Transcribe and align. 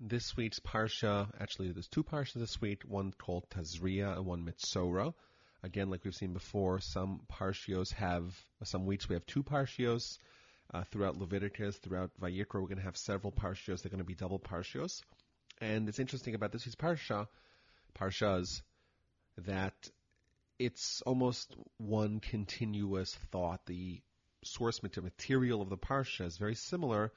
this 0.00 0.36
week's 0.36 0.60
parsha, 0.60 1.28
actually 1.40 1.72
there's 1.72 1.88
two 1.88 2.04
parshas 2.04 2.34
this 2.34 2.60
week, 2.60 2.82
one 2.82 3.12
called 3.12 3.48
Tazria 3.50 4.16
and 4.16 4.26
one 4.26 4.44
Metzora. 4.44 5.12
Again, 5.62 5.90
like 5.90 6.04
we've 6.04 6.14
seen 6.14 6.32
before, 6.32 6.80
some 6.80 7.20
parshios 7.32 7.92
have, 7.94 8.24
some 8.62 8.86
weeks 8.86 9.08
we 9.08 9.14
have 9.14 9.26
two 9.26 9.42
parshios. 9.42 10.18
Uh, 10.72 10.84
throughout 10.84 11.16
Leviticus, 11.16 11.78
throughout 11.78 12.10
Vayikra, 12.20 12.60
we're 12.60 12.68
going 12.68 12.76
to 12.76 12.84
have 12.84 12.96
several 12.96 13.32
parshios. 13.32 13.80
They're 13.80 13.90
going 13.90 13.98
to 13.98 14.04
be 14.04 14.14
double 14.14 14.38
parshios. 14.38 15.02
And 15.62 15.88
it's 15.88 15.98
interesting 15.98 16.34
about 16.34 16.52
this 16.52 16.66
week's 16.66 16.76
parsha, 16.76 17.26
parshas, 17.98 18.60
that 19.38 19.72
it's 20.58 21.00
almost 21.06 21.56
one 21.78 22.20
continuous 22.20 23.14
thought. 23.32 23.64
The 23.64 24.02
source 24.44 24.82
material 24.82 25.62
of 25.62 25.70
the 25.70 25.78
parsha 25.78 26.26
is 26.26 26.36
very 26.36 26.54
similar. 26.54 27.12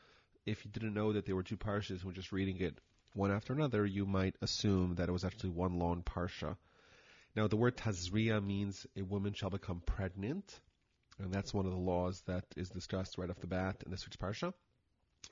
If 0.46 0.66
you 0.66 0.71
didn't 0.71 0.96
know 0.96 1.14
that 1.14 1.26
there 1.26 1.36
were 1.36 1.44
two 1.44 1.58
parshas 1.58 2.02
and 2.02 2.04
were 2.04 2.14
just 2.14 2.32
reading 2.32 2.60
it 2.60 2.80
one 3.14 3.32
after 3.32 3.54
another, 3.54 3.86
you 3.86 4.05
might 4.05 4.36
assume 4.41 4.95
that 4.95 5.09
it 5.09 5.12
was 5.12 5.23
actually 5.23 5.52
one 5.52 5.77
long 5.77 6.02
parsha. 6.02 6.58
Now, 7.36 7.48
the 7.48 7.58
word 7.58 7.77
tazria 7.77 8.44
means 8.44 8.88
a 8.95 9.04
woman 9.04 9.34
shall 9.34 9.50
become 9.50 9.81
pregnant, 9.86 10.59
and 11.20 11.31
that's 11.31 11.54
one 11.54 11.66
of 11.66 11.72
the 11.72 11.77
laws 11.77 12.22
that 12.26 12.45
is 12.55 12.70
discussed 12.70 13.17
right 13.17 13.30
off 13.30 13.40
the 13.40 13.48
bat 13.48 13.84
in 13.86 13.91
this 13.91 14.05
week's 14.05 14.17
parsha. 14.17 14.54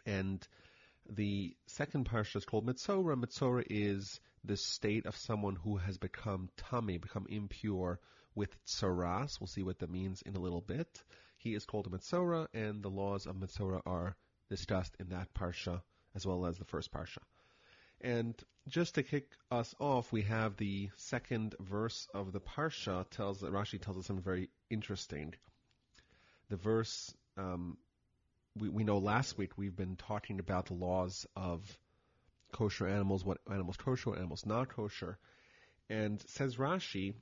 And 0.05 0.45
the 1.09 1.55
second 1.65 2.07
parsha 2.07 2.35
is 2.35 2.45
called 2.45 2.67
Metzora. 2.67 3.15
Metzora 3.15 3.63
is 3.67 4.19
the 4.43 4.57
state 4.57 5.05
of 5.07 5.17
someone 5.17 5.55
who 5.55 5.77
has 5.77 5.97
become 5.97 6.49
tamei, 6.55 7.01
become 7.01 7.25
impure 7.29 7.99
with 8.35 8.55
tsaras. 8.65 9.39
We'll 9.39 9.47
see 9.47 9.63
what 9.63 9.79
that 9.79 9.89
means 9.89 10.21
in 10.21 10.35
a 10.35 10.39
little 10.39 10.61
bit. 10.61 11.01
He 11.37 11.55
is 11.55 11.65
called 11.65 11.87
a 11.87 11.89
Metzora, 11.89 12.47
and 12.53 12.83
the 12.83 12.89
laws 12.89 13.25
of 13.25 13.35
Metzora 13.35 13.81
are 13.85 14.15
discussed 14.49 14.95
in 14.99 15.09
that 15.09 15.33
parsha 15.33 15.81
as 16.15 16.25
well 16.25 16.45
as 16.45 16.57
the 16.57 16.65
first 16.65 16.91
parsha. 16.91 17.19
And 18.01 18.35
just 18.67 18.95
to 18.95 19.03
kick 19.03 19.29
us 19.51 19.75
off, 19.79 20.11
we 20.11 20.23
have 20.23 20.57
the 20.57 20.89
second 20.95 21.55
verse 21.59 22.07
of 22.13 22.31
the 22.31 22.39
parsha 22.39 23.09
tells 23.09 23.41
Rashi 23.41 23.81
tells 23.81 23.97
us 23.97 24.05
something 24.07 24.23
very 24.23 24.49
interesting. 24.69 25.33
The 26.49 26.55
verse 26.55 27.13
um, 27.37 27.77
we, 28.59 28.69
we 28.69 28.83
know 28.83 28.97
last 28.97 29.37
week 29.37 29.57
we've 29.57 29.75
been 29.75 29.95
talking 29.95 30.39
about 30.39 30.67
the 30.67 30.73
laws 30.73 31.25
of 31.35 31.61
kosher 32.51 32.87
animals, 32.87 33.23
what 33.23 33.39
animals 33.51 33.77
kosher, 33.77 34.09
what 34.09 34.19
animals 34.19 34.45
not 34.45 34.69
kosher, 34.69 35.17
and 35.89 36.21
says 36.27 36.57
Rashi 36.57 37.13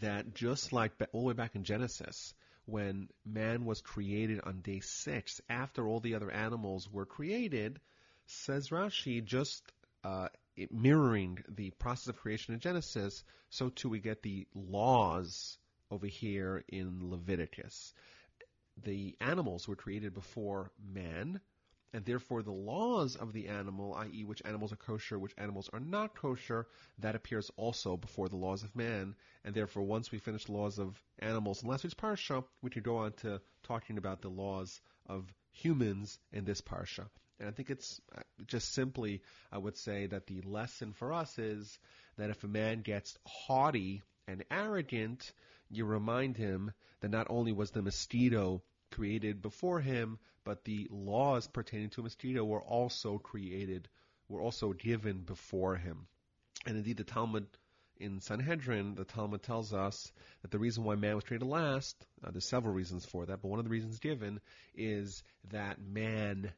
that 0.00 0.34
just 0.34 0.72
like 0.72 0.92
all 1.12 1.22
the 1.22 1.26
way 1.28 1.34
back 1.34 1.54
in 1.54 1.64
Genesis, 1.64 2.34
when 2.66 3.08
man 3.24 3.64
was 3.64 3.80
created 3.80 4.40
on 4.44 4.60
day 4.60 4.80
six, 4.80 5.40
after 5.48 5.86
all 5.86 6.00
the 6.00 6.14
other 6.14 6.30
animals 6.30 6.90
were 6.90 7.06
created, 7.06 7.80
says 8.26 8.70
Rashi, 8.70 9.22
just 9.24 9.62
uh, 10.02 10.28
mirroring 10.70 11.38
the 11.48 11.70
process 11.70 12.08
of 12.08 12.16
creation 12.16 12.54
in 12.54 12.60
Genesis, 12.60 13.24
so 13.50 13.68
too 13.68 13.88
we 13.88 14.00
get 14.00 14.22
the 14.22 14.46
laws 14.54 15.58
over 15.90 16.06
here 16.06 16.64
in 16.68 17.10
Leviticus. 17.10 17.92
The 18.82 19.16
animals 19.20 19.68
were 19.68 19.76
created 19.76 20.14
before 20.14 20.70
man, 20.82 21.40
and 21.94 22.04
therefore 22.04 22.42
the 22.42 22.50
laws 22.50 23.14
of 23.14 23.32
the 23.32 23.46
animal, 23.46 23.94
i.e., 23.94 24.24
which 24.24 24.42
animals 24.44 24.72
are 24.72 24.76
kosher, 24.76 25.16
which 25.16 25.32
animals 25.38 25.70
are 25.72 25.78
not 25.78 26.16
kosher, 26.16 26.66
that 26.98 27.14
appears 27.14 27.52
also 27.56 27.96
before 27.96 28.28
the 28.28 28.36
laws 28.36 28.64
of 28.64 28.74
man, 28.74 29.14
and 29.44 29.54
therefore 29.54 29.84
once 29.84 30.10
we 30.10 30.18
finish 30.18 30.44
the 30.46 30.52
laws 30.52 30.80
of 30.80 31.00
animals 31.20 31.62
in 31.62 31.68
last 31.68 31.84
week's 31.84 31.94
parsha, 31.94 32.44
we 32.62 32.70
can 32.70 32.82
go 32.82 32.96
on 32.96 33.12
to 33.12 33.40
talking 33.62 33.96
about 33.96 34.20
the 34.22 34.28
laws 34.28 34.80
of 35.06 35.32
humans 35.52 36.18
in 36.32 36.44
this 36.44 36.60
parsha. 36.60 37.06
And 37.38 37.48
I 37.48 37.52
think 37.52 37.70
it's 37.70 38.00
uh, 38.16 38.22
just 38.44 38.74
simply, 38.74 39.22
I 39.52 39.58
would 39.58 39.76
say 39.76 40.06
that 40.06 40.26
the 40.26 40.40
lesson 40.42 40.94
for 40.94 41.12
us 41.12 41.38
is 41.38 41.78
that 42.16 42.30
if 42.30 42.42
a 42.42 42.48
man 42.48 42.82
gets 42.82 43.16
haughty 43.24 44.02
and 44.26 44.44
arrogant, 44.50 45.32
you 45.70 45.84
remind 45.84 46.36
him 46.36 46.72
that 47.00 47.10
not 47.12 47.28
only 47.30 47.52
was 47.52 47.70
the 47.70 47.82
mosquito 47.82 48.62
created 48.94 49.42
before 49.42 49.80
him, 49.80 50.18
but 50.44 50.64
the 50.64 50.86
laws 50.90 51.46
pertaining 51.46 51.90
to 51.90 52.02
mosquito 52.02 52.44
were 52.44 52.62
also 52.62 53.18
created, 53.18 53.88
were 54.28 54.40
also 54.40 54.72
given 54.72 55.18
before 55.18 55.76
him. 55.76 56.06
And 56.66 56.76
indeed, 56.76 56.96
the 56.96 57.04
Talmud 57.04 57.46
in 57.98 58.20
Sanhedrin, 58.20 58.94
the 58.94 59.04
Talmud 59.04 59.42
tells 59.42 59.72
us 59.72 60.12
that 60.42 60.50
the 60.50 60.58
reason 60.58 60.84
why 60.84 60.94
man 60.94 61.14
was 61.14 61.24
created 61.24 61.46
last, 61.46 61.96
uh, 62.24 62.30
there's 62.30 62.48
several 62.48 62.74
reasons 62.74 63.04
for 63.04 63.26
that, 63.26 63.40
but 63.42 63.48
one 63.48 63.58
of 63.58 63.64
the 63.64 63.70
reasons 63.70 63.98
given 63.98 64.40
is 64.74 65.22
that 65.50 65.80
man 65.80 66.52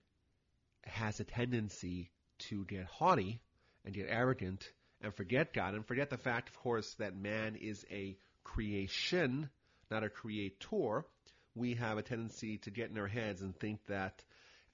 has 0.84 1.20
a 1.20 1.24
tendency 1.24 2.10
to 2.38 2.64
get 2.64 2.84
haughty 2.84 3.40
and 3.84 3.94
get 3.94 4.06
arrogant 4.08 4.70
and 5.00 5.14
forget 5.14 5.52
God 5.52 5.74
and 5.74 5.86
forget 5.86 6.10
the 6.10 6.16
fact, 6.16 6.48
of 6.48 6.58
course, 6.58 6.94
that 6.94 7.16
man 7.16 7.56
is 7.56 7.84
a 7.90 8.16
creation, 8.44 9.50
not 9.90 10.04
a 10.04 10.08
creator. 10.08 11.04
We 11.56 11.72
have 11.74 11.96
a 11.96 12.02
tendency 12.02 12.58
to 12.58 12.70
get 12.70 12.90
in 12.90 12.98
our 12.98 13.06
heads 13.06 13.40
and 13.40 13.58
think 13.58 13.86
that 13.86 14.22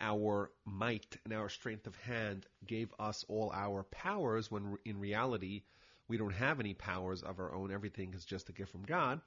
our 0.00 0.50
might 0.64 1.16
and 1.24 1.32
our 1.32 1.48
strength 1.48 1.86
of 1.86 1.94
hand 1.94 2.44
gave 2.66 2.92
us 2.98 3.24
all 3.28 3.52
our 3.54 3.84
powers 3.84 4.50
when 4.50 4.76
in 4.84 4.98
reality 4.98 5.62
we 6.08 6.16
don't 6.16 6.34
have 6.34 6.58
any 6.58 6.74
powers 6.74 7.22
of 7.22 7.38
our 7.38 7.54
own. 7.54 7.70
Everything 7.70 8.12
is 8.14 8.24
just 8.24 8.48
a 8.48 8.52
gift 8.52 8.72
from 8.72 8.82
God. 8.82 9.20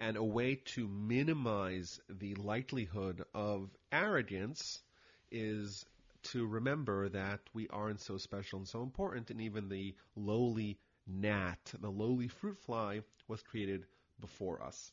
And 0.00 0.16
a 0.16 0.24
way 0.24 0.56
to 0.74 0.88
minimize 0.88 2.00
the 2.10 2.34
likelihood 2.34 3.24
of 3.32 3.70
arrogance 3.92 4.82
is 5.30 5.86
to 6.32 6.44
remember 6.46 7.08
that 7.10 7.38
we 7.54 7.68
aren't 7.68 8.00
so 8.00 8.18
special 8.18 8.58
and 8.58 8.66
so 8.66 8.82
important, 8.82 9.30
and 9.30 9.40
even 9.40 9.68
the 9.68 9.94
lowly 10.16 10.80
gnat, 11.06 11.74
the 11.80 11.90
lowly 11.90 12.26
fruit 12.26 12.58
fly, 12.58 13.02
was 13.28 13.40
created 13.40 13.86
before 14.20 14.60
us. 14.64 14.90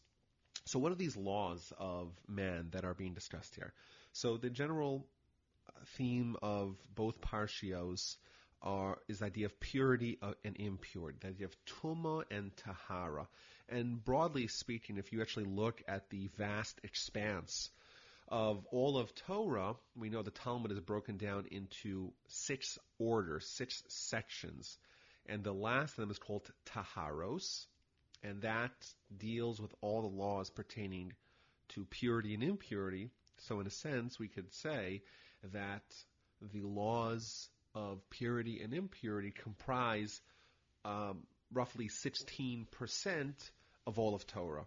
So, 0.66 0.80
what 0.80 0.92
are 0.92 0.96
these 0.96 1.18
laws 1.18 1.74
of 1.78 2.12
man 2.28 2.70
that 2.72 2.86
are 2.86 2.94
being 2.94 3.14
discussed 3.14 3.56
here? 3.56 3.74
So, 4.14 4.38
the 4.38 4.50
general 4.50 5.06
theme 5.98 6.36
of 6.42 6.78
both 6.96 7.20
parshios 7.22 8.16
are, 8.62 8.98
is 9.08 9.20
the 9.20 9.26
idea 9.26 9.46
of 9.46 9.60
purity 9.60 10.18
uh, 10.22 10.34
and 10.46 10.56
impurity, 10.58 11.18
the 11.22 11.28
idea 11.28 11.48
of 11.48 11.56
tuma 11.66 12.24
and 12.32 12.56
tahara. 12.58 13.28
And 13.70 14.04
broadly 14.04 14.48
speaking, 14.48 14.98
if 14.98 15.12
you 15.12 15.22
actually 15.22 15.46
look 15.46 15.84
at 15.88 16.10
the 16.10 16.30
vast 16.38 16.80
expanse 16.84 17.70
of 18.30 18.66
all 18.72 18.98
of 18.98 19.14
Torah, 19.16 19.76
we 19.96 20.10
know 20.10 20.22
the 20.22 20.32
Talmud 20.32 20.72
is 20.72 20.80
broken 20.80 21.18
down 21.18 21.46
into 21.52 22.14
six 22.28 22.80
orders, 23.00 23.46
six 23.48 23.84
sections. 23.90 24.78
And 25.26 25.44
the 25.44 25.54
last 25.54 25.92
of 25.92 25.98
them 25.98 26.12
is 26.12 26.20
called 26.20 26.50
Taharos, 26.66 27.66
and 28.24 28.42
that 28.42 28.72
deals 29.18 29.60
with 29.60 29.74
all 29.82 30.02
the 30.02 30.08
laws 30.08 30.50
pertaining 30.50 31.14
to 31.70 31.86
purity 31.86 32.34
and 32.34 32.44
impurity. 32.44 33.10
So, 33.38 33.60
in 33.60 33.68
a 33.68 33.72
sense, 33.72 34.20
we 34.20 34.28
could 34.28 34.52
say 34.54 35.02
that 35.52 35.84
the 36.54 36.62
laws 36.62 37.50
of 37.76 38.08
purity 38.10 38.62
and 38.62 38.74
impurity 38.74 39.32
comprise 39.32 40.22
um, 40.86 41.24
roughly 41.52 41.90
16% 41.90 43.34
of 43.88 44.00
all 44.00 44.16
of 44.16 44.26
Torah. 44.28 44.66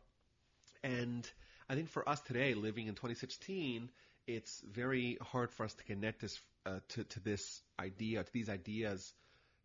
And 0.82 1.28
I 1.68 1.74
think 1.74 1.88
for 1.88 2.08
us 2.08 2.20
today, 2.20 2.54
living 2.54 2.86
in 2.86 2.94
2016, 2.94 3.90
it's 4.26 4.62
very 4.70 5.18
hard 5.20 5.50
for 5.52 5.64
us 5.64 5.74
to 5.74 5.84
connect 5.84 6.20
this 6.20 6.40
uh, 6.64 6.80
to, 6.88 7.04
to 7.04 7.20
this 7.20 7.62
idea, 7.78 8.24
to 8.24 8.32
these 8.32 8.48
ideas 8.48 9.12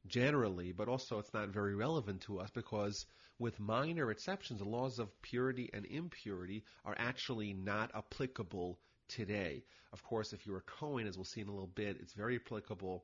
generally, 0.07 0.71
but 0.71 0.87
also 0.87 1.19
it's 1.19 1.33
not 1.33 1.49
very 1.49 1.75
relevant 1.75 2.21
to 2.21 2.39
us 2.39 2.49
because 2.51 3.05
with 3.41 3.59
minor 3.59 4.11
exceptions, 4.11 4.59
the 4.59 4.69
laws 4.69 4.99
of 4.99 5.21
purity 5.21 5.69
and 5.73 5.85
impurity 5.85 6.63
are 6.85 6.95
actually 6.97 7.53
not 7.53 7.91
applicable 7.95 8.79
today. 9.07 9.63
Of 9.91 10.03
course, 10.03 10.31
if 10.31 10.45
you're 10.45 10.57
a 10.57 10.61
Kohen, 10.61 11.07
as 11.07 11.17
we'll 11.17 11.25
see 11.25 11.41
in 11.41 11.47
a 11.47 11.51
little 11.51 11.67
bit, 11.67 11.97
it's 11.99 12.13
very 12.13 12.35
applicable 12.35 13.03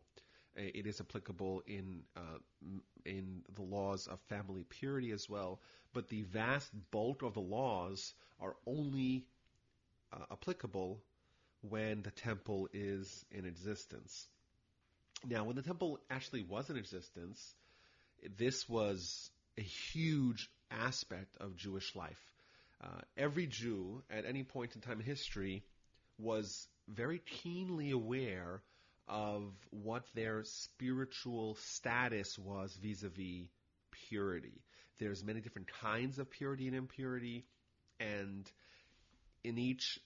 it 0.57 0.87
is 0.87 0.99
applicable 0.99 1.61
in 1.67 2.01
uh, 2.15 2.39
in 3.05 3.43
the 3.55 3.61
laws 3.61 4.07
of 4.07 4.19
family 4.21 4.65
purity 4.67 5.11
as 5.11 5.29
well. 5.29 5.61
But 5.93 6.09
the 6.09 6.23
vast 6.23 6.71
bulk 6.91 7.21
of 7.21 7.33
the 7.33 7.41
laws 7.41 8.13
are 8.39 8.55
only 8.65 9.25
uh, 10.11 10.25
applicable 10.31 11.01
when 11.61 12.01
the 12.01 12.11
temple 12.11 12.69
is 12.73 13.25
in 13.31 13.45
existence. 13.45 14.27
Now, 15.27 15.45
when 15.45 15.55
the 15.55 15.61
temple 15.61 15.99
actually 16.09 16.43
was 16.43 16.69
in 16.69 16.77
existence, 16.77 17.55
this 18.37 18.67
was 18.67 19.29
a 19.57 19.61
huge 19.61 20.49
aspect 20.71 21.37
of 21.39 21.55
Jewish 21.55 21.95
life. 21.95 22.21
Uh, 22.83 23.01
every 23.17 23.47
Jew 23.47 24.03
at 24.09 24.25
any 24.25 24.43
point 24.43 24.75
in 24.75 24.81
time 24.81 24.99
in 24.99 25.05
history 25.05 25.63
was 26.19 26.67
very 26.87 27.19
keenly 27.19 27.91
aware 27.91 28.61
of 29.07 29.43
what 29.71 30.03
their 30.13 30.43
spiritual 30.43 31.55
status 31.55 32.37
was 32.37 32.75
vis-a-vis 32.81 33.47
purity. 34.09 34.61
There's 34.99 35.23
many 35.23 35.41
different 35.41 35.69
kinds 35.81 36.19
of 36.19 36.29
purity 36.29 36.67
and 36.67 36.75
impurity, 36.75 37.45
and 37.99 38.49
in 39.43 39.57
each 39.57 39.99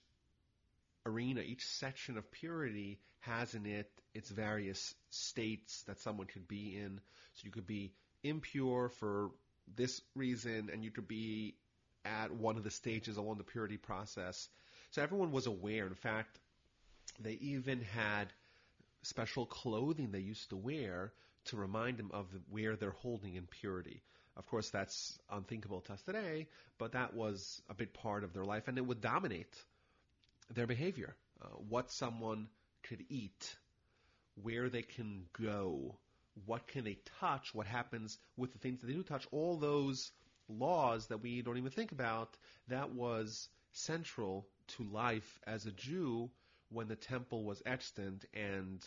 arena, 1.05 1.41
each 1.41 1.65
section 1.65 2.17
of 2.17 2.29
purity 2.31 2.99
has 3.21 3.53
in 3.53 3.65
it 3.65 3.89
its 4.13 4.29
various 4.29 4.93
states 5.09 5.83
that 5.83 5.99
someone 5.99 6.27
could 6.27 6.47
be 6.47 6.77
in. 6.77 6.99
So 7.35 7.45
you 7.45 7.51
could 7.51 7.67
be 7.67 7.93
impure 8.23 8.89
for 8.89 9.31
this 9.75 10.01
reason, 10.15 10.69
and 10.71 10.83
you 10.83 10.91
could 10.91 11.07
be 11.07 11.55
at 12.03 12.31
one 12.31 12.57
of 12.57 12.63
the 12.63 12.71
stages 12.71 13.17
along 13.17 13.37
the 13.37 13.43
purity 13.43 13.77
process. 13.77 14.49
So 14.91 15.01
everyone 15.01 15.31
was 15.31 15.47
aware. 15.47 15.85
In 15.85 15.95
fact, 15.95 16.39
they 17.19 17.33
even 17.33 17.81
had 17.81 18.27
special 19.03 19.45
clothing 19.45 20.11
they 20.11 20.19
used 20.19 20.49
to 20.49 20.57
wear 20.57 21.13
to 21.45 21.57
remind 21.57 21.97
them 21.97 22.11
of 22.13 22.27
where 22.49 22.75
they're 22.75 22.91
holding 22.91 23.35
impurity. 23.35 24.01
Of 24.37 24.45
course, 24.47 24.69
that's 24.69 25.17
unthinkable 25.29 25.81
to 25.81 25.93
us 25.93 26.01
today, 26.03 26.47
but 26.77 26.93
that 26.93 27.13
was 27.13 27.61
a 27.69 27.73
big 27.73 27.93
part 27.93 28.23
of 28.23 28.33
their 28.33 28.45
life, 28.45 28.67
and 28.67 28.77
it 28.77 28.85
would 28.85 29.01
dominate 29.01 29.53
their 30.53 30.67
behavior. 30.67 31.15
Uh, 31.41 31.47
what 31.69 31.91
someone 31.91 32.47
could 32.83 33.03
eat, 33.09 33.55
where 34.41 34.69
they 34.69 34.83
can 34.83 35.25
go, 35.33 35.97
what 36.45 36.67
can 36.67 36.83
they 36.83 36.97
touch, 37.19 37.53
what 37.53 37.67
happens 37.67 38.17
with 38.37 38.51
the 38.53 38.59
things 38.59 38.79
that 38.79 38.87
they 38.87 38.93
do 38.93 39.03
touch, 39.03 39.27
all 39.31 39.57
those 39.57 40.11
laws 40.47 41.07
that 41.07 41.21
we 41.21 41.41
don't 41.41 41.57
even 41.57 41.71
think 41.71 41.91
about, 41.91 42.37
that 42.67 42.93
was 42.93 43.49
central 43.73 44.47
to 44.67 44.83
life 44.83 45.39
as 45.47 45.65
a 45.65 45.71
Jew 45.71 46.29
when 46.69 46.87
the 46.87 46.95
temple 46.95 47.43
was 47.43 47.61
extant 47.65 48.25
and 48.33 48.83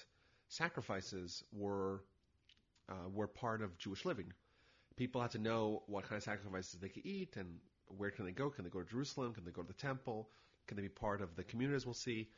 sacrifices 0.48 1.42
were 1.52 2.02
uh, 2.88 3.08
were 3.12 3.26
part 3.26 3.62
of 3.62 3.78
Jewish 3.78 4.04
living. 4.04 4.32
People 4.96 5.20
had 5.20 5.30
to 5.32 5.38
know 5.38 5.82
what 5.86 6.04
kind 6.04 6.16
of 6.16 6.22
sacrifices 6.22 6.78
they 6.80 6.88
could 6.88 7.06
eat 7.06 7.36
and 7.36 7.58
where 7.86 8.10
can 8.10 8.24
they 8.26 8.32
go. 8.32 8.50
Can 8.50 8.64
they 8.64 8.70
go 8.70 8.82
to 8.82 8.88
Jerusalem? 8.88 9.32
Can 9.32 9.44
they 9.44 9.50
go 9.50 9.62
to 9.62 9.68
the 9.68 9.74
temple? 9.74 10.28
Can 10.66 10.76
they 10.76 10.82
be 10.82 10.88
part 10.88 11.20
of 11.20 11.34
the 11.34 11.44
community, 11.44 11.76
as 11.76 11.86
we'll 11.86 11.94
see? 11.94 12.28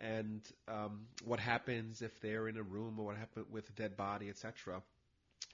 And 0.00 0.40
um, 0.66 1.06
what 1.24 1.40
happens 1.40 2.00
if 2.02 2.20
they're 2.20 2.48
in 2.48 2.56
a 2.56 2.62
room, 2.62 2.98
or 2.98 3.06
what 3.06 3.16
happens 3.16 3.46
with 3.50 3.68
a 3.68 3.72
dead 3.72 3.96
body, 3.96 4.28
etc. 4.28 4.82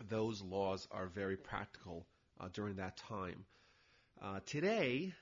Those 0.08 0.40
laws 0.42 0.86
are 0.90 1.06
very 1.06 1.36
practical 1.36 2.06
uh, 2.40 2.48
during 2.52 2.76
that 2.76 2.96
time. 2.96 3.44
Uh, 4.22 4.40
today, 4.46 5.12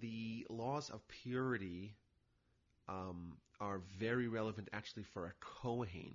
the 0.00 0.46
laws 0.50 0.90
of 0.90 1.06
purity 1.08 1.94
um, 2.88 3.36
are 3.60 3.80
very 3.98 4.28
relevant 4.28 4.68
actually 4.72 5.04
for 5.04 5.26
a 5.26 5.32
Kohen 5.40 6.14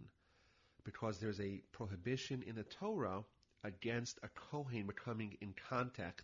because 0.84 1.20
there's 1.20 1.40
a 1.40 1.62
prohibition 1.72 2.44
in 2.46 2.56
the 2.56 2.64
Torah 2.64 3.24
against 3.64 4.20
a 4.24 4.30
Kohen 4.52 4.86
becoming 4.86 5.38
in 5.42 5.54
contact 5.70 6.24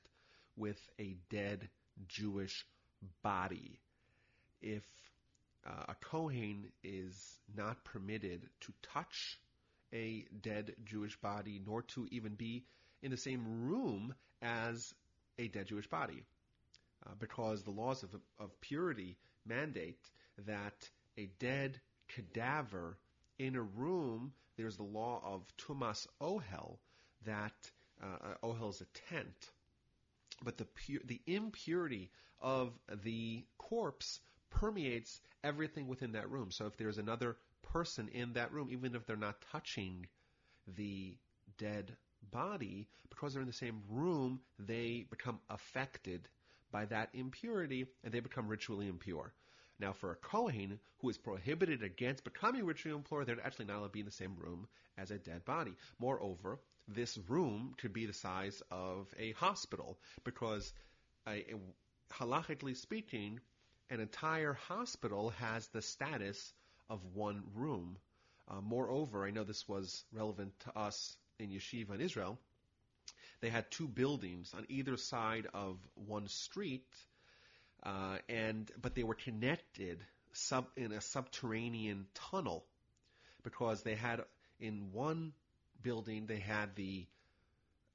with 0.55 0.79
a 0.99 1.15
dead 1.29 1.67
Jewish 2.07 2.65
body. 3.21 3.79
If 4.61 4.83
uh, 5.65 5.85
a 5.89 5.95
Kohen 5.95 6.71
is 6.83 7.39
not 7.55 7.83
permitted 7.83 8.41
to 8.61 8.73
touch 8.93 9.39
a 9.93 10.25
dead 10.41 10.75
Jewish 10.85 11.15
body, 11.21 11.61
nor 11.65 11.83
to 11.83 12.07
even 12.11 12.33
be 12.35 12.63
in 13.01 13.11
the 13.11 13.17
same 13.17 13.67
room 13.67 14.13
as 14.41 14.93
a 15.37 15.47
dead 15.47 15.67
Jewish 15.67 15.87
body, 15.87 16.23
uh, 17.05 17.11
because 17.19 17.63
the 17.63 17.71
laws 17.71 18.03
of, 18.03 18.09
of 18.39 18.61
purity 18.61 19.17
mandate 19.45 19.99
that 20.45 20.89
a 21.17 21.29
dead 21.39 21.79
cadaver 22.07 22.97
in 23.39 23.55
a 23.55 23.61
room, 23.61 24.33
there's 24.57 24.77
the 24.77 24.83
law 24.83 25.21
of 25.23 25.41
tumas 25.57 26.07
ohel, 26.21 26.77
that 27.25 27.53
uh, 28.01 28.33
ohel 28.43 28.69
is 28.69 28.81
a 28.81 29.13
tent, 29.13 29.51
but 30.43 30.57
the 30.57 30.65
pu- 30.65 31.01
the 31.05 31.21
impurity 31.25 32.11
of 32.41 32.71
the 33.03 33.43
corpse 33.57 34.19
permeates 34.53 35.21
everything 35.43 35.87
within 35.87 36.13
that 36.13 36.29
room. 36.29 36.51
So 36.51 36.65
if 36.65 36.77
there's 36.77 36.97
another 36.97 37.37
person 37.61 38.09
in 38.13 38.33
that 38.33 38.51
room, 38.53 38.69
even 38.71 38.95
if 38.95 39.05
they're 39.05 39.15
not 39.15 39.43
touching 39.51 40.07
the 40.77 41.17
dead 41.57 41.95
body, 42.31 42.87
because 43.09 43.33
they're 43.33 43.41
in 43.41 43.47
the 43.47 43.53
same 43.53 43.81
room, 43.89 44.39
they 44.59 45.05
become 45.09 45.39
affected 45.49 46.27
by 46.71 46.85
that 46.85 47.09
impurity 47.13 47.85
and 48.03 48.13
they 48.13 48.19
become 48.19 48.47
ritually 48.47 48.87
impure. 48.87 49.33
Now, 49.79 49.91
for 49.91 50.11
a 50.11 50.15
Kohen 50.15 50.79
who 50.99 51.09
is 51.09 51.17
prohibited 51.17 51.83
against 51.83 52.23
becoming 52.23 52.65
ritually 52.65 52.95
impure, 52.95 53.25
they're 53.25 53.45
actually 53.45 53.65
not 53.65 53.77
allowed 53.77 53.87
to 53.87 53.91
be 53.91 53.99
in 53.99 54.05
the 54.05 54.11
same 54.11 54.35
room 54.37 54.67
as 54.97 55.11
a 55.11 55.17
dead 55.17 55.43
body. 55.45 55.73
Moreover, 55.99 56.59
this 56.87 57.17
room 57.27 57.73
could 57.77 57.93
be 57.93 58.05
the 58.05 58.13
size 58.13 58.61
of 58.71 59.07
a 59.17 59.31
hospital 59.33 59.99
because, 60.23 60.73
uh, 61.27 61.35
halachically 62.11 62.75
speaking, 62.77 63.39
an 63.93 63.99
entire 64.01 64.53
hospital 64.53 65.29
has 65.39 65.67
the 65.67 65.81
status 65.81 66.53
of 66.89 66.99
one 67.13 67.43
room. 67.55 67.97
Uh, 68.47 68.59
moreover, 68.61 69.25
I 69.25 69.31
know 69.31 69.43
this 69.43 69.67
was 69.67 70.03
relevant 70.11 70.53
to 70.61 70.77
us 70.77 71.15
in 71.39 71.49
yeshiva 71.49 71.95
in 71.95 72.01
Israel, 72.01 72.37
they 73.41 73.49
had 73.49 73.69
two 73.69 73.89
buildings 73.89 74.53
on 74.55 74.65
either 74.69 74.95
side 74.95 75.47
of 75.53 75.77
one 75.95 76.27
street, 76.29 76.87
uh, 77.83 78.17
and 78.29 78.71
but 78.81 78.95
they 78.95 79.03
were 79.03 79.15
connected 79.15 79.99
sub 80.31 80.65
in 80.77 80.93
a 80.93 81.01
subterranean 81.01 82.07
tunnel 82.31 82.63
because 83.43 83.83
they 83.83 83.95
had 83.95 84.23
in 84.61 84.93
one 84.93 85.33
building 85.81 86.25
they 86.25 86.39
had 86.39 86.75
the 86.75 87.05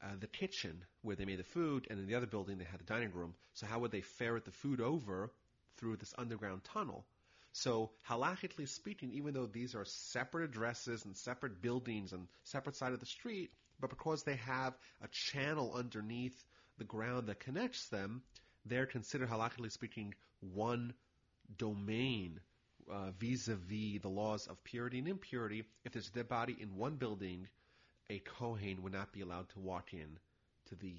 uh, 0.03 0.17
the 0.21 0.27
kitchen 0.27 0.85
where 1.01 1.17
they 1.17 1.25
made 1.25 1.39
the 1.39 1.45
food, 1.45 1.87
and 1.89 1.99
in 1.99 2.07
the 2.07 2.15
other 2.15 2.27
building 2.27 2.59
they 2.59 2.65
had 2.65 2.81
the 2.81 2.85
dining 2.85 3.13
room. 3.13 3.35
So 3.55 3.67
how 3.67 3.79
would 3.79 3.91
they 3.91 4.03
ferret 4.03 4.45
the 4.45 4.53
food 4.53 4.83
over 4.83 5.33
through 5.79 5.97
this 5.97 6.15
underground 6.19 6.65
tunnel? 6.65 7.05
So, 7.53 7.91
halachically 8.09 8.69
speaking, 8.69 9.13
even 9.15 9.35
though 9.35 9.47
these 9.47 9.75
are 9.75 9.85
separate 9.85 10.45
addresses 10.45 11.05
and 11.05 11.17
separate 11.17 11.63
buildings 11.63 12.13
and 12.13 12.29
separate 12.45 12.77
side 12.77 12.93
of 12.93 13.01
the 13.01 13.07
street, 13.07 13.51
but 13.81 13.91
because 13.91 14.23
they 14.23 14.37
have 14.37 14.75
a 15.03 15.09
channel 15.09 15.73
underneath 15.75 16.37
the 16.79 16.85
ground 16.85 17.29
that 17.29 17.41
connects 17.41 17.89
them, 17.89 18.23
they're 18.67 18.87
considered 18.87 19.29
halachically 19.29 19.73
speaking 19.73 20.15
one 20.41 20.93
domain 21.57 22.41
uh, 22.91 23.11
vis-a-vis 23.19 24.01
the 24.01 24.09
laws 24.09 24.47
of 24.47 24.63
purity 24.65 24.99
and 24.99 25.09
impurity. 25.09 25.65
If 25.85 25.93
there's 25.93 26.09
a 26.09 26.13
dead 26.13 26.29
body 26.29 26.57
in 26.59 26.77
one 26.77 26.97
building, 26.97 27.49
a 28.11 28.19
kohen 28.21 28.83
would 28.83 28.93
not 28.93 29.13
be 29.13 29.21
allowed 29.21 29.49
to 29.51 29.61
walk 29.61 29.93
in 29.93 30.19
to 30.69 30.75
the 30.75 30.97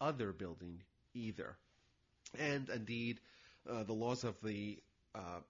other 0.00 0.32
building 0.32 0.82
either. 1.14 1.56
And 2.38 2.68
indeed, 2.68 3.20
uh, 3.68 3.82
the 3.84 3.92
laws 3.92 4.24
of 4.24 4.40
the 4.42 4.78
uh, 5.14 5.40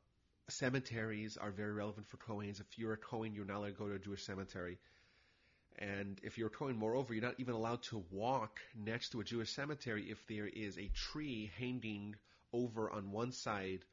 cemeteries 0.49 1.37
are 1.37 1.51
very 1.51 1.73
relevant 1.73 2.07
for 2.09 2.17
Kohens. 2.17 2.61
If 2.61 2.79
you're 2.79 2.95
a 2.95 2.97
Kohen, 2.97 3.35
you're 3.35 3.45
not 3.45 3.59
allowed 3.59 3.67
to 3.69 3.73
go 3.73 3.89
to 3.89 3.95
a 3.95 3.99
Jewish 3.99 4.23
cemetery. 4.23 4.79
And 5.79 6.19
if 6.23 6.39
you're 6.39 6.49
a 6.49 6.51
Kohen, 6.51 6.77
moreover, 6.77 7.15
you're 7.15 7.23
not 7.23 7.37
even 7.39 7.55
allowed 7.55 7.83
to 7.85 8.05
walk 8.11 8.59
next 8.75 9.11
to 9.11 9.21
a 9.21 9.25
Jewish 9.25 9.51
cemetery 9.51 10.11
if 10.11 10.27
there 10.27 10.47
is 10.47 10.77
a 10.77 10.89
tree 10.89 11.51
hanging 11.59 12.17
over 12.53 12.91
on 12.91 13.13
one 13.13 13.31
side, 13.31 13.85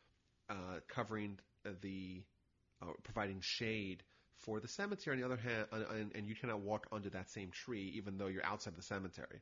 uh, 0.50 0.80
covering 0.88 1.38
the, 1.82 2.24
uh, 2.82 2.94
providing 3.04 3.40
shade 3.42 4.02
for 4.38 4.60
the 4.60 4.68
cemetery. 4.68 5.16
On 5.16 5.22
the 5.22 5.34
other 5.34 5.42
hand, 5.42 5.68
and, 5.92 6.16
and 6.16 6.28
you 6.28 6.36
cannot 6.36 6.62
walk 6.62 6.88
under 6.92 7.10
that 7.10 7.30
same 7.30 7.52
tree 7.52 7.94
even 7.96 8.18
though 8.18 8.28
you're 8.28 8.46
outside 8.46 8.76
the 8.76 8.82
cemetery. 8.82 9.42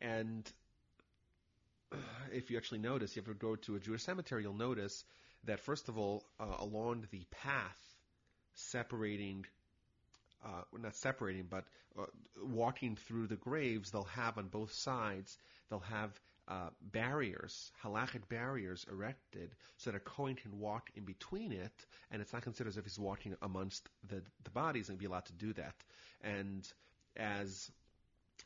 And 0.00 0.50
if 2.32 2.50
you 2.50 2.56
actually 2.56 2.78
notice, 2.78 3.16
if 3.16 3.26
you 3.26 3.34
go 3.34 3.56
to 3.56 3.76
a 3.76 3.80
Jewish 3.80 4.02
cemetery, 4.02 4.42
you'll 4.42 4.54
notice 4.54 5.04
that 5.44 5.60
first 5.60 5.88
of 5.88 5.98
all, 5.98 6.24
uh, 6.38 6.56
along 6.58 7.06
the 7.10 7.24
path 7.30 7.78
separating, 8.54 9.44
uh, 10.44 10.62
not 10.78 10.94
separating, 10.96 11.46
but 11.48 11.64
uh, 11.98 12.04
walking 12.42 12.96
through 12.96 13.26
the 13.26 13.36
graves, 13.36 13.90
they'll 13.90 14.04
have 14.04 14.38
on 14.38 14.48
both 14.48 14.72
sides, 14.72 15.36
they'll 15.68 15.80
have 15.80 16.10
uh, 16.48 16.68
barriers, 16.80 17.70
halachic 17.82 18.28
barriers 18.28 18.84
erected, 18.90 19.54
so 19.76 19.90
that 19.90 19.96
a 19.96 20.00
Kohen 20.00 20.34
can 20.34 20.58
walk 20.58 20.90
in 20.96 21.04
between 21.04 21.52
it, 21.52 21.72
and 22.10 22.20
it's 22.20 22.32
not 22.32 22.42
considered 22.42 22.70
as 22.70 22.76
if 22.76 22.84
he's 22.84 22.98
walking 22.98 23.36
amongst 23.42 23.88
the, 24.08 24.22
the 24.44 24.50
bodies 24.50 24.88
and 24.88 24.98
be 24.98 25.06
allowed 25.06 25.26
to 25.26 25.32
do 25.32 25.52
that. 25.54 25.74
And 26.22 26.68
as 27.16 27.70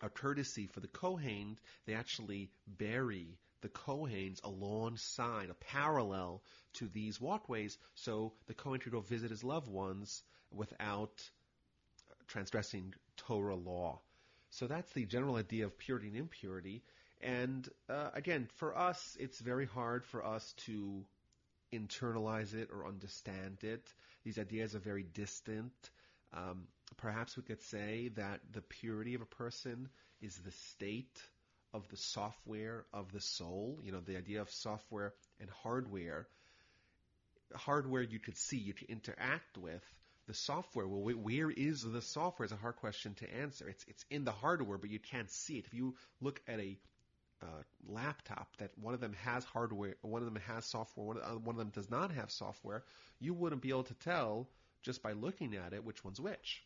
a 0.02 0.08
courtesy 0.08 0.66
for 0.66 0.80
the 0.80 0.88
Kohen, 0.88 1.58
they 1.86 1.94
actually 1.94 2.50
bury 2.66 3.38
the 3.62 3.68
Kohanes 3.68 4.40
alongside, 4.44 5.50
a 5.50 5.54
parallel 5.54 6.42
to 6.74 6.88
these 6.88 7.20
walkways, 7.20 7.78
so 7.94 8.32
the 8.46 8.54
Kohen 8.54 8.80
could 8.80 8.92
go 8.92 9.00
visit 9.00 9.30
his 9.30 9.42
loved 9.42 9.68
ones 9.68 10.22
without 10.50 11.30
transgressing 12.28 12.94
Torah 13.16 13.56
law. 13.56 14.00
So 14.50 14.66
that's 14.66 14.92
the 14.92 15.04
general 15.04 15.36
idea 15.36 15.66
of 15.66 15.78
purity 15.78 16.08
and 16.08 16.16
impurity. 16.16 16.82
And 17.20 17.68
uh, 17.88 18.10
again, 18.14 18.48
for 18.56 18.76
us, 18.76 19.16
it's 19.18 19.40
very 19.40 19.66
hard 19.66 20.04
for 20.04 20.24
us 20.24 20.54
to 20.66 21.04
internalize 21.72 22.54
it 22.54 22.68
or 22.72 22.86
understand 22.86 23.58
it. 23.62 23.92
These 24.24 24.38
ideas 24.38 24.74
are 24.74 24.80
very 24.80 25.02
distant. 25.02 25.72
Um, 26.32 26.68
perhaps 26.96 27.36
we 27.36 27.42
could 27.42 27.62
say 27.62 28.08
that 28.16 28.40
the 28.52 28.62
purity 28.62 29.14
of 29.14 29.22
a 29.22 29.26
person 29.26 29.88
is 30.20 30.36
the 30.38 30.50
state 30.50 31.20
of 31.72 31.88
the 31.88 31.96
software 31.96 32.86
of 32.92 33.12
the 33.12 33.20
soul. 33.20 33.80
You 33.82 33.92
know, 33.92 34.00
the 34.00 34.16
idea 34.16 34.40
of 34.40 34.50
software 34.50 35.14
and 35.40 35.50
hardware 35.50 36.26
hardware 37.54 38.02
you 38.02 38.18
could 38.18 38.36
see, 38.36 38.56
you 38.56 38.74
could 38.74 38.88
interact 38.88 39.58
with. 39.58 39.82
The 40.26 40.34
software, 40.34 40.88
well, 40.88 41.14
where 41.14 41.50
is 41.50 41.82
the 41.82 42.02
software? 42.02 42.46
Is 42.46 42.52
a 42.52 42.56
hard 42.56 42.76
question 42.76 43.14
to 43.14 43.32
answer. 43.32 43.68
It's 43.68 43.84
it's 43.86 44.04
in 44.10 44.24
the 44.24 44.32
hardware, 44.32 44.78
but 44.78 44.90
you 44.90 44.98
can't 44.98 45.30
see 45.30 45.58
it. 45.58 45.66
If 45.66 45.74
you 45.74 45.94
look 46.20 46.40
at 46.48 46.58
a 46.58 46.76
uh, 47.42 47.62
laptop 47.86 48.48
that 48.58 48.76
one 48.76 48.92
of 48.92 49.00
them 49.00 49.12
has 49.22 49.44
hardware, 49.44 49.94
one 50.02 50.22
of 50.22 50.26
them 50.26 50.42
has 50.46 50.64
software, 50.64 51.06
one 51.06 51.18
uh, 51.22 51.38
one 51.38 51.54
of 51.54 51.58
them 51.58 51.70
does 51.70 51.90
not 51.90 52.10
have 52.10 52.32
software, 52.32 52.82
you 53.20 53.34
wouldn't 53.34 53.62
be 53.62 53.68
able 53.68 53.84
to 53.84 53.94
tell 53.94 54.48
just 54.86 55.02
by 55.02 55.12
looking 55.12 55.56
at 55.56 55.74
it 55.74 55.84
which 55.84 56.02
one's 56.04 56.20
which. 56.20 56.62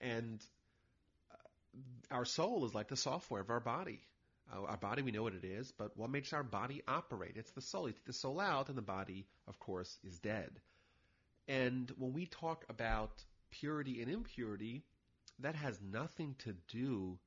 And 0.00 0.42
uh, 1.30 2.14
our 2.14 2.24
soul 2.24 2.64
is 2.64 2.74
like 2.74 2.88
the 2.88 2.96
software 2.96 3.42
of 3.42 3.50
our 3.50 3.60
body. 3.60 4.00
Uh, 4.50 4.62
our 4.62 4.76
body, 4.76 5.02
we 5.02 5.10
know 5.10 5.24
what 5.24 5.34
it 5.34 5.44
is, 5.44 5.70
but 5.72 5.96
what 5.96 6.08
makes 6.08 6.32
our 6.32 6.44
body 6.44 6.82
operate? 6.88 7.32
It's 7.34 7.50
the 7.50 7.60
soul. 7.60 7.88
You 7.88 7.92
take 7.92 8.06
the 8.06 8.12
soul 8.12 8.40
out, 8.40 8.68
and 8.68 8.78
the 8.78 8.82
body, 8.82 9.26
of 9.48 9.58
course, 9.58 9.98
is 10.06 10.18
dead. 10.20 10.50
And 11.48 11.90
when 11.98 12.12
we 12.12 12.26
talk 12.26 12.64
about 12.68 13.10
purity 13.50 14.00
and 14.00 14.10
impurity, 14.10 14.84
that 15.40 15.56
has 15.56 15.78
nothing 15.82 16.36
to 16.44 16.54
do 16.68 17.18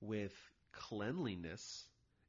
with 0.00 0.32
cleanliness. 0.72 1.84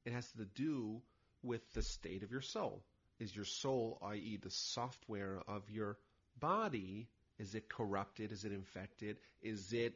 It 0.05 0.13
has 0.13 0.31
to 0.31 0.45
do 0.45 1.01
with 1.43 1.61
the 1.73 1.81
state 1.81 2.23
of 2.23 2.31
your 2.31 2.41
soul. 2.41 2.83
Is 3.19 3.35
your 3.35 3.45
soul, 3.45 3.99
i.e., 4.11 4.39
the 4.41 4.49
software 4.49 5.41
of 5.45 5.69
your 5.69 5.97
body, 6.39 7.07
is 7.37 7.55
it 7.55 7.69
corrupted? 7.69 8.31
Is 8.31 8.45
it 8.45 8.51
infected? 8.51 9.17
Is 9.41 9.73
it 9.73 9.93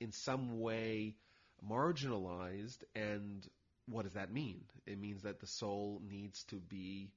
in 0.00 0.12
some 0.12 0.60
way 0.60 1.16
marginalized? 1.68 2.78
And 2.94 3.46
what 3.86 4.04
does 4.04 4.14
that 4.14 4.32
mean? 4.32 4.64
It 4.86 4.98
means 4.98 5.22
that 5.22 5.40
the 5.40 5.46
soul 5.46 6.00
needs 6.08 6.44
to 6.44 6.56
be 6.56 7.10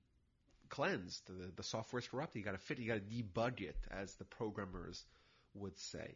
cleansed. 0.70 1.28
The, 1.28 1.52
the 1.56 1.64
software 1.64 2.00
is 2.00 2.08
corrupted. 2.08 2.40
You 2.40 2.46
got 2.46 2.52
to 2.52 2.58
fit. 2.58 2.80
You 2.80 2.88
got 2.88 3.02
to 3.10 3.16
debug 3.16 3.62
it, 3.62 3.78
as 3.92 4.14
the 4.16 4.26
programmers 4.26 5.04
would 5.54 5.78
say. 5.78 6.16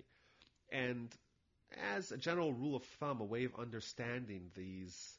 And 0.72 1.10
as 1.96 2.12
a 2.12 2.18
general 2.18 2.54
rule 2.54 2.76
of 2.76 2.84
thumb, 3.00 3.22
a 3.22 3.26
way 3.26 3.46
of 3.46 3.56
understanding 3.58 4.52
these, 4.56 5.18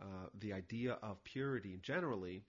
uh, 0.00 0.28
the 0.38 0.52
idea 0.52 0.98
of 1.02 1.22
purity 1.24 1.78
generally, 1.82 2.42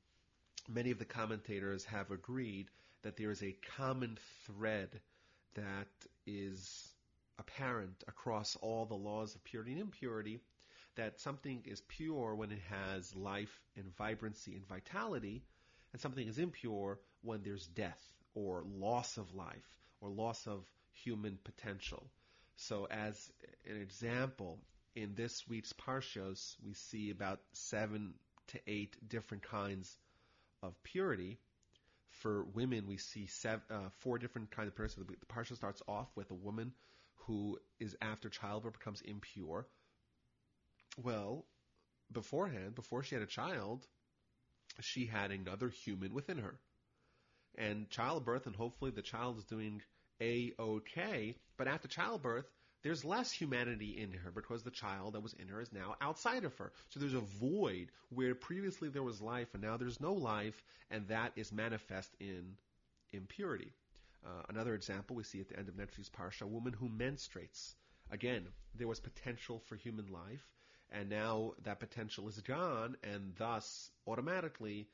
many 0.68 0.92
of 0.92 1.00
the 1.00 1.06
commentators 1.06 1.86
have 1.86 2.12
agreed 2.12 2.70
that 3.06 3.18
there 3.18 3.30
is 3.30 3.44
a 3.44 3.56
common 3.78 4.18
thread 4.48 4.90
that 5.54 5.88
is 6.26 6.90
apparent 7.38 8.04
across 8.08 8.56
all 8.64 8.88
the 8.88 8.96
laws 8.96 9.36
of 9.36 9.44
purity 9.44 9.74
and 9.74 9.82
impurity, 9.82 10.40
that 10.96 11.20
something 11.20 11.62
is 11.66 11.82
pure 11.82 12.34
when 12.34 12.52
it 12.52 12.62
has 12.68 13.16
life 13.16 13.62
and 13.78 13.96
vibrancy 13.96 14.56
and 14.56 14.68
vitality, 14.68 15.44
and 15.94 16.02
something 16.02 16.28
is 16.28 16.40
impure 16.40 17.00
when 17.22 17.44
there's 17.44 17.68
death 17.68 18.02
or 18.34 18.64
loss 18.66 19.18
of 19.18 19.36
life 19.36 19.78
or 20.02 20.10
loss 20.10 20.48
of 20.48 20.66
human 20.94 21.38
potential. 21.44 22.10
So 22.56 22.88
as 22.90 23.32
an 23.70 23.80
example, 23.80 24.58
in 24.96 25.14
this 25.14 25.48
week's 25.48 25.74
Parshas, 25.74 26.56
we 26.66 26.74
see 26.74 27.12
about 27.12 27.40
seven 27.54 28.16
to 28.48 28.60
eight 28.66 28.98
different 29.08 29.44
kinds 29.44 29.96
of 30.64 30.74
purity. 30.82 31.38
For 32.26 32.44
women, 32.56 32.88
we 32.88 32.98
see 32.98 33.28
seven, 33.28 33.62
uh, 33.70 33.90
four 34.00 34.18
different 34.18 34.50
kinds 34.50 34.68
of 34.70 34.76
purity. 34.76 34.96
The 34.96 35.26
Parsha 35.28 35.56
starts 35.56 35.84
off 35.88 36.08
with 36.16 36.32
a 36.32 36.34
woman 36.34 36.74
who 37.28 37.60
is 37.80 37.96
after 38.02 38.30
childbirth 38.30 38.74
becomes 38.74 39.02
impure. 39.02 39.68
Well, 41.04 41.46
beforehand, 42.12 42.74
before 42.74 43.04
she 43.04 43.14
had 43.14 43.22
a 43.22 43.28
child, 43.28 43.86
she 44.80 45.06
had 45.06 45.30
another 45.30 45.70
human 45.70 46.16
within 46.16 46.40
her. 46.40 46.58
And 47.60 47.92
childbirth, 47.92 48.48
and 48.48 48.56
hopefully 48.56 48.90
the 48.90 49.04
child 49.04 49.38
is 49.38 49.44
doing 49.44 49.84
a-okay, 50.20 51.38
but 51.58 51.68
after 51.68 51.88
childbirth, 51.88 52.50
there's 52.86 53.04
less 53.04 53.32
humanity 53.32 53.98
in 54.00 54.12
her 54.12 54.30
because 54.30 54.62
the 54.62 54.70
child 54.70 55.14
that 55.14 55.24
was 55.24 55.34
in 55.34 55.48
her 55.48 55.60
is 55.60 55.74
now 55.74 55.96
outside 56.02 56.44
of 56.44 56.56
her. 56.58 56.72
So 56.90 57.00
there's 57.00 57.16
a 57.16 57.20
void 57.20 57.88
where 58.10 58.36
previously 58.36 58.90
there 58.90 59.02
was 59.02 59.20
life 59.20 59.48
and 59.56 59.64
now 59.64 59.76
there's 59.76 60.00
no 60.00 60.14
life, 60.14 60.64
and 60.92 61.08
that 61.08 61.32
is 61.36 61.52
manifest 61.52 62.12
in 62.20 62.58
impurity. 63.12 63.74
Uh, 64.24 64.44
another 64.50 64.76
example 64.76 65.16
we 65.16 65.24
see 65.24 65.42
at 65.42 65.50
the 65.50 65.58
end 65.58 65.68
of 65.68 65.76
week's 65.76 66.10
parsha: 66.10 66.44
a 66.44 66.48
woman 66.48 66.74
who 66.74 66.88
menstruates. 66.88 67.74
Again, 68.12 68.46
there 68.76 68.88
was 68.88 69.00
potential 69.00 69.64
for 69.66 69.76
human 69.76 70.06
life, 70.12 70.48
and 70.92 71.10
now 71.10 71.54
that 71.64 71.80
potential 71.80 72.28
is 72.30 72.40
gone, 72.42 72.98
and 73.04 73.34
thus 73.40 73.90
automatically 74.06 74.88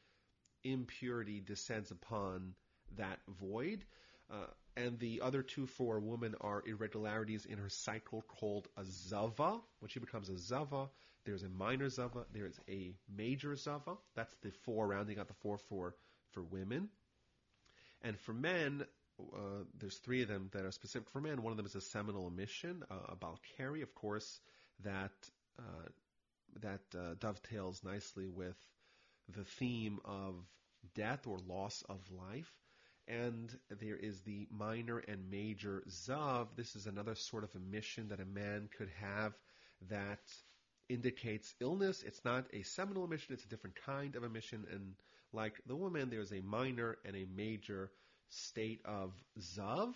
impurity 0.64 1.42
descends 1.42 1.92
upon 1.92 2.54
that 2.96 3.20
void. 3.28 3.84
Uh, 4.32 4.46
and 4.78 4.98
the 5.00 5.22
other 5.22 5.44
two 5.44 5.68
for 5.68 5.98
a 5.98 6.02
woman 6.02 6.36
are 6.40 6.64
irregularities 6.66 7.46
in 7.46 7.58
her 7.58 7.70
cycle 7.70 8.22
called 8.22 8.68
a 8.78 8.84
zava. 8.86 9.60
When 9.80 9.90
she 9.90 10.00
becomes 10.00 10.30
a 10.30 10.38
zava, 10.38 10.90
there's 11.26 11.44
a 11.44 11.50
minor 11.50 11.90
zava, 11.90 12.26
there's 12.34 12.60
a 12.70 12.96
major 13.14 13.56
zava. 13.56 13.98
That's 14.16 14.34
the 14.42 14.52
four, 14.64 14.88
rounding 14.88 15.20
out 15.20 15.28
the 15.28 15.34
four 15.42 15.58
for, 15.58 15.96
for 16.32 16.42
women. 16.42 16.90
And 18.02 18.18
for 18.20 18.34
men, 18.34 18.86
uh, 19.20 19.66
there's 19.78 19.98
three 19.98 20.22
of 20.22 20.30
them 20.30 20.50
that 20.54 20.66
are 20.66 20.72
specific 20.72 21.10
for 21.10 21.22
men. 21.22 21.44
One 21.44 21.52
of 21.52 21.58
them 21.58 21.66
is 21.66 21.76
a 21.76 21.82
seminal 21.82 22.28
emission, 22.28 22.84
uh, 22.90 22.96
a 23.10 23.16
baal 23.16 23.40
keri, 23.58 23.82
of 23.82 23.94
course, 23.94 24.40
that 24.84 25.12
uh, 25.60 25.90
that 26.62 26.82
uh, 26.98 27.14
dovetails 27.20 27.82
nicely 27.84 28.28
with 28.28 28.58
the 29.30 29.44
theme 29.44 30.00
of 30.04 30.36
death 30.96 31.28
or 31.28 31.38
loss 31.48 31.84
of 31.88 32.00
life 32.12 32.52
and 33.08 33.58
there 33.80 33.98
is 33.98 34.22
the 34.22 34.48
minor 34.52 35.00
and 35.00 35.30
major 35.30 35.84
zav. 35.90 36.48
This 36.56 36.76
is 36.76 36.88
another 36.88 37.16
sort 37.16 37.44
of 37.44 37.50
emission 37.56 38.10
that 38.10 38.20
a 38.20 38.26
man 38.26 38.70
could 38.78 38.90
have 39.02 39.34
that 39.90 40.20
indicates 40.90 41.54
illness. 41.60 42.04
It's 42.04 42.24
not 42.26 42.46
a 42.54 42.64
seminal 42.64 43.06
emission, 43.06 43.34
it's 43.34 43.46
a 43.46 43.50
different 43.50 43.78
kind 43.86 44.16
of 44.16 44.24
emission. 44.24 44.66
And 44.72 44.94
like 45.34 45.62
the 45.66 45.76
woman, 45.76 46.10
there's 46.10 46.32
a 46.32 46.42
minor 46.42 46.98
and 47.06 47.16
a 47.16 47.26
major 47.36 47.92
state 48.30 48.82
of 48.86 49.14
zav, 49.40 49.94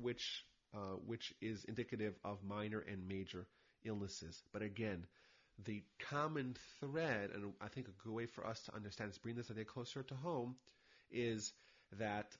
which, 0.00 0.44
uh, 0.74 0.96
which 1.06 1.34
is 1.40 1.64
indicative 1.64 2.14
of 2.24 2.42
minor 2.44 2.80
and 2.80 3.08
major 3.08 3.46
illnesses. 3.84 4.42
But 4.52 4.62
again, 4.62 5.04
the 5.64 5.82
common 6.10 6.56
thread, 6.80 7.30
and 7.34 7.52
I 7.60 7.68
think 7.68 7.88
a 7.88 8.04
good 8.04 8.12
way 8.12 8.26
for 8.26 8.46
us 8.46 8.62
to 8.64 8.74
understand 8.74 9.10
this, 9.10 9.18
bring 9.18 9.34
this 9.34 9.50
idea 9.50 9.64
closer 9.64 10.02
to 10.02 10.14
home, 10.14 10.56
is 11.10 11.52
that 11.98 12.36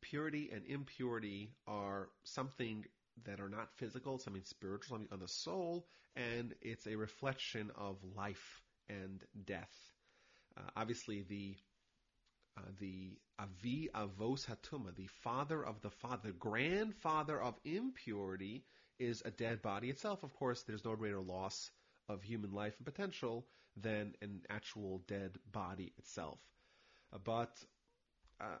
purity 0.00 0.50
and 0.52 0.64
impurity 0.66 1.50
are 1.66 2.08
something 2.24 2.84
that 3.24 3.40
are 3.40 3.48
not 3.48 3.72
physical, 3.76 4.18
something 4.18 4.44
spiritual, 4.44 4.96
something 4.96 5.12
on 5.12 5.20
the 5.20 5.28
soul, 5.28 5.86
and 6.16 6.54
it's 6.60 6.86
a 6.86 6.96
reflection 6.96 7.70
of 7.76 7.96
life 8.16 8.62
and 8.88 9.24
death. 9.44 9.92
Uh, 10.56 10.62
obviously, 10.76 11.22
the 11.22 11.56
uh, 12.56 12.62
the 12.80 13.18
avi 13.38 13.88
avos 13.94 14.46
hatuma, 14.46 14.94
the 14.96 15.06
father 15.06 15.64
of 15.64 15.80
the 15.80 15.90
father, 15.90 16.28
the 16.28 16.32
grandfather 16.32 17.40
of 17.40 17.54
impurity, 17.64 18.64
is 18.98 19.22
a 19.24 19.30
dead 19.30 19.62
body 19.62 19.90
itself. 19.90 20.22
Of 20.22 20.34
course, 20.34 20.62
there's 20.62 20.84
no 20.84 20.96
greater 20.96 21.20
loss 21.20 21.70
of 22.08 22.22
human 22.22 22.52
life 22.52 22.74
and 22.78 22.86
potential 22.86 23.46
than 23.76 24.14
an 24.22 24.42
actual 24.50 25.02
dead 25.06 25.38
body 25.52 25.92
itself. 25.98 26.40
Uh, 27.12 27.18
but 27.22 27.64
uh, 28.40 28.58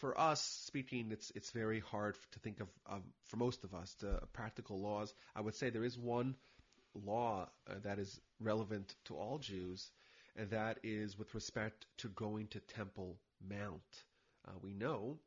for 0.00 0.18
us 0.18 0.42
speaking, 0.66 1.10
it's 1.12 1.30
it's 1.34 1.50
very 1.50 1.80
hard 1.80 2.16
to 2.32 2.38
think 2.40 2.60
of, 2.60 2.68
of 2.86 3.02
for 3.26 3.36
most 3.36 3.64
of 3.64 3.74
us 3.74 3.94
the 4.00 4.20
practical 4.32 4.80
laws. 4.80 5.12
I 5.34 5.40
would 5.40 5.54
say 5.54 5.70
there 5.70 5.84
is 5.84 5.98
one 5.98 6.36
law 6.94 7.48
uh, 7.68 7.74
that 7.84 7.98
is 7.98 8.20
relevant 8.40 8.94
to 9.04 9.16
all 9.16 9.38
Jews, 9.38 9.90
and 10.36 10.50
that 10.50 10.78
is 10.82 11.18
with 11.18 11.34
respect 11.34 11.86
to 11.98 12.08
going 12.08 12.48
to 12.48 12.60
Temple 12.60 13.18
Mount. 13.48 14.04
Uh, 14.46 14.52
we 14.62 14.72
know 14.72 15.18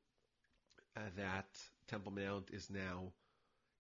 uh, 0.97 1.01
that 1.17 1.47
Temple 1.87 2.11
Mount 2.11 2.49
is 2.51 2.69
now 2.69 3.11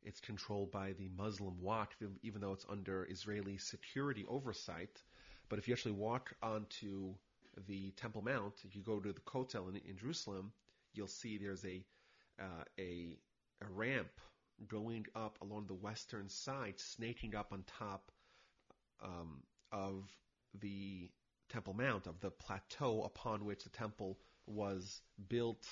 it's 0.05 0.19
controlled 0.19 0.71
by 0.71 0.93
the 0.93 1.09
Muslim 1.17 1.55
Waqf, 1.63 1.95
even 2.21 2.39
though 2.39 2.53
it's 2.53 2.65
under 2.69 3.07
Israeli 3.09 3.57
security 3.57 4.23
oversight. 4.29 5.01
But 5.49 5.57
if 5.57 5.67
you 5.67 5.73
actually 5.73 5.93
walk 5.93 6.31
onto 6.43 7.15
the 7.67 7.91
Temple 7.91 8.21
Mount, 8.21 8.53
if 8.63 8.75
you 8.75 8.81
go 8.81 8.99
to 8.99 9.13
the 9.13 9.21
Kotel 9.21 9.69
in, 9.69 9.75
in 9.87 9.97
Jerusalem, 9.97 10.51
you'll 10.93 11.07
see 11.07 11.37
there's 11.37 11.65
a 11.65 11.83
uh, 12.39 12.63
a, 12.77 13.17
a 13.61 13.65
ramp 13.73 14.09
going 14.67 15.05
up 15.15 15.37
along 15.41 15.67
the 15.67 15.73
western 15.73 16.29
side, 16.29 16.75
snaking 16.77 17.35
up 17.35 17.51
on 17.51 17.63
top 17.79 18.11
um, 19.03 19.43
of 19.71 20.09
the 20.59 21.09
Temple 21.49 21.73
Mount, 21.73 22.07
of 22.07 22.19
the 22.21 22.31
plateau 22.31 23.03
upon 23.03 23.45
which 23.45 23.63
the 23.63 23.69
temple 23.69 24.17
was 24.47 25.01
built. 25.29 25.65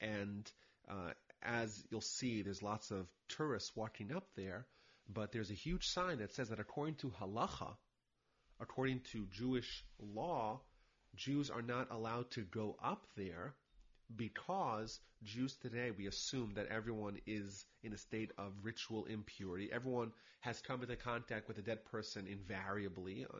And 0.00 0.50
uh, 0.88 1.12
as 1.42 1.82
you'll 1.90 2.00
see, 2.00 2.42
there's 2.42 2.62
lots 2.62 2.90
of 2.90 3.06
tourists 3.28 3.74
walking 3.74 4.12
up 4.12 4.28
there, 4.36 4.66
but 5.08 5.32
there's 5.32 5.50
a 5.50 5.54
huge 5.54 5.88
sign 5.88 6.18
that 6.18 6.34
says 6.34 6.50
that 6.50 6.60
according 6.60 6.96
to 6.96 7.10
halacha, 7.20 7.74
according 8.60 9.00
to 9.12 9.26
Jewish 9.26 9.84
law, 9.98 10.60
Jews 11.14 11.50
are 11.50 11.62
not 11.62 11.90
allowed 11.90 12.30
to 12.32 12.42
go 12.42 12.76
up 12.82 13.06
there 13.16 13.54
because 14.14 15.00
Jews 15.24 15.56
today, 15.56 15.90
we 15.90 16.06
assume 16.06 16.52
that 16.54 16.68
everyone 16.68 17.18
is 17.26 17.64
in 17.82 17.92
a 17.92 17.98
state 17.98 18.30
of 18.38 18.52
ritual 18.62 19.06
impurity. 19.06 19.70
Everyone 19.72 20.12
has 20.40 20.60
come 20.60 20.82
into 20.82 20.96
contact 20.96 21.48
with 21.48 21.58
a 21.58 21.62
dead 21.62 21.84
person 21.84 22.26
invariably 22.26 23.26
uh, 23.32 23.38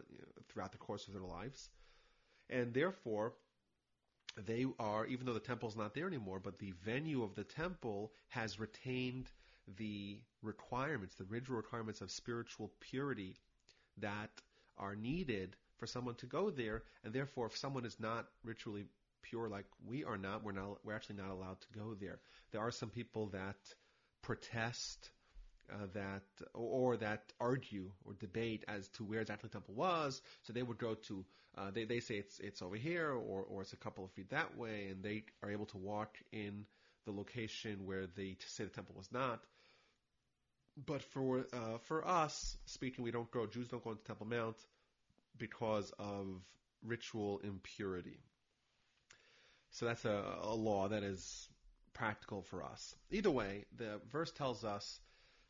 throughout 0.48 0.72
the 0.72 0.78
course 0.78 1.06
of 1.06 1.14
their 1.14 1.22
lives. 1.22 1.70
And 2.50 2.74
therefore, 2.74 3.34
they 4.44 4.66
are, 4.78 5.06
even 5.06 5.26
though 5.26 5.34
the 5.34 5.40
temple 5.40 5.68
is 5.68 5.76
not 5.76 5.94
there 5.94 6.06
anymore, 6.06 6.40
but 6.40 6.58
the 6.58 6.72
venue 6.84 7.22
of 7.22 7.34
the 7.34 7.44
temple 7.44 8.12
has 8.28 8.58
retained 8.58 9.30
the 9.78 10.18
requirements, 10.42 11.16
the 11.16 11.24
ritual 11.24 11.56
requirements 11.56 12.00
of 12.00 12.10
spiritual 12.10 12.72
purity 12.80 13.36
that 13.98 14.30
are 14.78 14.94
needed 14.94 15.56
for 15.78 15.86
someone 15.86 16.14
to 16.16 16.26
go 16.26 16.50
there, 16.50 16.82
and 17.04 17.12
therefore, 17.12 17.46
if 17.46 17.56
someone 17.56 17.84
is 17.84 17.98
not 18.00 18.26
ritually 18.44 18.86
pure 19.22 19.48
like 19.48 19.66
we 19.86 20.04
are 20.04 20.18
not, 20.18 20.44
we're 20.44 20.52
not, 20.52 20.78
we're 20.84 20.94
actually 20.94 21.16
not 21.16 21.30
allowed 21.30 21.60
to 21.60 21.78
go 21.78 21.94
there. 21.94 22.18
There 22.52 22.60
are 22.60 22.70
some 22.70 22.90
people 22.90 23.26
that 23.28 23.56
protest 24.22 25.10
uh, 25.72 25.86
that 25.94 26.22
or 26.54 26.96
that 26.96 27.32
argue 27.40 27.90
or 28.04 28.14
debate 28.14 28.64
as 28.68 28.88
to 28.88 29.04
where 29.04 29.20
exactly 29.20 29.48
the 29.48 29.52
temple 29.52 29.74
was. 29.74 30.22
So 30.42 30.52
they 30.52 30.62
would 30.62 30.78
go 30.78 30.94
to 31.08 31.24
uh, 31.58 31.70
they 31.72 31.84
they 31.84 32.00
say 32.00 32.16
it's 32.16 32.38
it's 32.38 32.62
over 32.62 32.76
here 32.76 33.10
or 33.10 33.42
or 33.42 33.62
it's 33.62 33.72
a 33.72 33.76
couple 33.76 34.04
of 34.04 34.10
feet 34.12 34.30
that 34.30 34.56
way, 34.56 34.88
and 34.90 35.02
they 35.02 35.24
are 35.42 35.50
able 35.50 35.66
to 35.66 35.78
walk 35.78 36.16
in 36.32 36.66
the 37.04 37.12
location 37.12 37.86
where 37.86 38.06
they 38.06 38.36
say 38.46 38.64
the 38.64 38.70
temple 38.70 38.94
was 38.96 39.10
not. 39.12 39.40
But 40.76 41.02
for 41.02 41.46
uh, 41.52 41.78
for 41.88 42.06
us 42.06 42.56
speaking, 42.66 43.02
we 43.04 43.10
don't 43.10 43.30
go. 43.30 43.46
Jews 43.46 43.68
don't 43.68 43.82
go 43.82 43.90
into 43.90 44.04
Temple 44.04 44.26
Mount 44.26 44.56
because 45.38 45.90
of 45.98 46.26
ritual 46.82 47.40
impurity. 47.42 48.18
So 49.70 49.86
that's 49.86 50.04
a, 50.04 50.38
a 50.42 50.54
law 50.54 50.88
that 50.88 51.02
is 51.02 51.48
practical 51.94 52.42
for 52.42 52.62
us. 52.62 52.94
Either 53.10 53.30
way, 53.30 53.64
the 53.76 54.00
verse 54.10 54.30
tells 54.32 54.64
us 54.64 55.00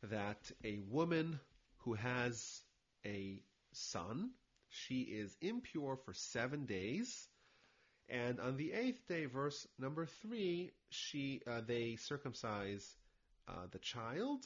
that 0.03 0.51
a 0.63 0.79
woman 0.89 1.39
who 1.79 1.93
has 1.93 2.61
a 3.05 3.41
son, 3.73 4.31
she 4.69 5.01
is 5.01 5.35
impure 5.41 5.97
for 6.05 6.13
seven 6.13 6.65
days. 6.65 7.27
And 8.09 8.39
on 8.39 8.55
the 8.55 8.71
eighth 8.71 9.05
day, 9.07 9.25
verse 9.25 9.67
number 9.77 10.05
three, 10.21 10.71
she 10.89 11.41
uh, 11.45 11.61
they 11.65 11.97
circumcise 11.97 12.95
uh, 13.47 13.67
the 13.71 13.79
child, 13.79 14.45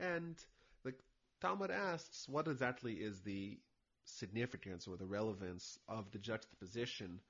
and 0.00 0.36
the 0.84 0.94
Talmud 1.40 1.70
asks, 1.70 2.28
what 2.28 2.48
exactly 2.48 2.94
is 2.94 3.20
the 3.20 3.58
significance 4.04 4.86
or 4.86 4.96
the 4.96 5.06
relevance 5.06 5.78
of 5.88 6.10
the 6.10 6.18
juxtaposition 6.18 7.20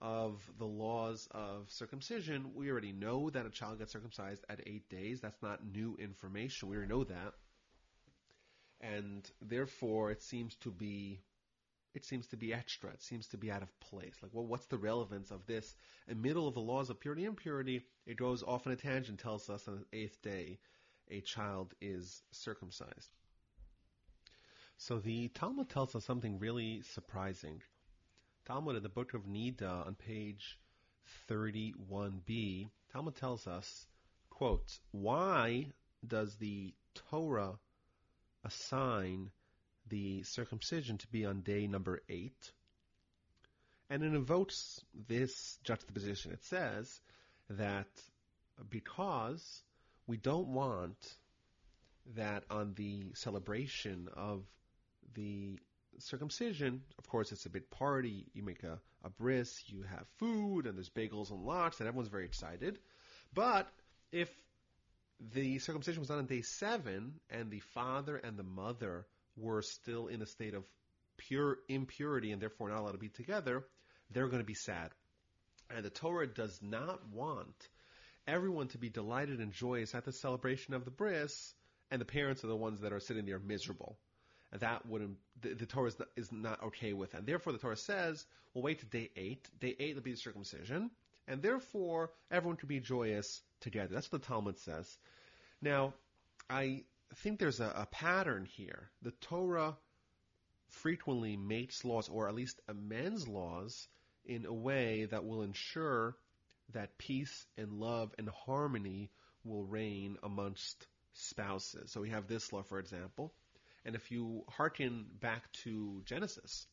of 0.00 0.40
the 0.58 0.66
laws 0.66 1.28
of 1.30 1.70
circumcision? 1.70 2.52
We 2.54 2.70
already 2.70 2.92
know 2.92 3.30
that 3.30 3.46
a 3.46 3.50
child 3.50 3.78
gets 3.78 3.92
circumcised 3.92 4.44
at 4.48 4.60
eight 4.66 4.88
days. 4.88 5.20
That's 5.20 5.42
not 5.42 5.64
new 5.64 5.96
information. 5.98 6.68
We 6.68 6.76
already 6.76 6.92
know 6.92 7.04
that. 7.04 7.34
And 8.80 9.28
therefore, 9.40 10.10
it 10.10 10.22
seems 10.22 10.54
to 10.56 10.70
be 10.70 11.20
it 11.94 12.04
seems 12.04 12.26
to 12.26 12.36
be 12.36 12.52
extra. 12.52 12.90
It 12.90 13.02
seems 13.02 13.26
to 13.28 13.38
be 13.38 13.50
out 13.50 13.62
of 13.62 13.80
place. 13.80 14.14
Like, 14.22 14.30
well, 14.34 14.44
what's 14.44 14.66
the 14.66 14.76
relevance 14.76 15.30
of 15.30 15.46
this? 15.46 15.74
In 16.06 16.20
middle 16.20 16.46
of 16.46 16.52
the 16.52 16.60
laws 16.60 16.90
of 16.90 17.00
purity 17.00 17.22
and 17.22 17.30
impurity, 17.30 17.86
it 18.04 18.18
goes 18.18 18.42
off 18.42 18.66
on 18.66 18.74
a 18.74 18.76
tangent, 18.76 19.18
tells 19.18 19.48
us 19.48 19.66
on 19.66 19.82
the 19.90 19.98
eighth 19.98 20.20
day 20.20 20.58
a 21.10 21.20
child 21.20 21.74
is 21.80 22.22
circumcised. 22.30 23.10
So 24.78 24.98
the 24.98 25.28
Talmud 25.28 25.70
tells 25.70 25.94
us 25.94 26.04
something 26.04 26.38
really 26.38 26.82
surprising. 26.82 27.62
Talmud 28.46 28.76
in 28.76 28.82
the 28.82 28.88
book 28.88 29.14
of 29.14 29.26
Nida 29.26 29.86
on 29.86 29.94
page 29.94 30.58
31b, 31.28 32.68
Talmud 32.92 33.16
tells 33.16 33.46
us, 33.46 33.86
quote, 34.30 34.78
why 34.90 35.66
does 36.06 36.36
the 36.36 36.74
Torah 37.10 37.58
assign 38.44 39.30
the 39.88 40.22
circumcision 40.24 40.98
to 40.98 41.06
be 41.08 41.24
on 41.24 41.40
day 41.40 41.66
number 41.66 42.02
eight? 42.08 42.52
And 43.88 44.02
it 44.02 44.14
invokes 44.14 44.80
this 45.08 45.58
juxtaposition. 45.64 46.32
It 46.32 46.44
says 46.44 47.00
that 47.50 47.88
because 48.68 49.62
we 50.06 50.16
don't 50.16 50.48
want 50.48 50.96
that 52.14 52.44
on 52.50 52.74
the 52.74 53.12
celebration 53.14 54.08
of 54.16 54.44
the 55.14 55.58
circumcision, 55.98 56.82
of 56.98 57.08
course, 57.08 57.32
it's 57.32 57.46
a 57.46 57.50
big 57.50 57.68
party. 57.70 58.26
You 58.34 58.42
make 58.42 58.62
a, 58.62 58.78
a 59.04 59.10
bris, 59.10 59.64
you 59.66 59.82
have 59.82 60.06
food, 60.18 60.66
and 60.66 60.76
there's 60.76 60.90
bagels 60.90 61.30
and 61.30 61.42
lox, 61.42 61.80
and 61.80 61.88
everyone's 61.88 62.10
very 62.10 62.24
excited. 62.24 62.78
But 63.34 63.68
if 64.12 64.30
the 65.34 65.58
circumcision 65.58 66.00
was 66.00 66.08
done 66.08 66.18
on 66.18 66.26
day 66.26 66.42
seven, 66.42 67.14
and 67.30 67.50
the 67.50 67.60
father 67.74 68.16
and 68.16 68.36
the 68.36 68.42
mother 68.42 69.06
were 69.36 69.62
still 69.62 70.06
in 70.06 70.22
a 70.22 70.26
state 70.26 70.54
of 70.54 70.64
pure 71.16 71.58
impurity 71.68 72.32
and 72.32 72.40
therefore 72.40 72.68
not 72.68 72.80
allowed 72.80 72.92
to 72.92 72.98
be 72.98 73.08
together, 73.08 73.64
they're 74.10 74.28
going 74.28 74.42
to 74.42 74.46
be 74.46 74.54
sad. 74.54 74.90
And 75.74 75.84
the 75.84 75.90
Torah 75.90 76.26
does 76.26 76.60
not 76.62 77.00
want 77.08 77.68
everyone 78.26 78.68
to 78.68 78.78
be 78.78 78.88
delighted 78.88 79.40
and 79.40 79.52
joyous 79.52 79.94
at 79.94 80.04
the 80.04 80.12
celebration 80.12 80.74
of 80.74 80.84
the 80.84 80.90
bris, 80.90 81.54
and 81.90 82.00
the 82.00 82.04
parents 82.06 82.44
are 82.44 82.48
the 82.48 82.56
ones 82.56 82.80
that 82.80 82.92
are 82.92 83.00
sitting 83.00 83.26
there 83.26 83.38
miserable. 83.38 83.96
And 84.52 84.60
that 84.60 84.86
wouldn't, 84.86 85.18
the, 85.40 85.54
the 85.54 85.66
Torah 85.66 85.88
is 85.88 85.98
not, 85.98 86.08
is 86.16 86.32
not, 86.32 86.62
okay 86.64 86.92
with. 86.92 87.14
And 87.14 87.26
therefore 87.26 87.52
the 87.52 87.58
Torah 87.58 87.76
says, 87.76 88.24
we'll 88.54 88.62
wait 88.62 88.80
to 88.80 88.86
day 88.86 89.10
eight. 89.16 89.48
Day 89.60 89.74
eight 89.78 89.94
will 89.94 90.02
be 90.02 90.12
the 90.12 90.16
circumcision. 90.16 90.90
And 91.28 91.42
therefore 91.42 92.10
everyone 92.30 92.56
can 92.56 92.68
be 92.68 92.80
joyous 92.80 93.42
together. 93.60 93.94
That's 93.94 94.10
what 94.10 94.22
the 94.22 94.28
Talmud 94.28 94.58
says. 94.60 94.96
Now, 95.60 95.94
I 96.48 96.84
think 97.16 97.38
there's 97.38 97.60
a, 97.60 97.72
a 97.76 97.86
pattern 97.86 98.44
here. 98.44 98.90
The 99.02 99.10
Torah 99.10 99.76
frequently 100.68 101.36
makes 101.36 101.84
laws, 101.84 102.08
or 102.08 102.28
at 102.28 102.34
least 102.34 102.60
amends 102.68 103.26
laws, 103.26 103.88
in 104.24 104.44
a 104.44 104.52
way 104.52 105.06
that 105.10 105.24
will 105.24 105.42
ensure 105.42 106.16
that 106.72 106.98
peace 106.98 107.46
and 107.56 107.72
love 107.72 108.14
and 108.18 108.28
harmony 108.28 109.10
will 109.44 109.64
reign 109.64 110.16
amongst 110.22 110.86
spouses. 111.12 111.90
So 111.90 112.00
we 112.00 112.10
have 112.10 112.26
this 112.26 112.52
law, 112.52 112.62
for 112.62 112.78
example. 112.78 113.32
And 113.84 113.94
if 113.94 114.10
you 114.10 114.44
hearken 114.48 115.06
back 115.20 115.50
to 115.64 116.02
Genesis, 116.04 116.66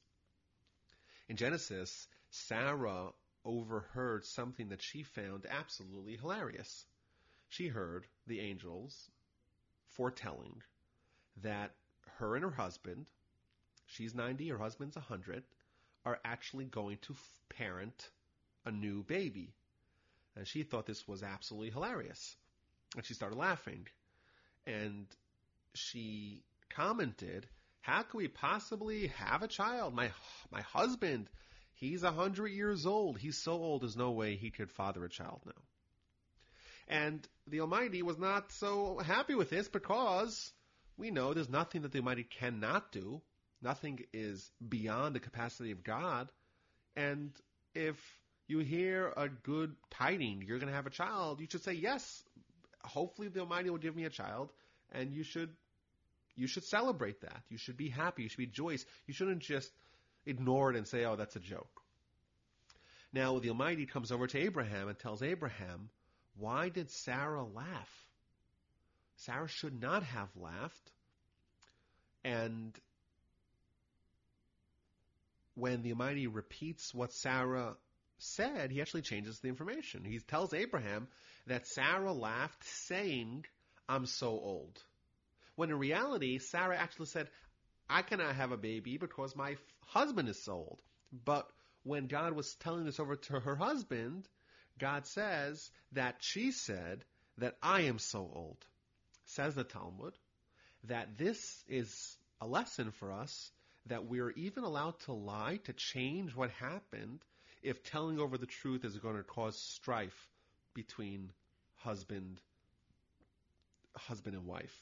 in 1.30 1.38
Genesis, 1.38 2.08
Sarah 2.32 3.10
overheard 3.46 4.26
something 4.26 4.70
that 4.70 4.82
she 4.82 5.04
found 5.04 5.46
absolutely 5.50 6.18
hilarious. 6.18 6.86
She 7.50 7.68
heard 7.68 8.08
the 8.28 8.40
angels 8.40 9.10
foretelling 9.90 10.62
that 11.42 11.72
her 12.18 12.36
and 12.36 12.44
her 12.44 12.52
husband, 12.52 13.06
she's 13.86 14.16
90, 14.16 14.50
her 14.50 14.58
husband's 14.58 14.96
100, 14.96 15.44
are 16.06 16.20
actually 16.26 16.66
going 16.66 16.98
to 17.04 17.16
parent 17.50 18.10
a 18.66 18.72
new 18.72 19.04
baby. 19.04 19.54
And 20.36 20.48
she 20.48 20.64
thought 20.64 20.86
this 20.86 21.08
was 21.08 21.24
absolutely 21.24 21.70
hilarious. 21.70 22.36
And 22.96 23.06
she 23.06 23.14
started 23.14 23.38
laughing. 23.38 23.88
And 24.66 25.08
she 25.74 26.44
commented, 26.70 27.48
how 27.82 28.04
could 28.04 28.18
we 28.18 28.28
possibly 28.28 29.08
have 29.08 29.44
a 29.44 29.48
child? 29.48 29.94
My, 29.94 30.12
my 30.52 30.62
husband, 30.62 31.30
he's 31.76 32.04
a 32.04 32.12
hundred 32.12 32.48
years 32.48 32.86
old. 32.86 33.18
He's 33.18 33.38
so 33.38 33.54
old, 33.54 33.82
there's 33.82 33.98
no 33.98 34.12
way 34.12 34.36
he 34.36 34.52
could 34.52 34.72
father 34.72 35.04
a 35.04 35.10
child 35.10 35.42
now. 35.46 35.62
And 36.88 37.28
the 37.48 37.62
Almighty 37.62 38.02
was 38.02 38.18
not 38.18 38.52
so 38.52 38.98
happy 38.98 39.36
with 39.36 39.50
this 39.50 39.68
because 39.68 40.52
we 40.98 41.12
know 41.12 41.34
there's 41.34 41.50
nothing 41.50 41.84
that 41.84 41.92
the 41.92 42.00
Almighty 42.00 42.24
cannot 42.24 42.92
do. 42.92 43.22
Nothing 43.62 44.06
is 44.14 44.52
beyond 44.68 45.16
the 45.16 45.20
capacity 45.20 45.72
of 45.72 45.84
God. 45.84 46.30
And 46.96 47.32
if 47.74 47.98
you 48.48 48.60
hear 48.60 49.12
a 49.16 49.30
good 49.30 49.76
tiding, 49.90 50.44
you're 50.46 50.60
going 50.60 50.70
to 50.70 50.76
have 50.76 50.88
a 50.88 50.92
child, 50.92 51.40
you 51.40 51.48
should 51.50 51.64
say, 51.64 51.74
yes, 51.74 52.24
hopefully 52.84 53.28
the 53.28 53.40
Almighty 53.40 53.70
will 53.70 53.78
give 53.78 53.96
me 53.96 54.06
a 54.06 54.10
child. 54.10 54.52
And 54.92 55.14
you 55.14 55.24
should 55.24 55.50
you 56.36 56.48
should 56.48 56.64
celebrate 56.64 57.22
that. 57.22 57.44
You 57.50 57.58
should 57.58 57.78
be 57.78 57.90
happy. 57.90 58.24
You 58.24 58.30
should 58.30 58.38
be 58.38 58.48
joyous. 58.48 58.86
You 59.06 59.14
shouldn't 59.14 59.40
just 59.40 59.72
ignore 60.26 60.72
it 60.72 60.76
and 60.78 60.88
say, 60.88 61.06
oh, 61.06 61.16
that's 61.16 61.36
a 61.36 61.40
joke. 61.40 61.82
Now, 63.12 63.38
the 63.38 63.50
Almighty 63.50 63.86
comes 63.86 64.12
over 64.12 64.26
to 64.26 64.40
Abraham 64.40 64.88
and 64.88 64.98
tells 64.98 65.22
Abraham, 65.22 65.90
why 66.36 66.70
did 66.70 66.90
Sarah 66.90 67.44
laugh? 67.44 68.08
Sarah 69.18 69.48
should 69.48 69.80
not 69.80 70.02
have 70.04 70.30
laughed. 70.36 70.92
And 72.24 72.74
when 75.54 75.84
the 75.84 75.92
Almighty 75.92 76.26
repeats 76.26 76.94
what 76.94 77.14
Sarah 77.14 77.76
said, 78.18 78.72
he 78.72 78.82
actually 78.82 79.02
changes 79.02 79.40
the 79.40 79.50
information. 79.50 80.04
He 80.06 80.20
tells 80.20 80.54
Abraham 80.54 81.08
that 81.48 81.68
Sarah 81.68 82.14
laughed, 82.14 82.64
saying, 82.64 83.46
I'm 83.88 84.06
so 84.06 84.30
old. 84.30 84.82
When 85.56 85.70
in 85.70 85.78
reality, 85.78 86.40
Sarah 86.40 86.78
actually 86.78 87.08
said, 87.08 87.30
I 87.90 88.02
cannot 88.02 88.36
have 88.36 88.52
a 88.52 88.58
baby 88.58 88.98
because 88.98 89.36
my 89.36 89.52
f- 89.52 89.58
husband 89.86 90.30
is 90.30 90.42
so 90.42 90.54
old. 90.54 90.80
But 91.26 91.48
when 91.84 92.08
God 92.08 92.34
was 92.34 92.56
telling 92.56 92.86
this 92.86 93.00
over 93.00 93.16
to 93.16 93.40
her 93.40 93.56
husband, 93.56 94.28
God 94.80 95.06
says 95.06 95.70
that 95.92 96.16
she 96.20 96.52
said 96.52 97.04
that 97.38 97.58
I 97.62 97.82
am 97.82 98.00
so 98.00 98.20
old. 98.34 98.58
Says 99.26 99.56
the 99.56 99.64
Talmud 99.64 100.14
that 100.86 101.18
this 101.18 101.64
is 101.68 102.18
a 102.42 102.48
lesson 102.48 102.92
for 102.92 103.12
us 103.12 103.52
that 103.86 104.06
we're 104.06 104.32
even 104.32 104.64
allowed 104.64 105.00
to 105.02 105.14
lie 105.14 105.60
to 105.66 105.74
change 105.74 106.36
what 106.36 106.50
happened 106.52 107.24
if 107.64 107.84
telling 107.84 108.20
over 108.20 108.38
the 108.38 108.46
truth 108.46 108.86
is 108.86 108.98
going 108.98 109.18
to 109.18 109.24
cause 109.24 109.58
strife 109.58 110.30
between 110.74 111.32
husband 111.78 112.40
husband 113.96 114.36
and 114.36 114.46
wife. 114.46 114.76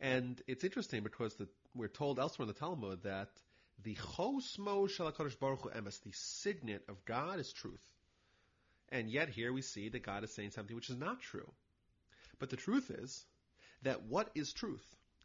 And 0.00 0.40
it's 0.48 0.64
interesting 0.64 1.02
because 1.02 1.34
the, 1.34 1.48
we're 1.74 1.88
told 1.88 2.18
elsewhere 2.18 2.44
in 2.44 2.48
the 2.48 2.58
Talmud 2.58 3.04
that 3.04 3.28
the 3.82 3.94
chosamo 3.94 4.88
shel 4.88 5.10
Hakadosh 5.10 5.38
baruch 5.38 5.62
hu 5.62 5.70
emes, 5.70 6.02
the 6.02 6.10
signet 6.12 6.82
of 6.88 7.04
God 7.04 7.38
is 7.38 7.52
truth. 7.52 7.84
And 8.88 9.08
yet 9.08 9.28
here 9.28 9.52
we 9.52 9.62
see 9.62 9.88
that 9.88 10.02
God 10.02 10.24
is 10.24 10.34
saying 10.34 10.50
something 10.50 10.74
which 10.74 10.90
is 10.90 10.96
not 10.96 11.20
true. 11.20 11.48
But 12.38 12.50
the 12.50 12.56
truth 12.56 12.90
is 12.90 13.24
that 13.82 14.02
what 14.02 14.30
is 14.34 14.52
truth? 14.52 14.84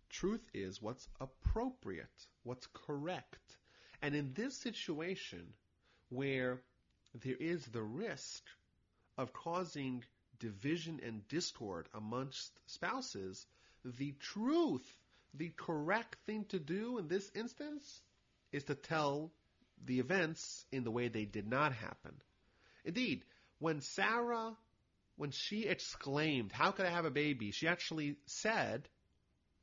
Truth 0.10 0.47
is 0.54 0.82
what's 0.82 1.08
appropriate, 1.19 2.28
what's 2.43 2.67
correct. 2.73 3.58
And 4.01 4.13
in 4.13 4.34
this 4.34 4.56
situation 4.56 5.47
where 6.10 6.62
there 7.24 7.36
is 7.39 7.65
the 7.68 7.84
risk 7.84 8.44
of 9.18 9.34
causing 9.34 10.04
division 10.39 11.00
and 11.04 11.28
discord 11.28 11.88
amongst 11.94 12.52
spouses, 12.68 13.46
the 13.84 14.13
truth, 14.20 14.86
the 15.34 15.50
correct 15.50 16.18
thing 16.26 16.46
to 16.46 16.60
do 16.60 16.98
in 16.98 17.08
this 17.08 17.30
instance 17.36 18.02
is 18.52 18.63
to 18.65 18.76
tell 18.76 19.32
the 19.86 20.00
events 20.00 20.65
in 20.72 20.84
the 20.84 20.91
way 20.91 21.08
they 21.08 21.26
did 21.26 21.48
not 21.48 21.74
happen. 21.74 22.13
Indeed, 22.84 23.24
when 23.60 23.82
Sarah, 23.82 24.56
when 25.18 25.32
she 25.32 25.65
exclaimed, 25.65 26.52
How 26.52 26.72
could 26.72 26.86
I 26.86 26.89
have 26.89 27.06
a 27.06 27.12
baby? 27.12 27.52
she 27.52 27.68
actually 27.68 28.18
said, 28.26 28.88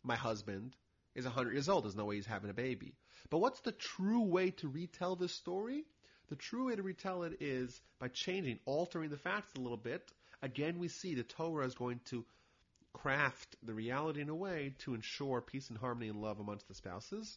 My 0.02 0.16
husband 0.16 0.76
is 1.14 1.24
100 1.24 1.52
years 1.52 1.68
old. 1.68 1.84
There's 1.84 1.96
no 1.96 2.06
way 2.06 2.16
he's 2.16 2.26
having 2.26 2.50
a 2.50 2.54
baby. 2.54 2.94
But 3.30 3.38
what's 3.38 3.60
the 3.60 3.72
true 3.72 4.22
way 4.22 4.50
to 4.52 4.68
retell 4.68 5.16
this 5.16 5.32
story? 5.32 5.84
The 6.32 6.36
true 6.36 6.68
way 6.68 6.76
to 6.76 6.82
retell 6.82 7.24
it 7.24 7.42
is 7.42 7.78
by 7.98 8.08
changing, 8.08 8.58
altering 8.64 9.10
the 9.10 9.18
facts 9.18 9.52
a 9.54 9.60
little 9.60 9.76
bit. 9.76 10.10
Again, 10.40 10.78
we 10.78 10.88
see 10.88 11.14
the 11.14 11.24
Torah 11.24 11.66
is 11.66 11.74
going 11.74 12.00
to 12.06 12.24
craft 12.94 13.54
the 13.62 13.74
reality 13.74 14.22
in 14.22 14.30
a 14.30 14.34
way 14.34 14.72
to 14.78 14.94
ensure 14.94 15.42
peace 15.42 15.68
and 15.68 15.76
harmony 15.76 16.08
and 16.08 16.22
love 16.22 16.40
amongst 16.40 16.68
the 16.68 16.74
spouses. 16.74 17.36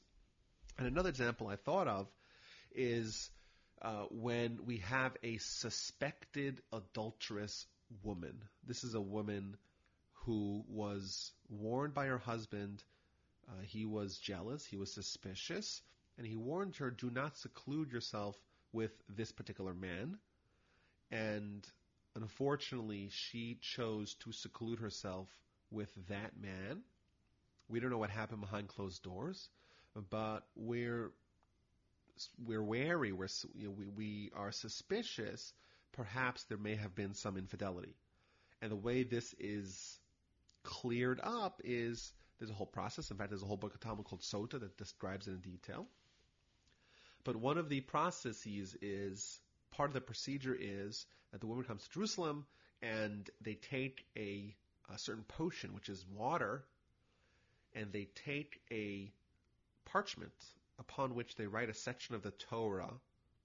And 0.77 0.87
another 0.87 1.09
example 1.09 1.49
I 1.49 1.57
thought 1.57 1.89
of 1.89 2.07
is 2.73 3.29
uh, 3.81 4.05
when 4.11 4.59
we 4.65 4.77
have 4.77 5.17
a 5.23 5.39
suspected 5.39 6.61
adulterous 6.71 7.67
woman. 8.01 8.45
This 8.65 8.85
is 8.85 8.93
a 8.93 9.01
woman 9.01 9.57
who 10.23 10.63
was 10.69 11.33
warned 11.49 11.93
by 11.93 12.05
her 12.05 12.19
husband. 12.19 12.81
Uh, 13.49 13.61
he 13.63 13.85
was 13.85 14.17
jealous, 14.19 14.65
he 14.65 14.77
was 14.77 14.93
suspicious, 14.93 15.81
and 16.17 16.25
he 16.25 16.37
warned 16.37 16.77
her, 16.77 16.91
do 16.91 17.09
not 17.09 17.37
seclude 17.37 17.91
yourself 17.91 18.37
with 18.75 18.91
this 19.07 19.31
particular 19.31 19.73
man. 19.73 20.17
And 21.09 21.65
unfortunately, 22.15 23.09
she 23.09 23.57
chose 23.61 24.15
to 24.15 24.33
seclude 24.33 24.79
herself 24.79 25.29
with 25.71 25.89
that 26.09 26.31
man. 26.39 26.81
We 27.69 27.79
don't 27.79 27.89
know 27.89 27.97
what 27.97 28.09
happened 28.09 28.41
behind 28.41 28.67
closed 28.67 29.01
doors, 29.01 29.49
but 30.09 30.41
we're 30.55 31.11
we're 32.45 32.63
wary. 32.63 33.11
We're 33.11 33.29
you 33.55 33.67
know, 33.67 33.71
we 33.71 33.87
we 33.87 34.31
are 34.35 34.51
suspicious. 34.51 35.53
Perhaps 35.93 36.43
there 36.43 36.57
may 36.57 36.75
have 36.75 36.93
been 36.93 37.13
some 37.13 37.37
infidelity, 37.37 37.95
and 38.61 38.71
the 38.71 38.75
way 38.75 39.03
this 39.03 39.33
is 39.39 39.99
cleared 40.63 41.21
up 41.23 41.61
is 41.63 42.11
there's 42.37 42.51
a 42.51 42.53
whole 42.53 42.67
process. 42.67 43.09
In 43.09 43.17
fact, 43.17 43.29
there's 43.29 43.43
a 43.43 43.47
whole 43.47 43.57
book 43.57 43.73
of 43.73 43.79
Talmud 43.79 44.05
called 44.05 44.21
Sota 44.21 44.59
that 44.59 44.77
describes 44.77 45.27
it 45.27 45.31
in 45.31 45.39
detail. 45.39 45.87
But 47.25 47.35
one 47.35 47.57
of 47.57 47.69
the 47.69 47.81
processes 47.81 48.77
is 48.81 49.39
part 49.71 49.89
of 49.89 49.93
the 49.93 50.01
procedure 50.01 50.55
is 50.57 51.05
that 51.31 51.41
the 51.41 51.47
woman 51.47 51.65
comes 51.65 51.83
to 51.83 51.89
Jerusalem 51.89 52.45
and 52.81 53.29
they 53.41 53.55
take 53.55 54.05
a, 54.15 54.55
a 54.93 54.97
certain 54.97 55.23
potion, 55.23 55.73
which 55.73 55.89
is 55.89 56.05
water, 56.15 56.63
and 57.73 57.91
they 57.91 58.07
take 58.25 58.61
a 58.71 59.11
parchment 59.85 60.31
upon 60.77 61.15
which 61.15 61.35
they 61.35 61.47
write 61.47 61.69
a 61.69 61.73
section 61.73 62.13
of 62.15 62.21
the 62.21 62.31
Torah 62.31 62.93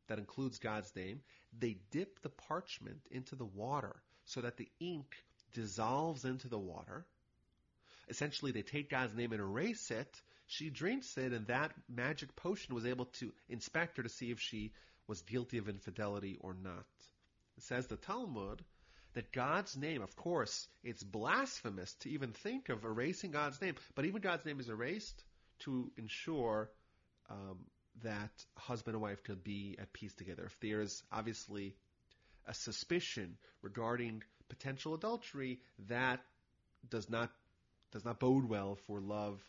that 0.09 0.19
includes 0.19 0.59
God's 0.59 0.95
name. 0.95 1.21
They 1.59 1.79
dip 1.91 2.21
the 2.21 2.29
parchment 2.29 3.01
into 3.11 3.35
the 3.35 3.47
water 3.47 3.97
so 4.27 4.43
that 4.43 4.59
the 4.59 4.69
ink 4.79 5.17
dissolves 5.55 6.25
into 6.27 6.49
the 6.49 6.59
water. 6.59 7.07
Essentially, 8.09 8.53
they 8.53 8.63
take 8.63 8.91
God's 8.91 9.15
name 9.15 9.33
and 9.33 9.41
erase 9.41 9.91
it. 9.91 10.21
She 10.51 10.69
drinks 10.69 11.17
it, 11.17 11.33
and 11.33 11.47
that 11.47 11.73
magic 11.89 12.35
potion 12.35 12.75
was 12.75 12.85
able 12.85 13.05
to 13.21 13.33
inspect 13.49 13.97
her 13.99 14.03
to 14.03 14.09
see 14.09 14.33
if 14.33 14.41
she 14.41 14.73
was 15.07 15.23
guilty 15.23 15.59
of 15.59 15.69
infidelity 15.69 16.39
or 16.41 16.55
not. 16.55 16.87
It 17.57 17.63
says 17.63 17.87
the 17.87 17.97
Talmud 17.97 18.65
that 19.13 19.31
God's 19.31 19.77
name, 19.77 20.03
of 20.03 20.17
course, 20.17 20.67
it's 20.83 21.05
blasphemous 21.05 21.95
to 22.01 22.11
even 22.11 22.33
think 22.33 22.69
of 22.69 22.85
erasing 22.85 23.31
God's 23.31 23.61
name, 23.63 23.77
but 23.95 24.07
even 24.07 24.21
God's 24.23 24.45
name 24.45 24.59
is 24.59 24.69
erased 24.69 25.23
to 25.61 25.93
ensure 25.97 26.69
um, 27.31 27.59
that 28.03 28.33
husband 28.57 28.97
and 28.97 29.03
wife 29.03 29.23
could 29.23 29.45
be 29.45 29.77
at 29.79 29.93
peace 29.93 30.15
together. 30.15 30.47
If 30.47 30.59
there's 30.59 31.05
obviously 31.13 31.77
a 32.47 32.55
suspicion 32.55 33.37
regarding 33.63 34.25
potential 34.49 34.95
adultery, 34.95 35.61
that 35.89 36.19
does 36.89 37.09
not 37.09 37.31
does 37.93 38.05
not 38.05 38.19
bode 38.19 38.49
well 38.49 38.75
for 38.89 39.01
love 39.01 39.41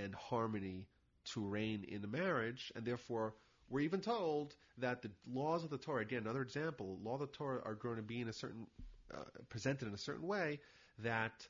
and 0.00 0.14
harmony 0.14 0.86
to 1.32 1.40
reign 1.40 1.84
in 1.88 2.04
a 2.04 2.08
marriage, 2.08 2.72
and 2.74 2.84
therefore 2.84 3.34
we're 3.68 3.80
even 3.80 4.00
told 4.00 4.56
that 4.78 5.02
the 5.02 5.10
laws 5.32 5.62
of 5.62 5.70
the 5.70 5.78
Torah, 5.78 6.02
again, 6.02 6.22
another 6.22 6.42
example, 6.42 6.98
law 7.02 7.14
of 7.14 7.20
the 7.20 7.26
Torah 7.28 7.62
are 7.64 7.74
going 7.74 7.96
to 7.96 8.02
be 8.02 8.20
in 8.20 8.28
a 8.28 8.32
certain, 8.32 8.66
uh, 9.14 9.22
presented 9.48 9.86
in 9.86 9.94
a 9.94 9.98
certain 9.98 10.26
way 10.26 10.58
that 10.98 11.46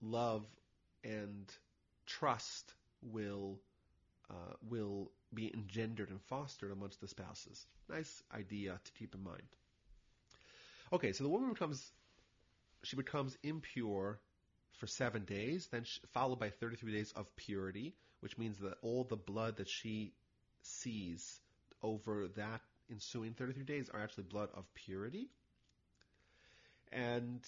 love 0.00 0.46
and 1.04 1.52
trust 2.06 2.72
will, 3.02 3.58
uh, 4.30 4.54
will 4.68 5.10
be 5.34 5.52
engendered 5.54 6.10
and 6.10 6.20
fostered 6.22 6.72
amongst 6.72 7.00
the 7.00 7.08
spouses. 7.08 7.66
Nice 7.88 8.22
idea 8.34 8.80
to 8.82 8.92
keep 8.92 9.14
in 9.14 9.22
mind. 9.22 9.42
Okay, 10.92 11.12
so 11.12 11.24
the 11.24 11.30
woman 11.30 11.50
becomes, 11.50 11.92
she 12.82 12.96
becomes 12.96 13.36
impure 13.42 14.18
for 14.80 14.86
seven 14.86 15.24
days, 15.24 15.68
then 15.70 15.84
followed 16.14 16.40
by 16.40 16.48
33 16.48 16.92
days 16.92 17.12
of 17.14 17.26
purity, 17.36 17.94
which 18.20 18.38
means 18.38 18.58
that 18.58 18.78
all 18.82 19.04
the 19.04 19.16
blood 19.16 19.58
that 19.58 19.68
she 19.68 20.12
sees 20.62 21.40
over 21.82 22.28
that 22.36 22.60
ensuing 22.90 23.34
33 23.34 23.64
days 23.64 23.90
are 23.92 24.00
actually 24.00 24.24
blood 24.24 24.48
of 24.54 24.64
purity. 24.74 25.28
And 26.92 27.40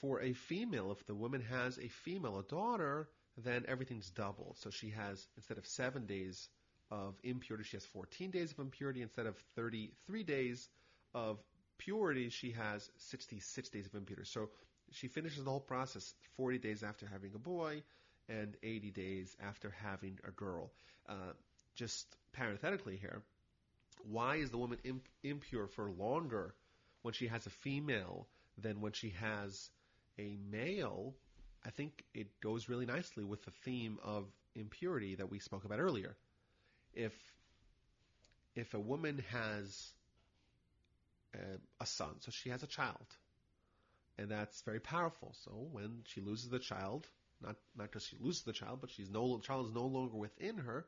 for 0.00 0.20
a 0.20 0.34
female, 0.34 0.92
if 0.92 1.04
the 1.06 1.14
woman 1.14 1.42
has 1.50 1.78
a 1.78 1.88
female, 1.88 2.38
a 2.38 2.42
daughter, 2.42 3.08
then 3.42 3.64
everything's 3.66 4.10
double. 4.10 4.54
So 4.58 4.70
she 4.70 4.90
has, 4.90 5.26
instead 5.36 5.58
of 5.58 5.66
seven 5.66 6.06
days 6.06 6.48
of 6.90 7.14
impurity, 7.24 7.64
she 7.64 7.76
has 7.76 7.86
14 7.86 8.30
days 8.30 8.52
of 8.52 8.58
impurity. 8.58 9.00
Instead 9.02 9.26
of 9.26 9.36
33 9.56 10.22
days 10.24 10.68
of 11.14 11.38
purity, 11.78 12.28
she 12.28 12.52
has 12.52 12.88
66 12.98 13.68
days 13.70 13.86
of 13.86 13.94
impurity. 13.94 14.28
So 14.28 14.50
she 14.92 15.08
finishes 15.08 15.44
the 15.44 15.50
whole 15.50 15.60
process 15.60 16.14
40 16.36 16.58
days 16.58 16.82
after 16.82 17.06
having 17.06 17.32
a 17.34 17.38
boy 17.38 17.82
and 18.28 18.56
80 18.62 18.90
days 18.90 19.36
after 19.42 19.70
having 19.70 20.18
a 20.26 20.30
girl. 20.30 20.70
Uh, 21.08 21.32
just 21.74 22.06
parenthetically 22.32 22.96
here, 22.96 23.22
why 24.04 24.36
is 24.36 24.50
the 24.50 24.58
woman 24.58 24.78
imp- 24.84 25.08
impure 25.22 25.66
for 25.66 25.90
longer 25.90 26.54
when 27.02 27.14
she 27.14 27.26
has 27.28 27.46
a 27.46 27.50
female 27.50 28.28
than 28.58 28.80
when 28.80 28.92
she 28.92 29.10
has 29.10 29.70
a 30.18 30.36
male? 30.50 31.14
I 31.64 31.70
think 31.70 32.04
it 32.14 32.40
goes 32.40 32.68
really 32.68 32.86
nicely 32.86 33.24
with 33.24 33.44
the 33.44 33.50
theme 33.64 33.98
of 34.02 34.26
impurity 34.54 35.14
that 35.16 35.30
we 35.30 35.38
spoke 35.38 35.64
about 35.64 35.80
earlier. 35.80 36.16
If 36.94 37.12
if 38.54 38.74
a 38.74 38.80
woman 38.80 39.22
has 39.30 39.92
a, 41.34 41.38
a 41.80 41.86
son, 41.86 42.20
so 42.20 42.30
she 42.30 42.50
has 42.50 42.62
a 42.62 42.66
child, 42.66 43.06
and 44.18 44.30
that's 44.30 44.62
very 44.62 44.80
powerful. 44.80 45.34
So 45.44 45.68
when 45.72 46.02
she 46.06 46.20
loses 46.20 46.50
the 46.50 46.58
child, 46.58 47.08
not 47.40 47.56
not 47.76 47.90
because 47.90 48.06
she 48.06 48.16
loses 48.20 48.42
the 48.42 48.52
child, 48.52 48.80
but 48.80 48.90
she's 48.90 49.10
no 49.10 49.38
child 49.40 49.66
is 49.66 49.72
no 49.72 49.86
longer 49.86 50.16
within 50.16 50.58
her, 50.58 50.86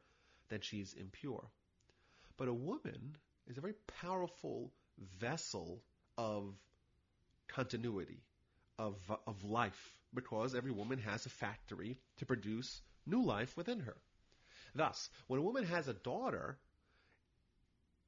then 0.49 0.61
she's 0.61 0.95
impure. 0.95 1.51
But 2.37 2.49
a 2.49 2.55
woman 2.55 3.17
is 3.47 3.59
a 3.59 3.61
very 3.61 3.75
powerful 4.01 4.73
vessel 5.19 5.83
of 6.17 6.55
continuity, 7.49 8.23
of, 8.79 8.97
of 9.27 9.45
life, 9.45 9.99
because 10.13 10.55
every 10.55 10.71
woman 10.71 10.99
has 10.99 11.27
a 11.27 11.31
factory 11.31 11.99
to 12.19 12.27
produce 12.27 12.81
new 13.07 13.23
life 13.23 13.57
within 13.57 13.81
her. 13.81 13.97
Thus, 14.75 15.09
when 15.27 15.41
a 15.41 15.43
woman 15.43 15.65
has 15.65 15.89
a 15.89 15.95
daughter, 15.95 16.59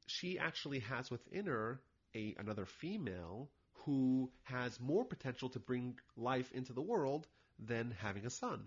she 0.06 0.38
actually 0.38 0.80
has 0.80 1.10
within 1.10 1.46
her 1.46 1.80
a 2.14 2.34
another 2.38 2.64
female 2.64 3.50
who 3.86 4.30
has 4.42 4.78
more 4.80 5.04
potential 5.04 5.48
to 5.48 5.60
bring 5.60 5.98
life 6.16 6.50
into 6.52 6.72
the 6.72 6.82
world 6.82 7.26
than 7.58 7.94
having 8.02 8.26
a 8.26 8.30
son. 8.30 8.60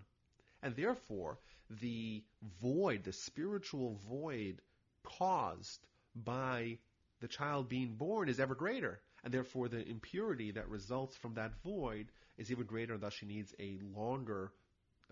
And 0.62 0.74
therefore, 0.74 1.38
the 1.82 2.24
void, 2.60 3.04
the 3.04 3.12
spiritual 3.12 4.00
void 4.08 4.60
caused 5.04 5.86
by 6.16 6.78
the 7.20 7.28
child 7.28 7.68
being 7.68 7.94
born 7.94 8.28
is 8.28 8.40
ever 8.40 8.54
greater. 8.54 9.00
And 9.22 9.32
therefore, 9.32 9.68
the 9.68 9.86
impurity 9.86 10.50
that 10.52 10.68
results 10.68 11.16
from 11.16 11.34
that 11.34 11.52
void 11.62 12.06
is 12.38 12.50
even 12.50 12.64
greater, 12.64 12.94
and 12.94 13.02
thus 13.02 13.12
she 13.12 13.26
needs 13.26 13.54
a 13.60 13.78
longer, 13.94 14.52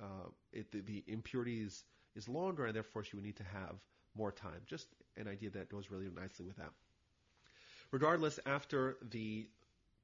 uh, 0.03 0.29
it, 0.53 0.73
the, 0.73 0.81
the 0.81 1.05
impurity 1.07 1.61
is, 1.61 1.85
is 2.16 2.29
longer, 2.29 2.64
and 2.64 2.75
therefore 2.75 3.05
she 3.05 3.16
would 3.16 3.25
need 3.25 3.37
to 3.37 3.44
have 3.44 3.77
more 4.16 4.33
time. 4.33 4.61
Just 4.66 4.88
an 5.18 5.29
idea 5.29 5.51
that 5.51 5.68
goes 5.68 5.90
really 5.90 6.09
nicely 6.16 6.47
with 6.47 6.57
that. 6.57 6.71
Regardless, 7.90 8.40
after 8.47 8.97
the 9.11 9.47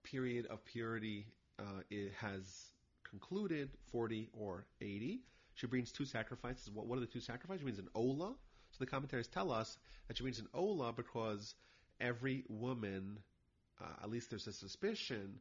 period 0.05 0.47
of 0.47 0.65
purity 0.65 1.27
uh, 1.59 1.83
it 1.91 2.13
has 2.21 2.71
concluded, 3.09 3.71
40 3.91 4.29
or 4.33 4.67
80, 4.81 5.21
she 5.55 5.67
brings 5.67 5.93
two 5.93 6.05
sacrifices. 6.05 6.71
What, 6.73 6.87
what 6.87 6.97
are 6.97 7.01
the 7.01 7.07
two 7.07 7.21
sacrifices? 7.21 7.61
She 7.61 7.65
brings 7.65 7.79
an 7.79 7.89
ola. 7.95 8.35
So 8.71 8.79
the 8.79 8.87
commentaries 8.87 9.29
tell 9.29 9.53
us 9.53 9.79
that 10.09 10.17
she 10.17 10.23
brings 10.23 10.41
an 10.41 10.49
ola 10.53 10.93
because 10.93 11.55
every 12.01 12.45
woman, 12.49 13.19
uh, 13.81 14.03
at 14.03 14.11
least 14.11 14.31
there's 14.31 14.47
a 14.47 14.53
suspicion, 14.53 15.39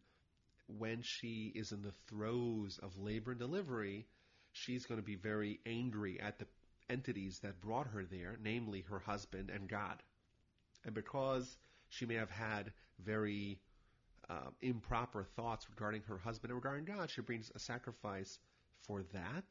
when 0.67 1.02
she 1.02 1.52
is 1.56 1.71
in 1.71 1.82
the 1.82 1.93
throes 2.08 2.80
of 2.82 2.97
labor 2.97 3.32
and 3.32 3.39
delivery, 3.39 4.06
she's 4.52 4.86
going 4.86 4.99
to 4.99 5.06
be 5.06 5.15
very 5.15 5.60
angry 5.65 6.19
at 6.19 6.39
the 6.39 6.45
entities 6.89 7.39
that 7.39 7.60
brought 7.62 7.88
her 7.88 8.04
there, 8.04 8.38
namely 8.43 8.82
her 8.89 8.99
husband 8.99 9.49
and 9.49 9.67
God. 9.67 10.02
And 10.86 10.93
because 10.93 11.58
she 11.89 12.06
may 12.06 12.15
have 12.15 12.30
had 12.30 12.71
very 12.99 13.60
uh, 14.29 14.49
improper 14.62 15.25
thoughts 15.36 15.67
regarding 15.69 16.01
her 16.07 16.17
husband 16.17 16.51
and 16.51 16.63
regarding 16.63 16.86
God, 16.86 17.09
she 17.09 17.21
brings 17.21 17.51
a 17.53 17.59
sacrifice 17.59 18.38
for 18.88 19.03
that. 19.13 19.45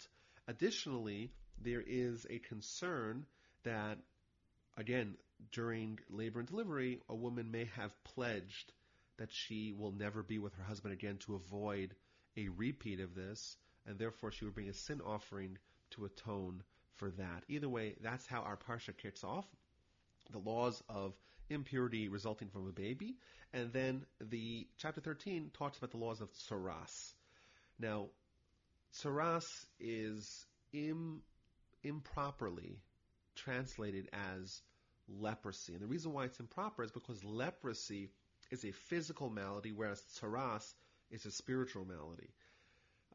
Additionally, 0.49 1.31
there 1.63 1.83
is 1.87 2.27
a 2.29 2.39
concern 2.39 3.27
that, 3.65 3.99
again, 4.77 5.15
during 5.53 5.99
labor 6.11 6.41
and 6.41 6.49
delivery, 6.49 7.01
a 7.09 7.15
woman 7.15 7.51
may 7.51 7.69
have 7.77 7.93
pledged 8.05 8.73
that 9.19 9.33
she 9.33 9.73
will 9.73 9.93
never 9.93 10.23
be 10.23 10.39
with 10.39 10.55
her 10.55 10.65
husband 10.65 10.95
again 10.95 11.19
to 11.19 11.35
avoid 11.35 11.95
a 12.37 12.49
repeat 12.49 13.01
of 13.01 13.15
this, 13.15 13.57
and 13.87 13.99
therefore 13.99 14.33
she 14.33 14.45
would 14.45 14.55
bring 14.55 14.69
a 14.69 14.75
sin 14.75 15.01
offering 15.05 15.59
to 15.91 16.05
atone 16.05 16.63
for 16.97 17.11
that. 17.11 17.45
Either 17.49 17.69
way, 17.69 17.95
that's 18.03 18.27
how 18.27 18.41
our 18.41 18.57
parsha 18.57 18.97
kicks 18.97 19.23
off. 19.23 19.45
The 20.31 20.39
laws 20.39 20.83
of 20.89 21.15
impurity 21.53 22.09
resulting 22.09 22.49
from 22.49 22.69
a 22.69 22.73
baby, 22.73 23.17
and 23.53 23.73
then 23.73 24.05
the 24.21 24.67
chapter 24.79 25.01
13 25.01 25.51
talks 25.53 25.79
about 25.79 25.91
the 25.91 25.99
laws 25.99 26.21
of 26.21 26.33
tsaras. 26.33 27.13
Now, 27.79 28.09
tsaras 28.95 29.67
is 29.81 30.47
Im, 30.73 31.23
improperly 31.83 32.81
translated 33.35 34.09
as 34.13 34.63
leprosy. 35.09 35.75
And 35.75 35.83
the 35.83 35.87
reason 35.87 36.13
why 36.13 36.25
it's 36.25 36.41
improper 36.41 36.83
is 36.83 36.93
because 36.93 37.23
leprosy 37.25 38.11
is 38.51 38.65
a 38.65 38.73
physical 38.73 39.31
malady, 39.31 39.73
whereas 39.73 40.03
tsaras 40.15 40.75
is 41.11 41.27
a 41.27 41.31
spiritual 41.31 41.85
malady. 41.85 42.31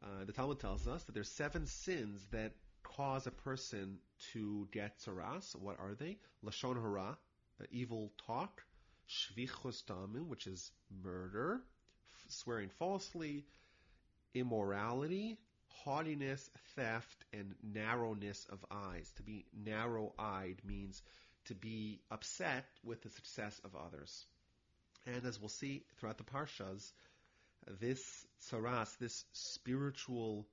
Uh, 0.02 0.24
the 0.24 0.32
Talmud 0.32 0.60
tells 0.60 0.86
us 0.86 1.02
that 1.04 1.12
there's 1.12 1.30
seven 1.30 1.66
sins 1.66 2.24
that 2.30 2.52
cause 2.82 3.26
a 3.26 3.30
person 3.30 3.98
to 4.32 4.68
get 4.72 4.98
tsaras. 4.98 5.56
What 5.56 5.78
are 5.80 5.94
they? 5.94 6.18
Lashon 6.44 6.80
hara, 6.80 7.18
evil 7.70 8.12
talk, 8.26 8.62
shefichus 9.08 9.82
damim, 9.84 10.28
which 10.28 10.46
is 10.46 10.70
murder, 11.02 11.60
swearing 12.28 12.70
falsely, 12.78 13.44
immorality, 14.34 15.38
haughtiness, 15.68 16.50
theft, 16.76 17.24
and 17.32 17.54
narrowness 17.62 18.46
of 18.50 18.64
eyes. 18.70 19.10
To 19.16 19.22
be 19.22 19.46
narrow-eyed 19.64 20.60
means 20.64 21.02
to 21.46 21.54
be 21.54 22.00
upset 22.10 22.66
with 22.84 23.02
the 23.02 23.10
success 23.10 23.60
of 23.64 23.74
others. 23.74 24.26
And 25.06 25.24
as 25.24 25.40
we'll 25.40 25.48
see 25.48 25.84
throughout 25.96 26.18
the 26.18 26.24
parshas, 26.24 26.92
this 27.80 28.26
tsaras, 28.42 28.96
this 28.98 29.24
spiritual 29.32 30.46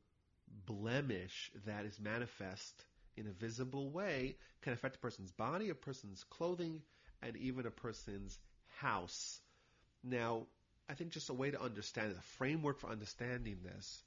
blemish 0.65 1.51
that 1.65 1.85
is 1.85 1.99
manifest 1.99 2.85
in 3.17 3.27
a 3.27 3.31
visible 3.31 3.89
way, 3.91 4.37
can 4.61 4.73
affect 4.73 4.95
a 4.95 4.99
person's 4.99 5.31
body, 5.31 5.69
a 5.69 5.75
person's 5.75 6.23
clothing, 6.23 6.81
and 7.21 7.35
even 7.37 7.65
a 7.65 7.71
person's 7.71 8.37
house. 8.79 9.39
Now, 10.03 10.43
I 10.89 10.93
think 10.93 11.11
just 11.11 11.29
a 11.29 11.33
way 11.33 11.51
to 11.51 11.61
understand 11.61 12.11
it, 12.11 12.17
a 12.17 12.37
framework 12.37 12.79
for 12.79 12.89
understanding 12.89 13.57
this, 13.63 14.03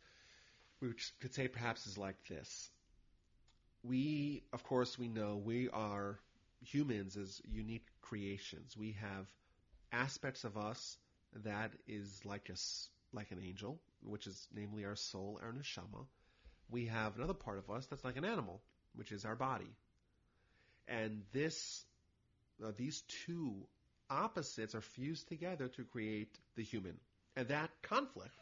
we 0.80 0.92
could 1.20 1.34
say 1.34 1.48
perhaps 1.48 1.86
is 1.86 1.98
like 1.98 2.16
this. 2.28 2.70
We, 3.82 4.44
of 4.52 4.62
course, 4.64 4.98
we 4.98 5.08
know 5.08 5.36
we 5.36 5.68
are 5.70 6.18
humans 6.64 7.16
as 7.16 7.40
unique 7.44 7.86
creations. 8.00 8.76
We 8.76 8.96
have 9.00 9.26
aspects 9.92 10.44
of 10.44 10.56
us 10.56 10.96
that 11.44 11.72
is 11.86 12.20
like 12.24 12.50
us, 12.50 12.88
like 13.12 13.30
an 13.30 13.40
angel, 13.44 13.80
which 14.02 14.26
is 14.26 14.46
namely 14.54 14.84
our 14.84 14.96
soul, 14.96 15.40
our 15.42 15.52
neshama. 15.52 16.06
We 16.70 16.86
have 16.86 17.16
another 17.16 17.34
part 17.34 17.58
of 17.58 17.70
us 17.70 17.86
that's 17.86 18.04
like 18.04 18.16
an 18.16 18.24
animal, 18.24 18.60
which 18.94 19.12
is 19.12 19.24
our 19.24 19.36
body. 19.36 19.70
And 20.86 21.22
this, 21.32 21.84
uh, 22.64 22.72
these 22.76 23.02
two 23.24 23.54
opposites 24.10 24.74
are 24.74 24.80
fused 24.80 25.28
together 25.28 25.68
to 25.68 25.84
create 25.84 26.38
the 26.56 26.62
human. 26.62 26.96
And 27.36 27.48
that 27.48 27.70
conflict 27.82 28.32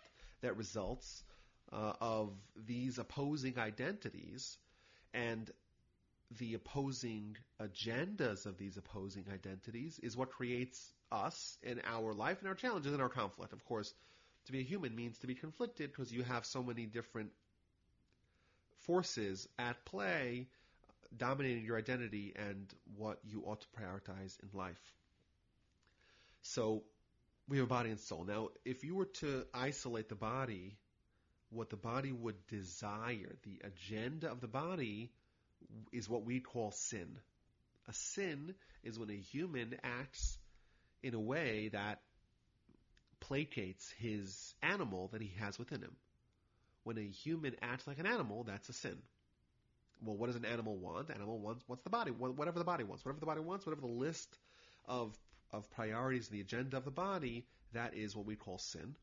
that 0.43 0.57
results 0.57 1.25
uh, 1.73 1.93
of 2.01 2.33
these 2.67 2.99
opposing 2.99 3.59
identities 3.59 4.57
and 5.13 5.51
the 6.39 6.55
opposing 6.55 7.37
agendas 7.61 8.47
of 8.47 8.59
these 8.59 8.77
opposing 8.77 9.25
identities 9.33 9.99
is 10.03 10.17
what 10.17 10.31
creates 10.31 10.93
us 11.13 11.57
in 11.63 11.81
our 11.85 12.13
life 12.13 12.39
and 12.41 12.49
our 12.49 12.55
challenges 12.55 12.93
and 12.93 13.03
our 13.03 13.09
conflict. 13.09 13.53
Of 13.53 13.65
course, 13.65 13.93
to 14.47 14.53
be 14.53 14.61
a 14.61 14.65
human 14.65 14.95
means 14.95 15.19
to 15.19 15.27
be 15.27 15.35
conflicted 15.35 15.93
because 15.93 16.13
you 16.13 16.23
have 16.23 16.45
so 16.45 16.63
many 16.63 16.87
different 16.87 17.31
forces 18.79 19.49
at 19.59 19.85
play 19.85 20.49
dominating 21.17 21.65
your 21.65 21.77
identity 21.77 22.35
and 22.37 22.73
what 22.97 23.19
you 23.25 23.43
ought 23.47 23.61
to 23.61 23.67
prioritize 23.79 24.37
in 24.43 24.49
life. 24.53 24.81
So 26.43 26.85
we 27.49 27.59
have 27.59 27.67
a 27.67 27.69
body 27.69 27.91
and 27.91 28.01
soul. 28.01 28.25
Now, 28.25 28.49
if 28.65 28.85
you 28.85 28.95
were 28.95 29.09
to 29.21 29.45
isolate 29.53 30.09
the 30.09 30.15
body, 30.15 30.77
what 31.51 31.71
the 31.71 31.77
body 31.77 32.13
would 32.13 32.47
desire, 32.49 33.37
the 33.45 33.61
agenda 33.65 34.31
of 34.31 34.41
the 34.41 34.49
body 34.49 35.11
is 35.93 36.09
what 36.09 36.25
we 36.25 36.41
call 36.41 36.73
sin. 36.73 37.19
A 37.89 37.93
sin 37.93 38.55
is 38.83 38.99
when 38.99 39.11
a 39.11 39.17
human 39.17 39.77
acts 39.83 40.39
in 41.03 41.15
a 41.15 41.21
way 41.21 41.69
that 41.73 42.01
placates 43.21 43.93
his 43.99 44.55
animal 44.63 45.09
that 45.13 45.23
he 45.23 45.33
has 45.39 45.59
within 45.59 45.83
him. 45.83 45.97
When 46.85 46.99
a 46.99 47.03
human 47.03 47.57
acts 47.63 47.87
like 47.87 47.99
an 47.99 48.07
animal, 48.07 48.45
that's 48.45 48.69
a 48.69 48.73
sin. 48.73 48.99
Well, 50.03 50.17
what 50.17 50.27
does 50.27 50.37
an 50.37 50.45
animal 50.45 50.77
want? 50.77 51.11
Animal 51.11 51.39
wants 51.39 51.65
what's 51.67 51.83
the 51.83 51.91
body, 51.91 52.11
whatever 52.11 52.59
the 52.59 52.65
body 52.65 52.85
wants, 52.85 53.05
whatever 53.05 53.21
the 53.21 53.27
body 53.27 53.41
wants, 53.41 53.67
whatever 53.67 53.81
the 53.81 53.93
list 53.93 54.39
of 54.87 55.17
of 55.53 55.71
priorities, 55.71 56.29
and 56.29 56.37
the 56.37 56.43
agenda 56.43 56.77
of 56.77 56.85
the 56.85 56.91
body, 56.91 57.47
that 57.73 57.95
is 57.95 58.17
what 58.17 58.27
we 58.27 58.37
call 58.37 58.59
sin. 58.59 58.95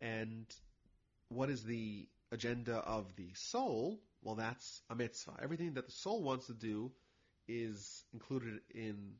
And 0.00 0.46
what 1.28 1.50
is 1.50 1.62
the 1.62 2.08
agenda 2.32 2.76
of 2.76 3.14
the 3.16 3.32
soul? 3.34 4.00
Well, 4.22 4.34
that's 4.34 4.82
a 4.90 4.94
mitzvah. 4.94 5.34
Everything 5.42 5.74
that 5.74 5.86
the 5.86 5.92
soul 5.92 6.22
wants 6.22 6.46
to 6.46 6.52
do 6.52 6.90
is 7.48 8.04
included 8.12 8.60
in 8.74 9.12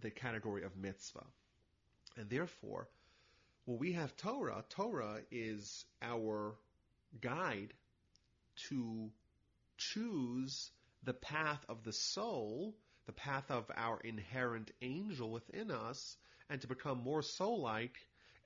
the 0.00 0.10
category 0.10 0.62
of 0.64 0.76
mitzvah. 0.76 1.24
And 2.16 2.28
therefore, 2.28 2.88
when 3.64 3.78
we 3.78 3.92
have 3.92 4.16
Torah, 4.16 4.64
Torah 4.70 5.20
is 5.30 5.84
our 6.02 6.56
guide 7.20 7.72
to 8.68 9.10
choose 9.76 10.70
the 11.04 11.14
path 11.14 11.64
of 11.68 11.84
the 11.84 11.92
soul, 11.92 12.76
the 13.06 13.12
path 13.12 13.50
of 13.50 13.70
our 13.76 14.00
inherent 14.00 14.70
angel 14.82 15.30
within 15.30 15.70
us, 15.70 16.16
and 16.50 16.60
to 16.60 16.66
become 16.66 16.98
more 16.98 17.22
soul-like, 17.22 17.96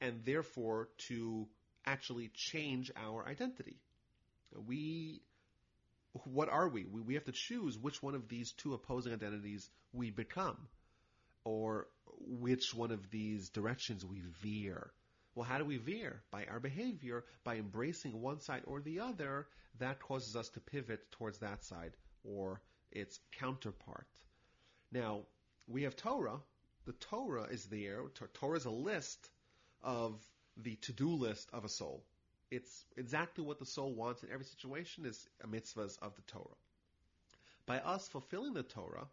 and 0.00 0.24
therefore 0.24 0.88
to 1.08 1.48
actually 1.86 2.30
change 2.34 2.90
our 2.96 3.26
identity. 3.26 3.80
We, 4.66 5.22
what 6.24 6.48
are 6.48 6.68
we? 6.68 6.84
we? 6.84 7.00
We 7.00 7.14
have 7.14 7.24
to 7.24 7.32
choose 7.32 7.78
which 7.78 8.02
one 8.02 8.14
of 8.14 8.28
these 8.28 8.52
two 8.52 8.74
opposing 8.74 9.12
identities 9.12 9.68
we 9.92 10.10
become 10.10 10.56
or 11.44 11.88
which 12.20 12.74
one 12.74 12.92
of 12.92 13.10
these 13.10 13.48
directions 13.48 14.04
we 14.04 14.20
veer. 14.42 14.92
Well, 15.34 15.44
how 15.44 15.58
do 15.58 15.64
we 15.64 15.78
veer? 15.78 16.22
By 16.30 16.44
our 16.46 16.60
behavior, 16.60 17.24
by 17.44 17.56
embracing 17.56 18.20
one 18.20 18.40
side 18.40 18.62
or 18.66 18.80
the 18.80 19.00
other, 19.00 19.46
that 19.78 20.00
causes 20.00 20.36
us 20.36 20.48
to 20.50 20.60
pivot 20.60 21.10
towards 21.12 21.38
that 21.38 21.64
side 21.64 21.92
or 22.24 22.60
its 22.90 23.18
counterpart. 23.32 24.06
Now, 24.90 25.22
we 25.66 25.82
have 25.84 25.96
Torah. 25.96 26.40
The 26.84 26.92
Torah 26.92 27.44
is 27.44 27.64
there. 27.66 28.02
Torah 28.34 28.56
is 28.58 28.66
a 28.66 28.70
list 28.70 29.30
of 29.82 30.20
the 30.58 30.76
to-do 30.76 31.08
list 31.08 31.48
of 31.52 31.64
a 31.64 31.68
soul. 31.68 32.04
It's 32.50 32.84
exactly 32.98 33.42
what 33.42 33.58
the 33.58 33.64
soul 33.64 33.94
wants 33.94 34.22
in 34.22 34.30
every 34.30 34.44
situation 34.44 35.06
is 35.06 35.26
a 35.42 35.46
mitzvahs 35.46 35.98
of 36.02 36.14
the 36.14 36.22
Torah. 36.22 36.58
By 37.64 37.78
us 37.78 38.08
fulfilling 38.08 38.52
the 38.52 38.62
Torah, 38.62 39.06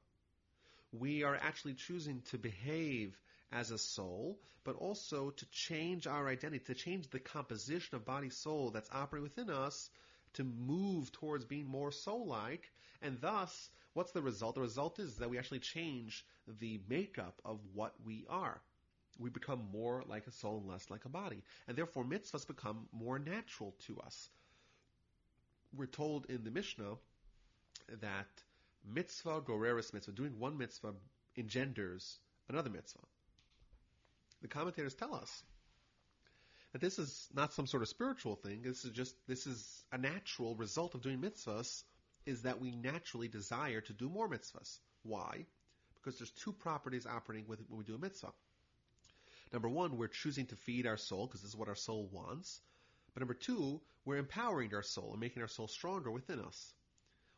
we 0.91 1.23
are 1.23 1.35
actually 1.35 1.75
choosing 1.75 2.21
to 2.23 2.37
behave 2.37 3.17
as 3.51 3.71
a 3.71 3.77
soul, 3.77 4.39
but 4.63 4.75
also 4.75 5.31
to 5.31 5.45
change 5.51 6.07
our 6.07 6.27
identity, 6.27 6.63
to 6.65 6.73
change 6.73 7.09
the 7.09 7.19
composition 7.19 7.95
of 7.95 8.05
body 8.05 8.29
soul 8.29 8.71
that's 8.71 8.89
operating 8.91 9.23
within 9.23 9.49
us 9.49 9.89
to 10.33 10.43
move 10.43 11.11
towards 11.11 11.45
being 11.45 11.65
more 11.65 11.91
soul 11.91 12.27
like. 12.27 12.71
And 13.01 13.19
thus, 13.21 13.69
what's 13.93 14.11
the 14.11 14.21
result? 14.21 14.55
The 14.55 14.61
result 14.61 14.99
is 14.99 15.15
that 15.15 15.29
we 15.29 15.37
actually 15.37 15.59
change 15.59 16.25
the 16.59 16.79
makeup 16.87 17.41
of 17.43 17.59
what 17.73 17.93
we 18.05 18.25
are. 18.29 18.61
We 19.17 19.29
become 19.29 19.67
more 19.71 20.03
like 20.07 20.27
a 20.27 20.31
soul 20.31 20.59
and 20.59 20.69
less 20.69 20.89
like 20.89 21.05
a 21.05 21.09
body. 21.09 21.43
And 21.67 21.77
therefore, 21.77 22.05
mitzvahs 22.05 22.47
become 22.47 22.87
more 22.91 23.19
natural 23.19 23.75
to 23.87 23.99
us. 23.99 24.29
We're 25.75 25.87
told 25.87 26.27
in 26.29 26.43
the 26.43 26.51
Mishnah 26.51 26.95
that 28.01 28.27
mitzvah 28.85 29.41
goreres 29.41 29.93
mitzvah, 29.93 30.13
doing 30.13 30.39
one 30.39 30.57
mitzvah 30.57 30.93
engenders 31.35 32.19
another 32.47 32.69
mitzvah. 32.69 33.05
The 34.41 34.47
commentators 34.47 34.93
tell 34.93 35.13
us 35.13 35.43
that 36.71 36.81
this 36.81 36.99
is 36.99 37.27
not 37.33 37.53
some 37.53 37.67
sort 37.67 37.83
of 37.83 37.89
spiritual 37.89 38.35
thing. 38.35 38.61
This 38.61 38.85
is 38.85 38.91
just 38.91 39.15
this 39.27 39.47
is 39.47 39.83
a 39.91 39.97
natural 39.97 40.55
result 40.55 40.95
of 40.95 41.01
doing 41.01 41.19
mitzvahs. 41.19 41.83
Is 42.25 42.43
that 42.43 42.61
we 42.61 42.71
naturally 42.71 43.27
desire 43.27 43.81
to 43.81 43.93
do 43.93 44.09
more 44.09 44.29
mitzvahs? 44.29 44.79
Why? 45.03 45.45
Because 45.95 46.19
there's 46.19 46.31
two 46.31 46.53
properties 46.53 47.05
operating 47.05 47.47
with 47.47 47.59
when 47.67 47.79
we 47.79 47.85
do 47.85 47.95
a 47.95 47.99
mitzvah. 47.99 48.31
Number 49.51 49.67
one, 49.67 49.97
we're 49.97 50.07
choosing 50.07 50.45
to 50.47 50.55
feed 50.55 50.85
our 50.85 50.97
soul 50.97 51.25
because 51.25 51.41
this 51.41 51.49
is 51.49 51.57
what 51.57 51.69
our 51.69 51.75
soul 51.75 52.07
wants. 52.11 52.61
But 53.13 53.21
number 53.21 53.33
two, 53.33 53.81
we're 54.05 54.17
empowering 54.17 54.73
our 54.75 54.83
soul 54.83 55.11
and 55.11 55.19
making 55.19 55.41
our 55.41 55.47
soul 55.47 55.67
stronger 55.67 56.11
within 56.11 56.39
us. 56.39 56.73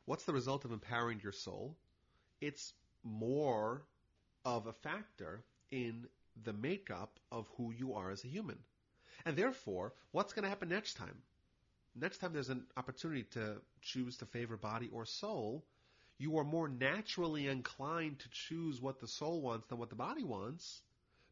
What's 0.05 0.25
the 0.25 0.33
result 0.33 0.65
of 0.65 0.71
empowering 0.71 1.21
your 1.23 1.31
soul? 1.31 1.77
It's 2.41 2.73
more 3.03 3.83
of 4.43 4.67
a 4.67 4.73
factor 4.73 5.43
in 5.71 6.07
the 6.43 6.53
makeup 6.53 7.19
of 7.31 7.47
who 7.57 7.71
you 7.71 7.93
are 7.93 8.11
as 8.11 8.23
a 8.23 8.27
human. 8.27 8.57
And 9.25 9.35
therefore, 9.35 9.93
what's 10.11 10.33
going 10.33 10.43
to 10.43 10.49
happen 10.49 10.69
next 10.69 10.95
time? 10.95 11.17
Next 11.95 12.19
time 12.19 12.33
there's 12.33 12.49
an 12.49 12.65
opportunity 12.77 13.23
to 13.31 13.61
choose 13.81 14.17
to 14.17 14.25
favor 14.25 14.57
body 14.57 14.89
or 14.91 15.05
soul, 15.05 15.65
you 16.17 16.37
are 16.37 16.43
more 16.43 16.69
naturally 16.69 17.47
inclined 17.47 18.19
to 18.19 18.29
choose 18.29 18.81
what 18.81 18.99
the 18.99 19.07
soul 19.07 19.41
wants 19.41 19.67
than 19.67 19.77
what 19.77 19.89
the 19.89 19.95
body 19.95 20.23
wants 20.23 20.81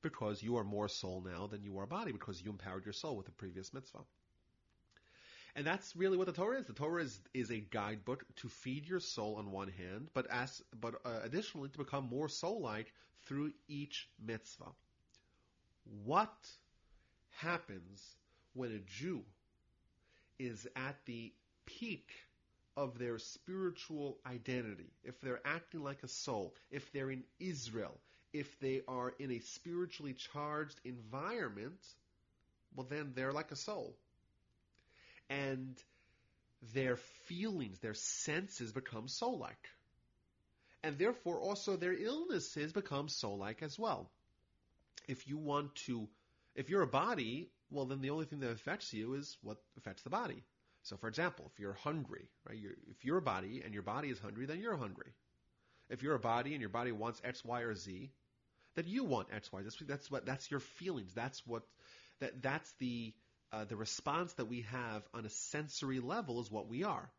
because 0.02 0.42
you 0.42 0.58
are 0.58 0.64
more 0.64 0.88
soul 0.88 1.22
now 1.22 1.48
than 1.48 1.64
you 1.64 1.78
are 1.78 1.86
body 1.86 2.12
because 2.12 2.42
you 2.42 2.50
empowered 2.50 2.86
your 2.86 2.94
soul 2.94 3.16
with 3.16 3.26
the 3.26 3.32
previous 3.32 3.74
mitzvah. 3.74 4.04
And 5.56 5.66
that's 5.66 5.96
really 5.96 6.18
what 6.18 6.28
the 6.28 6.34
Torah 6.34 6.60
is. 6.60 6.68
The 6.68 6.74
Torah 6.74 7.04
is, 7.04 7.20
is 7.34 7.52
a 7.52 7.60
guidebook 7.60 8.24
to 8.38 8.50
feed 8.50 8.88
your 8.88 9.00
soul 9.00 9.36
on 9.36 9.52
one 9.52 9.68
hand, 9.68 10.10
but 10.14 10.28
as 10.30 10.62
but 10.80 10.96
uh, 11.06 11.20
additionally 11.24 11.70
to 11.70 11.78
become 11.78 12.08
more 12.10 12.30
soul-like 12.30 12.94
through 13.26 13.52
each 13.68 14.10
mitzvah. 14.26 14.72
What 16.06 16.34
happens 17.32 18.04
when 18.54 18.72
a 18.72 18.80
Jew 18.80 19.24
is 20.38 20.68
at 20.76 20.96
the 21.06 21.34
peak 21.66 22.10
of 22.78 22.98
their 22.98 23.20
spiritual 23.20 24.18
identity, 24.26 24.92
if 25.04 25.20
they're 25.22 25.42
acting 25.46 25.84
like 25.84 26.04
a 26.04 26.08
soul, 26.08 26.56
if 26.72 26.92
they're 26.92 27.12
in 27.12 27.24
Israel, 27.40 27.98
if 28.34 28.60
they 28.60 28.82
are 28.88 29.14
in 29.20 29.32
a 29.32 29.40
spiritually 29.40 30.14
charged 30.14 30.80
environment, 30.86 31.80
well, 32.76 32.88
then 32.90 33.12
they're 33.16 33.34
like 33.34 33.52
a 33.52 33.56
soul. 33.56 33.96
And 35.30 35.76
their 36.74 36.98
feelings, 37.26 37.80
their 37.80 37.94
senses 37.94 38.72
become 38.72 39.08
soul 39.08 39.38
like. 39.40 39.70
And 40.84 40.98
therefore, 40.98 41.40
also 41.40 41.76
their 41.76 41.94
illnesses 41.94 42.72
become 42.72 43.10
soul 43.10 43.38
like 43.38 43.62
as 43.62 43.78
well. 43.78 44.10
If 45.10 45.28
you 45.28 45.38
want 45.38 45.76
to 45.88 46.08
if 46.56 46.70
you're 46.70 46.82
a 46.82 46.88
body, 46.88 47.50
well, 47.70 47.86
then 47.86 48.02
the 48.02 48.10
only 48.10 48.26
thing 48.26 48.40
that 48.42 48.52
affects 48.52 48.94
you 48.94 49.14
is 49.14 49.38
what 49.42 49.58
affects 49.78 50.04
the 50.04 50.10
body. 50.10 50.44
So, 50.84 50.98
for 50.98 51.08
example, 51.08 51.50
if 51.54 51.60
you're 51.60 51.74
hungry, 51.74 52.28
right? 52.48 52.58
You're, 52.58 52.74
if 52.90 53.06
you're 53.06 53.18
a 53.18 53.22
body 53.22 53.62
and 53.64 53.74
your 53.74 53.84
body 53.84 54.10
is 54.10 54.20
hungry, 54.20 54.46
then 54.46 54.60
you're 54.60 54.76
hungry. 54.76 55.14
If 55.90 56.04
you're 56.04 56.16
a 56.16 56.20
body 56.20 56.54
and 56.54 56.62
your 56.62 56.70
body 56.70 56.92
wants 56.92 57.22
X, 57.24 57.44
Y, 57.46 57.62
or 57.62 57.76
Z, 57.76 58.12
then 58.76 58.86
you 58.88 59.04
want 59.04 59.28
X, 59.34 59.52
Y. 59.52 59.62
That's, 59.64 59.78
that's 59.88 60.12
what 60.12 60.26
that's 60.26 60.50
your 60.50 60.60
feelings. 60.60 61.14
That's 61.14 61.46
what 61.46 61.64
that 62.20 62.42
that's 62.42 62.72
the 62.80 63.14
uh, 63.52 63.66
the 63.66 63.76
response 63.76 64.34
that 64.34 64.46
we 64.46 64.62
have 64.72 65.04
on 65.14 65.26
a 65.26 65.30
sensory 65.30 66.00
level 66.00 66.42
is 66.42 66.52
what 66.52 66.70
we 66.70 66.84
are. 66.84 67.10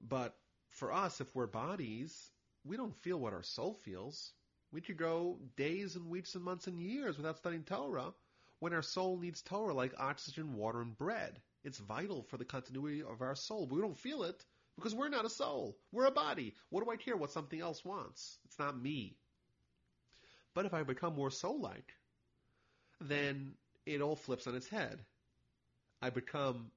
But 0.00 0.36
for 0.68 0.92
us, 0.92 1.20
if 1.20 1.34
we're 1.34 1.46
bodies, 1.46 2.30
we 2.64 2.76
don't 2.76 2.94
feel 2.96 3.18
what 3.18 3.32
our 3.32 3.42
soul 3.42 3.74
feels. 3.74 4.32
We 4.72 4.80
could 4.80 4.96
go 4.96 5.38
days 5.56 5.96
and 5.96 6.08
weeks 6.08 6.34
and 6.34 6.44
months 6.44 6.66
and 6.66 6.80
years 6.80 7.16
without 7.16 7.38
studying 7.38 7.62
Torah 7.64 8.12
when 8.58 8.72
our 8.72 8.82
soul 8.82 9.18
needs 9.18 9.42
Torah 9.42 9.74
like 9.74 9.94
oxygen, 9.98 10.54
water, 10.54 10.80
and 10.80 10.96
bread. 10.96 11.40
It's 11.64 11.78
vital 11.78 12.22
for 12.22 12.36
the 12.36 12.44
continuity 12.44 13.02
of 13.02 13.22
our 13.22 13.34
soul, 13.34 13.66
but 13.66 13.76
we 13.76 13.82
don't 13.82 13.98
feel 13.98 14.22
it 14.22 14.44
because 14.76 14.94
we're 14.94 15.08
not 15.08 15.24
a 15.24 15.30
soul. 15.30 15.76
We're 15.92 16.06
a 16.06 16.10
body. 16.10 16.54
What 16.70 16.84
do 16.84 16.90
I 16.90 16.96
care 16.96 17.16
what 17.16 17.32
something 17.32 17.60
else 17.60 17.84
wants? 17.84 18.38
It's 18.44 18.58
not 18.58 18.80
me. 18.80 19.16
But 20.54 20.66
if 20.66 20.74
I 20.74 20.82
become 20.84 21.14
more 21.14 21.30
soul 21.30 21.60
like, 21.60 21.92
then 23.00 23.54
it 23.84 24.00
all 24.00 24.16
flips 24.16 24.46
on 24.46 24.54
its 24.54 24.68
head. 24.68 25.04
I 26.00 26.10
become 26.10 26.70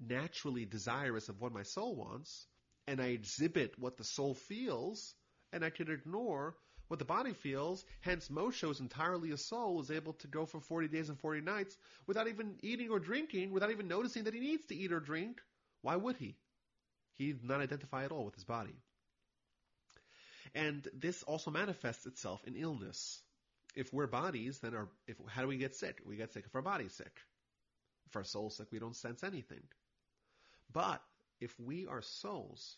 naturally 0.00 0.64
desirous 0.64 1.28
of 1.28 1.40
what 1.40 1.52
my 1.52 1.62
soul 1.62 1.94
wants, 1.94 2.46
and 2.86 3.00
I 3.00 3.06
exhibit 3.06 3.78
what 3.78 3.96
the 3.96 4.04
soul 4.04 4.34
feels, 4.34 5.14
and 5.52 5.64
I 5.64 5.70
can 5.70 5.90
ignore 5.90 6.56
what 6.88 6.98
the 6.98 7.04
body 7.04 7.32
feels. 7.32 7.84
Hence, 8.00 8.28
Moshe 8.28 8.62
was 8.66 8.80
entirely 8.80 9.30
a 9.30 9.36
soul, 9.36 9.80
is 9.80 9.90
able 9.90 10.12
to 10.14 10.26
go 10.26 10.46
for 10.46 10.60
40 10.60 10.88
days 10.88 11.08
and 11.08 11.18
40 11.18 11.40
nights 11.40 11.76
without 12.06 12.28
even 12.28 12.56
eating 12.62 12.90
or 12.90 12.98
drinking, 12.98 13.52
without 13.52 13.70
even 13.70 13.88
noticing 13.88 14.24
that 14.24 14.34
he 14.34 14.40
needs 14.40 14.66
to 14.66 14.76
eat 14.76 14.92
or 14.92 15.00
drink. 15.00 15.40
Why 15.82 15.96
would 15.96 16.16
he? 16.16 16.36
He 17.14 17.32
did 17.32 17.44
not 17.44 17.60
identify 17.60 18.04
at 18.04 18.12
all 18.12 18.24
with 18.24 18.34
his 18.34 18.44
body. 18.44 18.76
And 20.54 20.86
this 20.94 21.22
also 21.22 21.50
manifests 21.50 22.06
itself 22.06 22.42
in 22.46 22.54
illness. 22.54 23.20
If 23.74 23.92
we're 23.92 24.06
bodies, 24.06 24.60
then 24.60 24.74
our, 24.74 24.88
if, 25.06 25.16
how 25.28 25.42
do 25.42 25.48
we 25.48 25.56
get 25.56 25.74
sick? 25.74 26.00
We 26.06 26.16
get 26.16 26.32
sick 26.32 26.44
if 26.46 26.54
our 26.54 26.62
body's 26.62 26.94
sick. 26.94 27.20
If 28.06 28.16
our 28.16 28.24
soul's 28.24 28.56
sick, 28.56 28.68
we 28.70 28.78
don't 28.78 28.94
sense 28.94 29.24
anything. 29.24 29.62
But 30.72 31.02
if 31.40 31.58
we 31.58 31.86
are 31.86 32.02
souls 32.02 32.76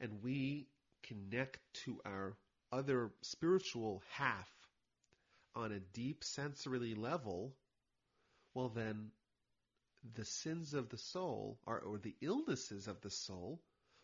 and 0.00 0.22
we 0.22 0.66
connect 1.02 1.58
to 1.84 1.98
our 2.04 2.36
other 2.72 3.10
spiritual 3.20 4.02
half 4.10 4.48
on 5.54 5.72
a 5.72 5.78
deep 5.78 6.24
sensory 6.24 6.94
level, 6.94 7.54
well 8.54 8.70
then 8.70 9.10
the 10.14 10.24
sins 10.24 10.74
of 10.74 10.88
the 10.88 10.98
soul 10.98 11.58
or, 11.66 11.78
or 11.80 11.98
the 11.98 12.14
illnesses 12.20 12.88
of 12.88 13.00
the 13.02 13.10
soul, 13.10 13.60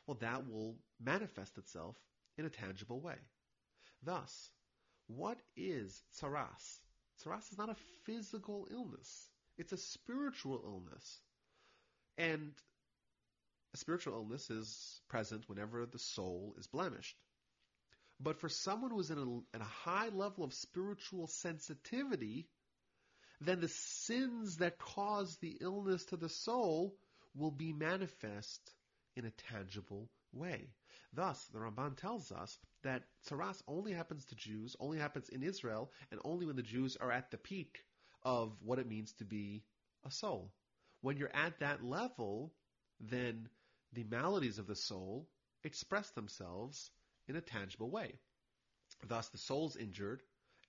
well 0.07 0.19
that 0.21 0.47
will 0.49 0.77
manifest 1.01 1.57
itself 1.59 1.97
in 2.37 2.45
a 2.45 2.51
tangible 2.51 3.01
way. 3.01 3.17
Thus, 4.03 4.51
what 5.09 5.39
is 5.57 6.03
tsaras? 6.15 6.81
Tsaras 7.19 7.51
is 7.51 7.59
not 7.59 7.71
a 7.71 7.77
physical 8.05 8.69
illness. 8.71 9.29
It's 9.57 9.73
a 9.73 9.77
spiritual 9.77 10.61
illness. 10.65 11.21
And 12.17 12.53
a 13.75 13.77
spiritual 13.77 14.15
illness 14.15 14.51
is 14.51 15.01
present 15.09 15.49
whenever 15.49 15.85
the 15.87 15.99
soul 15.99 16.55
is 16.59 16.67
blemished. 16.67 17.17
But 18.21 18.41
for 18.41 18.49
someone 18.49 18.91
who's 18.91 19.11
in 19.11 19.19
a, 19.19 19.57
in 19.57 19.62
a 19.62 19.64
high 19.64 20.09
level 20.09 20.43
of 20.43 20.53
spiritual 20.53 21.29
sensitivity, 21.29 22.49
then 23.41 23.61
the 23.61 23.69
sins 23.69 24.57
that 24.57 24.79
cause 24.79 25.37
the 25.37 25.59
illness 25.61 26.05
to 26.07 26.16
the 26.16 26.29
soul 26.29 26.97
will 27.35 27.53
be 27.53 27.73
manifest 27.73 28.75
in 29.14 29.25
a 29.25 29.31
tangible 29.31 30.11
way. 30.33 30.71
Thus, 31.12 31.47
the 31.47 31.59
Ramban 31.59 31.97
tells 31.97 32.33
us 32.33 32.59
that 32.83 33.05
tsaras 33.25 33.62
only 33.69 33.93
happens 33.93 34.25
to 34.27 34.35
Jews, 34.35 34.77
only 34.81 34.99
happens 34.99 35.29
in 35.29 35.43
Israel, 35.43 35.93
and 36.11 36.21
only 36.25 36.47
when 36.47 36.57
the 36.57 36.62
Jews 36.62 36.97
are 36.97 37.12
at 37.12 37.31
the 37.31 37.39
peak 37.39 37.85
of 38.23 38.53
what 38.62 38.79
it 38.79 38.89
means 38.89 39.12
to 39.14 39.25
be 39.25 39.62
a 40.05 40.11
soul. 40.11 40.53
When 41.01 41.16
you're 41.16 41.35
at 41.35 41.61
that 41.61 41.85
level, 41.85 42.53
then 43.01 43.49
the 43.93 44.05
maladies 44.05 44.59
of 44.59 44.66
the 44.66 44.75
soul 44.75 45.29
express 45.62 46.11
themselves 46.11 46.91
in 47.29 47.37
a 47.37 47.41
tangible 47.41 47.91
way. 47.91 48.14
Thus, 49.07 49.29
the 49.29 49.39
soul's 49.39 49.76
injured, 49.76 50.22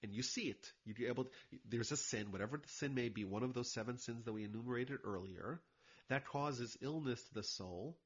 and 0.04 0.14
you 0.14 0.22
see 0.22 0.44
it. 0.44 0.72
You're 0.86 1.10
able. 1.10 1.26
To, 1.26 1.30
there's 1.70 1.92
a 1.92 1.98
sin, 1.98 2.32
whatever 2.32 2.58
the 2.58 2.68
sin 2.68 2.94
may 2.94 3.10
be, 3.10 3.26
one 3.26 3.44
of 3.44 3.54
those 3.54 3.72
seven 3.72 3.98
sins 3.98 4.26
that 4.26 4.34
we 4.34 4.44
enumerated 4.44 5.00
earlier, 5.04 5.62
that 6.10 6.28
causes 6.28 6.78
illness 6.82 7.22
to 7.24 7.34
the 7.34 7.44
soul, 7.44 7.98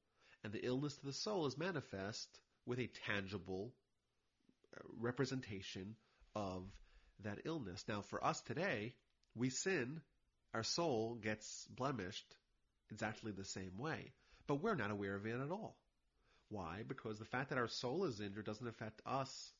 and 0.42 0.52
the 0.52 0.64
illness 0.64 0.96
to 0.96 1.06
the 1.06 1.12
soul 1.12 1.46
is 1.46 1.58
manifest 1.58 2.28
with 2.66 2.78
a 2.78 2.90
tangible 3.06 3.72
uh, 4.76 4.80
representation 4.98 5.96
of 6.34 6.64
that 7.22 7.40
illness. 7.44 7.84
Now, 7.88 8.02
for 8.02 8.24
us 8.24 8.40
today, 8.42 8.94
we 9.34 9.50
sin, 9.50 10.00
our 10.52 10.62
soul 10.62 11.16
gets 11.22 11.66
blemished 11.70 12.34
exactly 12.90 13.32
the 13.32 13.44
same 13.44 13.78
way, 13.78 14.12
but 14.46 14.62
we're 14.62 14.74
not 14.74 14.90
aware 14.90 15.14
of 15.14 15.26
it 15.26 15.40
at 15.40 15.50
all. 15.50 15.76
Why? 16.48 16.82
Because 16.86 17.18
the 17.18 17.24
fact 17.24 17.50
that 17.50 17.58
our 17.58 17.68
soul 17.68 18.04
is 18.04 18.20
injured 18.20 18.46
doesn't 18.46 18.66
affect 18.66 19.00
us 19.06 19.52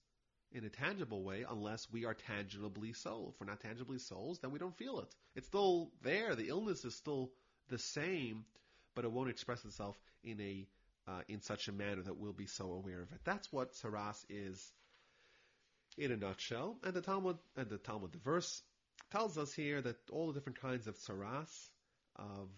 in 0.53 0.65
a 0.65 0.69
tangible 0.69 1.23
way 1.23 1.45
unless 1.49 1.91
we 1.91 2.05
are 2.05 2.15
tangibly 2.15 2.93
soul. 2.93 3.33
If 3.33 3.41
we're 3.41 3.51
not 3.51 3.61
tangibly 3.61 3.99
souls, 3.99 4.39
then 4.39 4.53
we 4.53 4.59
don't 4.59 4.77
feel 4.77 5.01
it. 5.01 5.09
It's 5.35 5.47
still 5.47 5.91
there. 6.03 6.35
The 6.35 6.49
illness 6.49 6.85
is 6.85 6.95
still 6.95 7.33
the 7.69 7.79
same, 7.79 8.45
but 8.95 9.05
it 9.05 9.11
won't 9.11 9.31
express 9.31 9.65
itself 9.65 9.99
in 10.23 10.41
a 10.41 10.67
uh, 11.07 11.21
in 11.29 11.43
such 11.43 11.69
a 11.69 11.73
manner 11.73 12.01
that 12.03 12.17
we'll 12.17 12.33
be 12.33 12.47
so 12.47 12.73
aware 12.73 13.03
of 13.03 13.13
it. 13.13 13.21
That's 13.25 13.53
what 13.53 13.75
tsaras 13.75 14.25
is 14.31 14.73
in 15.99 16.13
a 16.13 16.17
nutshell. 16.17 16.79
And 16.83 16.95
the 16.95 17.03
Talmud 17.03 17.37
and 17.57 17.69
the 17.69 17.77
Talmud, 17.77 18.13
the 18.13 18.19
verse 18.19 18.63
tells 19.11 19.37
us 19.37 19.53
here 19.53 19.83
that 19.83 19.97
all 20.11 20.29
the 20.29 20.33
different 20.33 20.61
kinds 20.61 20.87
of 20.87 20.97
tsaras, 20.97 21.69
of 22.17 22.49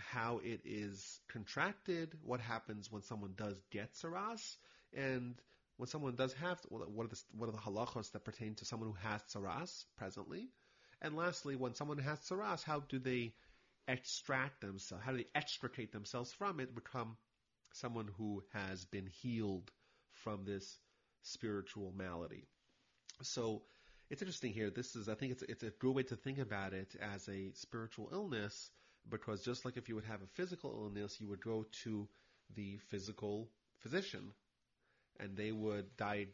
how 0.00 0.40
it 0.42 0.60
is 0.64 1.20
contracted, 1.28 2.14
what 2.24 2.40
happens 2.40 2.90
when 2.90 3.02
someone 3.02 3.34
does 3.36 3.56
get 3.70 3.94
tsaras, 3.94 4.56
and 4.96 5.34
when 5.76 5.88
someone 5.88 6.14
does 6.14 6.32
have, 6.34 6.60
what 6.68 6.82
are 6.82 7.08
the, 7.08 7.20
what 7.36 7.48
are 7.48 7.52
the 7.52 7.58
halachos 7.58 8.12
that 8.12 8.24
pertain 8.24 8.54
to 8.56 8.64
someone 8.64 8.90
who 8.90 9.08
has 9.08 9.22
tsaras 9.22 9.84
presently? 9.96 10.48
And 11.00 11.16
lastly, 11.16 11.56
when 11.56 11.74
someone 11.74 11.98
has 11.98 12.18
tsaras, 12.20 12.62
how 12.62 12.80
do 12.80 12.98
they 12.98 13.32
extract 13.88 14.60
themselves? 14.60 15.04
How 15.04 15.12
do 15.12 15.18
they 15.18 15.26
extricate 15.34 15.92
themselves 15.92 16.32
from 16.32 16.60
it, 16.60 16.74
become 16.74 17.16
someone 17.72 18.08
who 18.18 18.42
has 18.52 18.84
been 18.84 19.06
healed 19.06 19.70
from 20.12 20.44
this 20.44 20.78
spiritual 21.22 21.92
malady? 21.96 22.46
So 23.22 23.62
it's 24.10 24.22
interesting 24.22 24.52
here. 24.52 24.70
This 24.70 24.96
is, 24.96 25.08
I 25.08 25.14
think, 25.14 25.32
it's 25.32 25.42
it's 25.42 25.62
a 25.62 25.70
good 25.70 25.94
way 25.94 26.02
to 26.04 26.16
think 26.16 26.38
about 26.38 26.74
it 26.74 26.94
as 27.00 27.28
a 27.28 27.52
spiritual 27.54 28.10
illness, 28.12 28.70
because 29.08 29.42
just 29.44 29.64
like 29.64 29.76
if 29.76 29.88
you 29.88 29.94
would 29.94 30.04
have 30.04 30.22
a 30.22 30.26
physical 30.26 30.70
illness, 30.84 31.20
you 31.20 31.28
would 31.28 31.42
go 31.42 31.66
to 31.84 32.08
the 32.54 32.76
physical 32.88 33.48
physician, 33.78 34.32
and 35.20 35.36
they 35.36 35.52
would 35.52 35.96
di- 35.96 36.28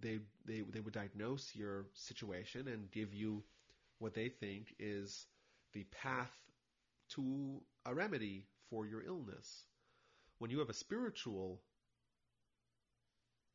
they 0.00 0.18
they 0.44 0.60
they 0.62 0.80
would 0.80 0.92
diagnose 0.94 1.54
your 1.54 1.86
situation 1.94 2.68
and 2.68 2.90
give 2.90 3.14
you 3.14 3.42
what 3.98 4.14
they 4.14 4.28
think 4.28 4.74
is 4.78 5.26
the 5.72 5.84
path 5.84 6.32
to 7.10 7.60
a 7.86 7.94
remedy 7.94 8.46
for 8.70 8.86
your 8.86 9.02
illness. 9.04 9.64
When 10.38 10.50
you 10.50 10.58
have 10.60 10.70
a 10.70 10.74
spiritual 10.74 11.62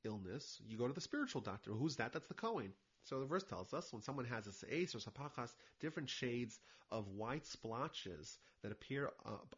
illness, 0.04 0.60
you 0.68 0.78
go 0.78 0.88
to 0.88 0.94
the 0.94 1.02
spiritual 1.02 1.42
doctor. 1.42 1.72
Who's 1.72 1.96
that? 1.98 2.12
That's 2.14 2.28
the 2.28 2.34
Kohen. 2.34 2.74
So 3.08 3.22
the 3.22 3.26
verse 3.26 3.46
tells 3.46 3.74
us 3.74 3.94
when 3.94 4.02
someone 4.02 4.26
has 4.26 4.48
a 4.48 4.52
seis 4.52 4.94
or 4.94 4.98
sapachas, 4.98 5.56
different 5.80 6.10
shades 6.10 6.60
of 6.92 7.08
white 7.08 7.46
splotches 7.46 8.38
that 8.62 8.74
appear 8.74 9.12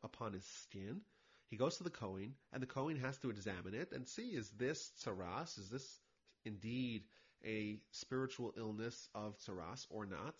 upon 0.03 0.33
his 0.33 0.45
skin, 0.45 1.01
he 1.47 1.57
goes 1.57 1.77
to 1.77 1.83
the 1.83 1.89
Kohen, 1.89 2.35
and 2.53 2.61
the 2.61 2.67
Kohen 2.67 2.95
has 2.97 3.17
to 3.19 3.31
examine 3.31 3.73
it 3.73 3.91
and 3.91 4.07
see 4.07 4.35
is 4.35 4.51
this 4.51 4.91
tsaras, 5.03 5.57
is 5.57 5.67
this 5.67 5.99
indeed 6.45 7.05
a 7.43 7.79
spiritual 7.89 8.53
illness 8.55 9.09
of 9.15 9.39
tsaras 9.39 9.87
or 9.89 10.05
not? 10.05 10.35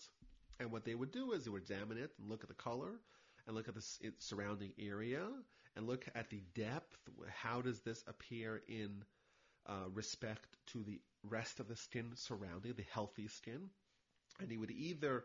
And 0.60 0.70
what 0.70 0.84
they 0.84 0.94
would 0.94 1.10
do 1.10 1.32
is 1.32 1.44
they 1.44 1.50
would 1.50 1.62
examine 1.62 1.98
it 1.98 2.12
and 2.20 2.28
look 2.28 2.44
at 2.44 2.48
the 2.48 2.54
color 2.54 3.00
and 3.46 3.56
look 3.56 3.66
at 3.66 3.74
the 3.74 4.12
surrounding 4.18 4.72
area 4.78 5.26
and 5.74 5.84
look 5.84 6.06
at 6.14 6.30
the 6.30 6.42
depth. 6.54 6.96
How 7.28 7.60
does 7.60 7.80
this 7.80 8.04
appear 8.06 8.62
in 8.68 9.02
uh, 9.70 9.88
respect 9.94 10.46
to 10.72 10.82
the 10.82 11.00
rest 11.22 11.60
of 11.60 11.68
the 11.68 11.76
skin 11.76 12.10
surrounding 12.16 12.74
the 12.74 12.84
healthy 12.92 13.28
skin. 13.28 13.70
And 14.40 14.50
he 14.50 14.56
would 14.56 14.70
either 14.70 15.24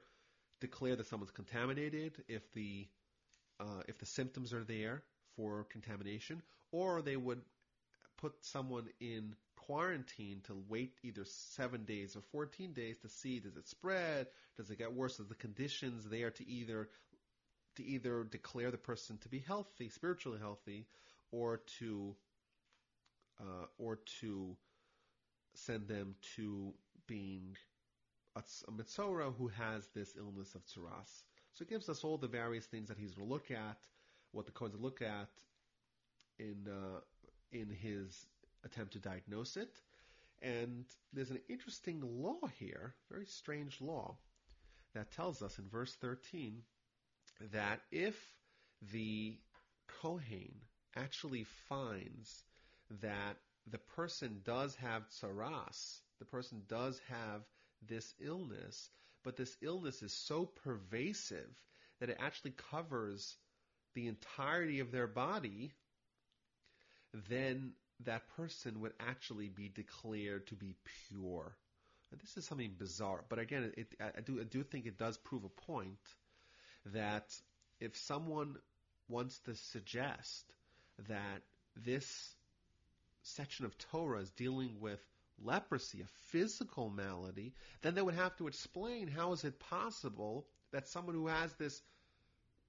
declare 0.61 0.95
that 0.95 1.07
someone's 1.07 1.31
contaminated 1.31 2.23
if 2.27 2.41
the 2.53 2.87
uh, 3.59 3.83
if 3.87 3.97
the 3.97 4.05
symptoms 4.05 4.53
are 4.53 4.63
there 4.63 5.01
for 5.35 5.65
contamination, 5.71 6.41
or 6.71 7.01
they 7.01 7.15
would 7.15 7.41
put 8.17 8.33
someone 8.41 8.87
in 8.99 9.33
quarantine 9.55 10.41
to 10.43 10.61
wait 10.69 10.93
either 11.03 11.23
seven 11.25 11.85
days 11.85 12.15
or 12.15 12.21
14 12.31 12.73
days 12.73 12.97
to 12.99 13.09
see 13.09 13.39
does 13.39 13.55
it 13.55 13.67
spread, 13.67 14.27
does 14.57 14.69
it 14.69 14.77
get 14.77 14.93
worse, 14.93 15.19
are 15.19 15.23
the 15.23 15.35
conditions 15.35 16.07
there 16.09 16.31
to 16.31 16.47
either 16.47 16.89
to 17.77 17.85
either 17.85 18.23
declare 18.23 18.71
the 18.71 18.77
person 18.77 19.17
to 19.17 19.29
be 19.29 19.39
healthy, 19.39 19.89
spiritually 19.89 20.39
healthy, 20.39 20.85
or 21.31 21.61
to 21.79 22.15
uh, 23.39 23.65
or 23.77 23.99
to 24.21 24.55
send 25.55 25.87
them 25.87 26.15
to 26.35 26.73
being 27.07 27.55
a, 28.35 28.43
a 28.67 28.71
Mitzora 28.71 29.33
who 29.37 29.47
has 29.47 29.87
this 29.93 30.15
illness 30.17 30.55
of 30.55 30.65
tsaras. 30.65 31.23
So 31.53 31.63
it 31.63 31.69
gives 31.69 31.89
us 31.89 32.03
all 32.03 32.17
the 32.17 32.27
various 32.27 32.65
things 32.65 32.89
that 32.89 32.97
he's 32.97 33.13
going 33.13 33.27
to 33.27 33.33
look 33.33 33.51
at, 33.51 33.77
what 34.31 34.45
the 34.45 34.51
Kohen's 34.51 34.79
look 34.79 35.01
at 35.01 35.29
in 36.37 36.67
uh, 36.67 36.99
in 37.51 37.69
his 37.69 38.25
attempt 38.65 38.93
to 38.93 38.99
diagnose 38.99 39.55
it. 39.55 39.79
And 40.41 40.85
there's 41.13 41.31
an 41.31 41.39
interesting 41.47 42.01
law 42.03 42.39
here, 42.59 42.93
very 43.09 43.25
strange 43.25 43.79
law, 43.79 44.17
that 44.93 45.11
tells 45.11 45.41
us 45.41 45.57
in 45.57 45.69
verse 45.69 45.95
13 46.01 46.61
that 47.53 47.79
if 47.91 48.15
the 48.91 49.37
Kohen 50.01 50.53
actually 50.95 51.45
finds 51.69 52.43
that 53.01 53.37
the 53.71 53.77
person 53.77 54.41
does 54.43 54.75
have 54.75 55.09
tsaras, 55.09 55.99
the 56.19 56.25
person 56.25 56.61
does 56.67 56.99
have 57.09 57.41
this 57.87 58.13
illness, 58.19 58.89
but 59.23 59.35
this 59.35 59.57
illness 59.61 60.01
is 60.01 60.13
so 60.13 60.45
pervasive 60.45 61.49
that 61.99 62.09
it 62.09 62.17
actually 62.19 62.53
covers 62.71 63.37
the 63.93 64.07
entirety 64.07 64.79
of 64.79 64.91
their 64.91 65.07
body, 65.07 65.71
then 67.29 67.71
that 68.01 68.27
person 68.35 68.81
would 68.81 68.93
actually 68.99 69.49
be 69.49 69.69
declared 69.69 70.45
to 70.47 70.55
be 70.55 70.75
pure. 71.07 71.55
And 72.11 72.19
this 72.19 72.37
is 72.37 72.45
something 72.45 72.75
bizarre, 72.77 73.23
but 73.29 73.39
again, 73.39 73.73
it, 73.77 73.95
I, 73.99 74.21
do, 74.21 74.39
I 74.39 74.43
do 74.43 74.63
think 74.63 74.85
it 74.85 74.97
does 74.97 75.17
prove 75.17 75.43
a 75.43 75.49
point 75.49 75.97
that 76.93 77.33
if 77.79 77.97
someone 77.97 78.55
wants 79.07 79.39
to 79.39 79.55
suggest 79.55 80.45
that 81.07 81.41
this 81.75 82.35
section 83.25 83.65
of 83.65 83.77
Torah 83.77 84.21
is 84.21 84.29
dealing 84.31 84.79
with 84.79 84.99
leprosy, 85.43 86.01
a 86.01 86.07
physical 86.29 86.89
malady, 86.89 87.53
then 87.81 87.95
they 87.95 88.01
would 88.01 88.15
have 88.15 88.35
to 88.37 88.47
explain 88.47 89.07
how 89.07 89.31
is 89.33 89.43
it 89.43 89.59
possible 89.59 90.47
that 90.71 90.87
someone 90.87 91.15
who 91.15 91.27
has 91.27 91.53
this 91.53 91.81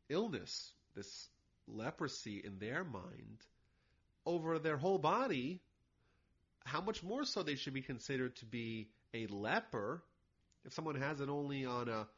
illness, 0.09 0.73
this 0.95 1.29
leprosy 1.67 2.43
in 2.45 2.59
their 2.59 2.85
mind, 2.85 3.39
over 4.25 4.59
their 4.59 4.77
whole 4.77 4.99
body, 4.99 5.61
how 6.65 6.81
much 6.81 7.03
more 7.03 7.25
so 7.25 7.43
they 7.43 7.55
should 7.55 7.75
be 7.75 7.83
considered 7.83 8.35
to 8.37 8.45
be 8.45 8.89
a 9.15 9.27
leper. 9.29 10.03
If 10.65 10.73
someone 10.73 10.97
has 10.97 11.21
it 11.21 11.29
only 11.29 11.65
on 11.65 11.89
a, 11.89 12.09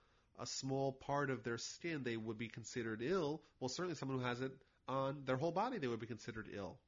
a 0.40 0.46
small 0.46 0.92
part 0.92 1.30
of 1.30 1.42
their 1.42 1.58
skin, 1.58 2.02
they 2.02 2.16
would 2.16 2.38
be 2.38 2.48
considered 2.48 3.02
ill. 3.02 3.42
Well, 3.60 3.68
certainly 3.68 3.96
someone 3.96 4.18
who 4.18 4.24
has 4.24 4.40
it 4.40 4.52
on 4.88 5.22
their 5.26 5.36
whole 5.36 5.52
body, 5.52 5.78
they 5.78 5.86
would 5.86 6.00
be 6.00 6.06
considered 6.06 6.48
ill. 6.54 6.78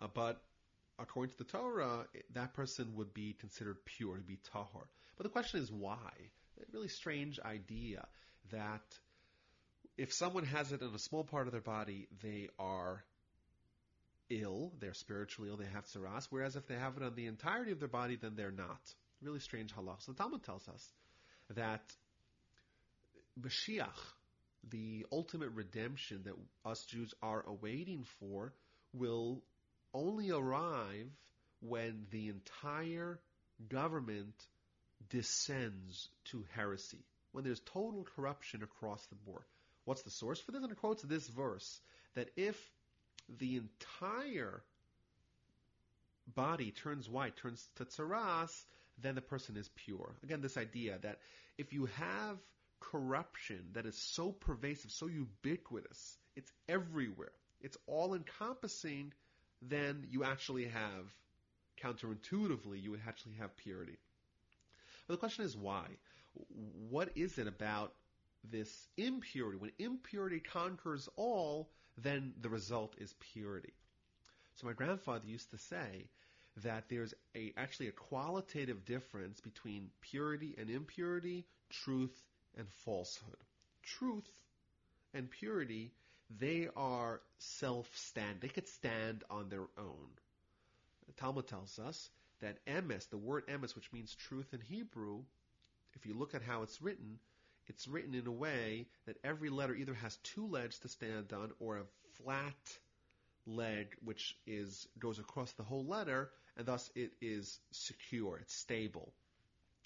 Uh, 0.00 0.06
but 0.12 0.42
according 0.98 1.32
to 1.32 1.38
the 1.38 1.44
Torah, 1.44 2.06
that 2.34 2.54
person 2.54 2.94
would 2.96 3.12
be 3.14 3.34
considered 3.38 3.76
pure, 3.84 4.16
to 4.16 4.22
be 4.22 4.38
tahor. 4.52 4.86
But 5.16 5.24
the 5.24 5.30
question 5.30 5.60
is 5.60 5.70
why? 5.70 6.10
A 6.58 6.64
really 6.72 6.88
strange 6.88 7.38
idea 7.40 8.06
that 8.50 8.84
if 9.96 10.12
someone 10.12 10.44
has 10.44 10.72
it 10.72 10.82
in 10.82 10.88
a 10.94 10.98
small 10.98 11.24
part 11.24 11.46
of 11.46 11.52
their 11.52 11.60
body, 11.60 12.08
they 12.22 12.48
are 12.58 13.04
ill, 14.28 14.72
they're 14.80 14.94
spiritually 14.94 15.50
ill, 15.50 15.56
they 15.56 15.66
have 15.72 15.86
tsaras, 15.86 16.26
whereas 16.30 16.56
if 16.56 16.66
they 16.66 16.74
have 16.74 16.96
it 16.96 17.02
on 17.02 17.14
the 17.14 17.26
entirety 17.26 17.72
of 17.72 17.78
their 17.78 17.88
body, 17.88 18.16
then 18.16 18.34
they're 18.36 18.50
not. 18.50 18.80
Really 19.22 19.40
strange 19.40 19.74
halach. 19.74 20.02
So 20.02 20.12
the 20.12 20.18
Talmud 20.18 20.42
tells 20.42 20.68
us 20.68 20.92
that 21.54 21.82
Mashiach, 23.40 23.88
the 24.68 25.06
ultimate 25.12 25.50
redemption 25.50 26.22
that 26.24 26.34
us 26.68 26.84
Jews 26.86 27.14
are 27.22 27.44
awaiting 27.46 28.04
for, 28.18 28.52
will 28.92 29.42
only 29.94 30.30
arrive 30.30 31.10
when 31.60 32.06
the 32.10 32.28
entire 32.28 33.18
government 33.68 34.34
descends 35.10 36.08
to 36.26 36.44
heresy, 36.54 37.04
when 37.32 37.44
there's 37.44 37.60
total 37.60 38.06
corruption 38.16 38.62
across 38.62 39.04
the 39.06 39.14
board. 39.14 39.44
What's 39.84 40.02
the 40.02 40.10
source 40.10 40.40
for 40.40 40.52
this? 40.52 40.62
And 40.62 40.72
it 40.72 40.78
quotes 40.78 41.02
this 41.02 41.26
verse 41.28 41.80
that 42.14 42.30
if 42.36 42.56
the 43.38 43.56
entire 43.56 44.62
body 46.34 46.72
turns 46.72 47.08
white, 47.08 47.36
turns 47.36 47.64
to 47.76 47.84
tsaras, 47.84 48.64
then 49.00 49.14
the 49.14 49.20
person 49.20 49.56
is 49.56 49.68
pure. 49.84 50.16
Again, 50.22 50.40
this 50.40 50.56
idea 50.56 50.98
that 51.02 51.20
if 51.58 51.72
you 51.72 51.86
have 51.86 52.38
corruption 52.80 53.60
that 53.72 53.86
is 53.86 53.96
so 53.96 54.32
pervasive, 54.32 54.90
so 54.90 55.06
ubiquitous, 55.06 56.18
it's 56.34 56.50
everywhere, 56.68 57.32
it's 57.60 57.76
all 57.86 58.14
encompassing, 58.14 59.12
then 59.62 60.06
you 60.10 60.24
actually 60.24 60.66
have 60.66 61.12
counterintuitively 61.82 62.82
you 62.82 62.90
would 62.90 63.02
actually 63.06 63.34
have 63.34 63.56
purity. 63.56 63.98
But 65.06 65.14
the 65.14 65.18
question 65.18 65.44
is 65.44 65.56
why? 65.56 65.86
What 66.90 67.10
is 67.14 67.38
it 67.38 67.46
about 67.46 67.94
this 68.44 68.88
impurity? 68.96 69.58
When 69.58 69.72
impurity 69.78 70.40
conquers 70.40 71.08
all, 71.16 71.70
then 71.98 72.34
the 72.40 72.48
result 72.48 72.94
is 72.98 73.14
purity. 73.32 73.72
So 74.54 74.66
my 74.66 74.72
grandfather 74.72 75.26
used 75.26 75.50
to 75.50 75.58
say 75.58 76.08
that 76.62 76.88
there's 76.88 77.14
a 77.34 77.52
actually 77.56 77.88
a 77.88 77.92
qualitative 77.92 78.84
difference 78.84 79.40
between 79.40 79.90
purity 80.00 80.54
and 80.58 80.70
impurity, 80.70 81.46
truth 81.70 82.22
and 82.56 82.66
falsehood. 82.84 83.36
Truth 83.82 84.28
and 85.14 85.30
purity, 85.30 85.92
they 86.30 86.68
are 86.76 87.20
self-stand. 87.38 88.40
They 88.40 88.48
could 88.48 88.68
stand 88.68 89.24
on 89.30 89.48
their 89.48 89.66
own. 89.78 90.08
The 91.06 91.12
Talmud 91.12 91.46
tells 91.46 91.78
us 91.78 92.10
that 92.40 92.64
emes, 92.66 93.08
the 93.08 93.16
word 93.16 93.46
emes, 93.46 93.74
which 93.74 93.92
means 93.92 94.14
truth 94.14 94.52
in 94.52 94.60
Hebrew, 94.60 95.22
if 95.94 96.04
you 96.04 96.14
look 96.14 96.34
at 96.34 96.42
how 96.42 96.62
it's 96.62 96.82
written, 96.82 97.18
it's 97.66 97.88
written 97.88 98.14
in 98.14 98.26
a 98.26 98.32
way 98.32 98.86
that 99.06 99.16
every 99.24 99.50
letter 99.50 99.74
either 99.74 99.94
has 99.94 100.16
two 100.18 100.46
legs 100.46 100.78
to 100.80 100.88
stand 100.88 101.32
on 101.32 101.52
or 101.58 101.78
a 101.78 101.84
flat 102.22 102.78
leg 103.46 103.94
which 104.04 104.36
is 104.46 104.86
goes 104.98 105.18
across 105.18 105.52
the 105.52 105.62
whole 105.62 105.84
letter, 105.84 106.30
and 106.56 106.66
thus 106.66 106.90
it 106.94 107.12
is 107.20 107.58
secure, 107.70 108.38
it's 108.38 108.54
stable. 108.54 109.12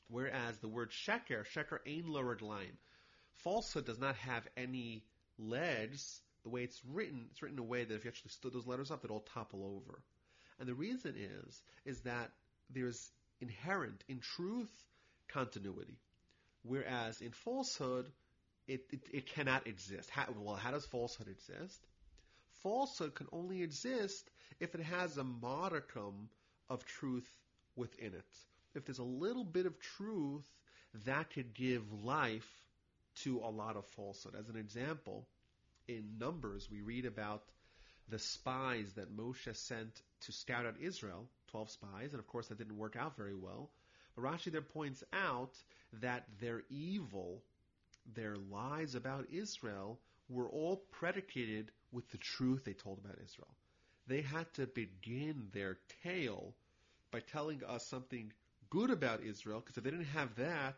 Whereas 0.08 0.58
the 0.58 0.68
word 0.68 0.90
sheker, 0.90 1.44
sheker 1.46 1.78
lo 2.06 2.22
raglaim, 2.22 2.72
falsehood 3.44 3.86
does 3.86 3.98
not 3.98 4.16
have 4.16 4.48
any 4.56 5.04
legs. 5.38 6.20
The 6.42 6.48
way 6.48 6.62
it's 6.62 6.80
written, 6.88 7.26
it's 7.30 7.42
written 7.42 7.58
in 7.58 7.64
a 7.64 7.66
way 7.66 7.84
that 7.84 7.94
if 7.94 8.04
you 8.04 8.08
actually 8.10 8.30
stood 8.30 8.52
those 8.52 8.66
letters 8.66 8.90
up, 8.90 9.02
they'd 9.02 9.10
all 9.10 9.26
topple 9.34 9.64
over. 9.64 10.02
And 10.58 10.68
the 10.68 10.74
reason 10.74 11.14
is, 11.16 11.62
is 11.84 12.00
that 12.00 12.30
there's 12.70 13.10
inherent 13.40 14.04
in 14.08 14.20
truth 14.20 14.70
continuity, 15.28 15.98
whereas 16.62 17.20
in 17.20 17.32
falsehood, 17.32 18.10
it, 18.66 18.84
it, 18.90 19.00
it 19.12 19.26
cannot 19.26 19.66
exist. 19.66 20.10
How, 20.10 20.26
well, 20.38 20.56
how 20.56 20.70
does 20.70 20.86
falsehood 20.86 21.28
exist? 21.28 21.86
Falsehood 22.62 23.14
can 23.14 23.26
only 23.32 23.62
exist 23.62 24.30
if 24.60 24.74
it 24.74 24.82
has 24.82 25.16
a 25.16 25.24
modicum 25.24 26.28
of 26.68 26.84
truth 26.84 27.28
within 27.76 28.14
it. 28.14 28.24
If 28.74 28.84
there's 28.84 28.98
a 28.98 29.04
little 29.04 29.44
bit 29.44 29.66
of 29.66 29.78
truth, 29.80 30.48
that 31.06 31.30
could 31.30 31.54
give 31.54 31.82
life 32.04 32.48
to 33.22 33.40
a 33.40 33.50
lot 33.50 33.76
of 33.76 33.86
falsehood. 33.86 34.34
As 34.38 34.48
an 34.48 34.56
example, 34.56 35.26
in 35.96 36.18
Numbers, 36.18 36.68
we 36.70 36.80
read 36.80 37.04
about 37.04 37.42
the 38.08 38.18
spies 38.18 38.92
that 38.94 39.16
Moshe 39.16 39.54
sent 39.56 40.02
to 40.22 40.32
scout 40.32 40.66
out 40.66 40.74
Israel, 40.80 41.26
12 41.50 41.70
spies, 41.70 42.12
and 42.12 42.20
of 42.20 42.26
course 42.26 42.48
that 42.48 42.58
didn't 42.58 42.78
work 42.78 42.96
out 42.96 43.16
very 43.16 43.34
well. 43.34 43.70
But 44.14 44.24
Rashi 44.24 44.52
there 44.52 44.62
points 44.62 45.02
out 45.12 45.52
that 46.00 46.24
their 46.40 46.62
evil, 46.70 47.42
their 48.14 48.36
lies 48.36 48.94
about 48.94 49.26
Israel, 49.32 49.98
were 50.28 50.48
all 50.48 50.76
predicated 50.92 51.70
with 51.92 52.08
the 52.10 52.18
truth 52.18 52.64
they 52.64 52.72
told 52.72 52.98
about 52.98 53.18
Israel. 53.24 53.54
They 54.06 54.22
had 54.22 54.52
to 54.54 54.66
begin 54.66 55.48
their 55.52 55.78
tale 56.02 56.54
by 57.10 57.20
telling 57.20 57.62
us 57.64 57.86
something 57.86 58.32
good 58.70 58.90
about 58.90 59.22
Israel, 59.22 59.60
because 59.60 59.76
if 59.76 59.84
they 59.84 59.90
didn't 59.90 60.06
have 60.06 60.34
that, 60.36 60.74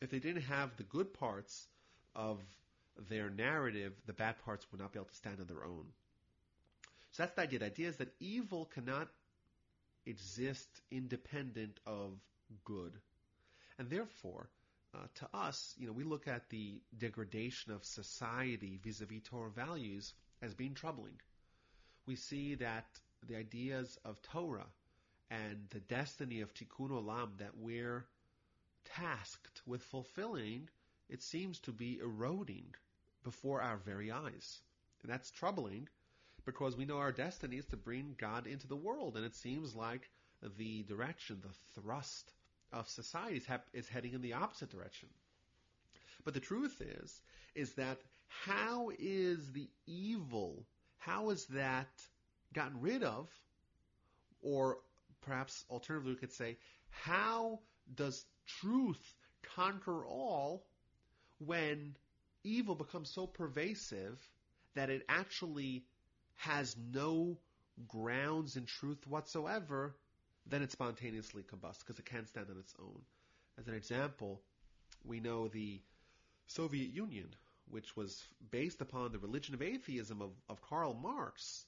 if 0.00 0.10
they 0.10 0.18
didn't 0.18 0.42
have 0.42 0.76
the 0.76 0.82
good 0.82 1.14
parts 1.14 1.66
of 2.14 2.38
their 3.08 3.30
narrative, 3.30 3.92
the 4.06 4.12
bad 4.12 4.36
parts 4.44 4.66
would 4.70 4.80
not 4.80 4.92
be 4.92 4.98
able 4.98 5.08
to 5.08 5.14
stand 5.14 5.40
on 5.40 5.46
their 5.46 5.64
own. 5.64 5.86
So 7.12 7.22
that's 7.22 7.34
the 7.34 7.42
idea. 7.42 7.58
The 7.60 7.66
idea 7.66 7.88
is 7.88 7.96
that 7.96 8.14
evil 8.20 8.66
cannot 8.66 9.08
exist 10.04 10.68
independent 10.90 11.80
of 11.86 12.12
good. 12.64 12.92
And 13.78 13.90
therefore, 13.90 14.48
uh, 14.94 14.98
to 15.16 15.28
us, 15.34 15.74
you 15.78 15.86
know, 15.86 15.92
we 15.92 16.04
look 16.04 16.28
at 16.28 16.48
the 16.48 16.80
degradation 16.96 17.72
of 17.72 17.84
society 17.84 18.78
vis-a-vis 18.82 19.22
Torah 19.24 19.50
values 19.50 20.14
as 20.42 20.54
being 20.54 20.74
troubling. 20.74 21.20
We 22.06 22.16
see 22.16 22.54
that 22.56 22.86
the 23.26 23.36
ideas 23.36 23.98
of 24.04 24.22
Torah 24.22 24.68
and 25.30 25.66
the 25.70 25.80
destiny 25.80 26.40
of 26.40 26.54
Tikkun 26.54 26.90
Olam 26.90 27.38
that 27.38 27.56
we're 27.58 28.06
tasked 28.84 29.62
with 29.66 29.82
fulfilling, 29.82 30.68
it 31.08 31.22
seems 31.22 31.58
to 31.60 31.72
be 31.72 31.98
eroding 31.98 32.74
before 33.26 33.60
our 33.60 33.76
very 33.84 34.12
eyes. 34.12 34.60
And 35.02 35.12
that's 35.12 35.32
troubling 35.32 35.88
because 36.44 36.76
we 36.76 36.84
know 36.84 36.98
our 36.98 37.10
destiny 37.10 37.56
is 37.56 37.66
to 37.66 37.76
bring 37.76 38.14
God 38.18 38.46
into 38.46 38.68
the 38.68 38.76
world. 38.76 39.16
And 39.16 39.26
it 39.26 39.34
seems 39.34 39.74
like 39.74 40.08
the 40.56 40.84
direction, 40.84 41.42
the 41.42 41.80
thrust 41.80 42.32
of 42.72 42.88
society 42.88 43.38
is, 43.38 43.46
is 43.72 43.88
heading 43.88 44.14
in 44.14 44.22
the 44.22 44.34
opposite 44.34 44.70
direction. 44.70 45.08
But 46.24 46.34
the 46.34 46.40
truth 46.40 46.80
is, 46.80 47.20
is 47.56 47.72
that 47.74 47.98
how 48.28 48.90
is 48.96 49.52
the 49.52 49.68
evil, 49.86 50.64
how 50.98 51.30
is 51.30 51.46
that 51.46 51.88
gotten 52.54 52.80
rid 52.80 53.02
of? 53.02 53.28
Or 54.40 54.78
perhaps 55.22 55.64
alternatively 55.68 56.12
we 56.14 56.20
could 56.20 56.32
say, 56.32 56.58
how 56.90 57.58
does 57.92 58.24
truth 58.60 59.02
conquer 59.56 60.04
all 60.06 60.64
when 61.38 61.96
evil 62.46 62.74
becomes 62.74 63.10
so 63.10 63.26
pervasive 63.26 64.18
that 64.74 64.90
it 64.90 65.04
actually 65.08 65.84
has 66.36 66.76
no 66.92 67.36
grounds 67.88 68.56
in 68.56 68.64
truth 68.64 69.06
whatsoever, 69.06 69.96
then 70.46 70.62
it 70.62 70.70
spontaneously 70.70 71.42
combusts 71.42 71.82
because 71.82 71.98
it 71.98 72.06
can't 72.06 72.28
stand 72.28 72.46
on 72.50 72.58
its 72.58 72.74
own. 72.80 73.00
As 73.58 73.68
an 73.68 73.74
example, 73.74 74.40
we 75.04 75.20
know 75.20 75.48
the 75.48 75.80
Soviet 76.46 76.90
Union, 76.90 77.28
which 77.68 77.96
was 77.96 78.22
based 78.50 78.80
upon 78.80 79.12
the 79.12 79.18
religion 79.18 79.54
of 79.54 79.62
atheism 79.62 80.22
of, 80.22 80.30
of 80.48 80.60
Karl 80.62 80.94
Marx, 80.94 81.64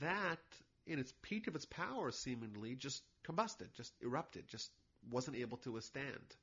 that 0.00 0.38
in 0.86 0.98
its 0.98 1.12
peak 1.22 1.46
of 1.46 1.54
its 1.54 1.66
power 1.66 2.10
seemingly 2.10 2.74
just 2.74 3.02
combusted, 3.24 3.72
just 3.74 3.92
erupted, 4.02 4.46
just 4.48 4.70
wasn't 5.10 5.36
able 5.36 5.56
to 5.58 5.72
withstand. 5.72 6.36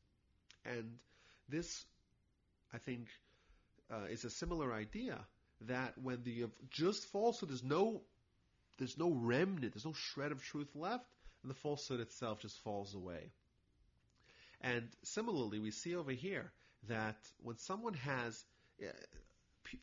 And 0.66 0.98
this 1.48 1.86
I 2.74 2.78
think, 2.78 3.08
uh, 3.92 4.06
is 4.10 4.26
a 4.26 4.30
similar 4.30 4.74
idea 4.74 5.20
that 5.62 5.98
when 5.98 6.24
the 6.24 6.46
just 6.70 7.06
falsehood, 7.12 7.50
there's 7.50 7.64
no, 7.64 8.02
there's 8.78 8.98
no 8.98 9.12
remnant, 9.12 9.74
there's 9.74 9.86
no 9.86 9.94
shred 9.94 10.32
of 10.32 10.44
truth 10.44 10.70
left, 10.76 11.06
and 11.42 11.50
the 11.50 11.56
falsehood 11.56 12.00
itself 12.00 12.42
just 12.42 12.60
falls 12.64 12.94
away. 12.94 13.32
And 14.62 14.88
similarly, 15.04 15.60
we 15.60 15.72
see 15.72 15.96
over 15.96 16.12
here 16.12 16.52
that 16.88 17.18
when 17.42 17.58
someone 17.58 17.94
has 17.94 18.44
uh, 18.82 18.88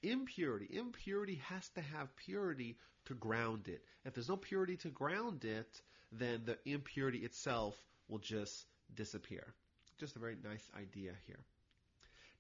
impurity, 0.03 0.69
impurity 0.77 1.41
has 1.49 1.69
to 1.71 1.81
have 1.81 2.15
purity 2.17 2.77
to 3.07 3.15
ground 3.15 3.69
it. 3.69 3.83
If 4.05 4.15
there's 4.15 4.29
no 4.29 4.37
purity 4.37 4.77
to 4.79 4.89
ground 4.89 5.45
it, 5.45 5.81
then 6.13 6.43
the 6.45 6.59
impurity 6.65 7.19
itself 7.19 7.75
will 8.09 8.19
just 8.19 8.67
disappear. 8.95 9.55
Just 9.99 10.17
a 10.17 10.19
very 10.19 10.37
nice 10.43 10.69
idea 10.77 11.13
here. 11.27 11.41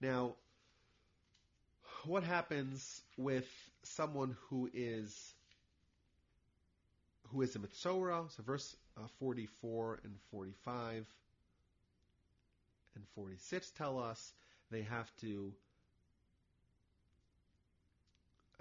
Now, 0.04 0.34
what 2.04 2.24
happens 2.24 3.00
with 3.16 3.48
someone 3.84 4.36
who 4.50 4.68
is 4.74 5.32
who 7.28 7.40
is 7.40 7.56
a 7.56 7.58
Mitzora? 7.58 8.30
So 8.30 8.42
verse 8.42 8.76
uh, 8.98 9.06
44 9.18 10.00
and 10.04 10.12
45 10.30 11.06
and 12.96 13.04
46 13.14 13.70
tell 13.70 13.98
us 13.98 14.34
they 14.70 14.82
have 14.82 15.10
to 15.22 15.50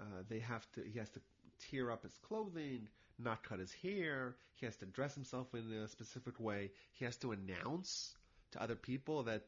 uh, 0.00 0.22
they 0.30 0.38
have 0.38 0.66
to 0.76 0.80
he 0.90 0.98
has 0.98 1.10
to 1.10 1.20
tear 1.70 1.90
up 1.90 2.04
his 2.04 2.16
clothing, 2.26 2.88
not 3.18 3.42
cut 3.42 3.58
his 3.58 3.74
hair, 3.74 4.34
he 4.54 4.64
has 4.64 4.76
to 4.76 4.86
dress 4.86 5.14
himself 5.14 5.48
in 5.52 5.70
a 5.74 5.88
specific 5.88 6.40
way, 6.40 6.70
he 6.94 7.04
has 7.04 7.18
to 7.18 7.32
announce 7.32 8.14
to 8.52 8.62
other 8.62 8.76
people 8.76 9.24
that 9.24 9.42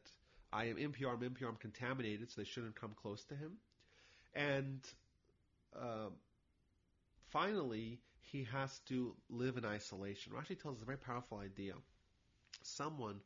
I 0.51 0.65
am 0.65 0.77
impure, 0.77 1.13
I'm 1.13 1.23
impure, 1.23 1.49
I'm 1.49 1.55
contaminated, 1.57 2.31
so 2.31 2.41
they 2.41 2.45
shouldn't 2.45 2.75
come 2.79 2.93
close 3.01 3.23
to 3.25 3.35
him. 3.35 3.53
And 4.33 4.79
uh, 5.75 6.09
finally, 7.29 7.99
he 8.21 8.47
has 8.51 8.79
to 8.87 9.15
live 9.29 9.57
in 9.57 9.65
isolation. 9.65 10.33
Rashi 10.33 10.61
tells 10.61 10.77
us 10.77 10.81
a 10.81 10.85
very 10.85 10.97
powerful 10.97 11.39
idea. 11.39 11.73
Someone 12.61 13.19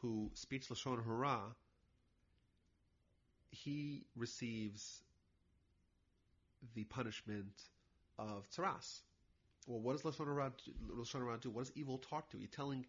who 0.00 0.30
speaks 0.34 0.68
Lashon 0.68 1.04
Hara, 1.04 1.40
he 3.50 4.04
receives 4.16 5.02
the 6.74 6.84
punishment 6.84 7.62
of 8.18 8.48
tzaras. 8.50 9.00
Well, 9.66 9.80
what 9.80 9.92
does 9.92 10.02
Lashon 10.02 10.26
Hara, 10.26 10.52
Lashon 10.90 11.20
Hara 11.20 11.38
do? 11.38 11.50
What 11.50 11.66
does 11.66 11.72
evil 11.76 11.98
talk 11.98 12.30
to? 12.30 12.38
You're 12.38 12.48
telling 12.48 12.86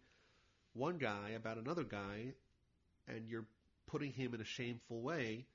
one 0.72 0.98
guy 0.98 1.30
about 1.36 1.58
another 1.58 1.84
guy, 1.84 2.34
and 3.06 3.28
you're 3.28 3.46
putting 3.86 4.12
him 4.12 4.34
in 4.34 4.40
a 4.40 4.44
shameful 4.44 5.00
way, 5.00 5.46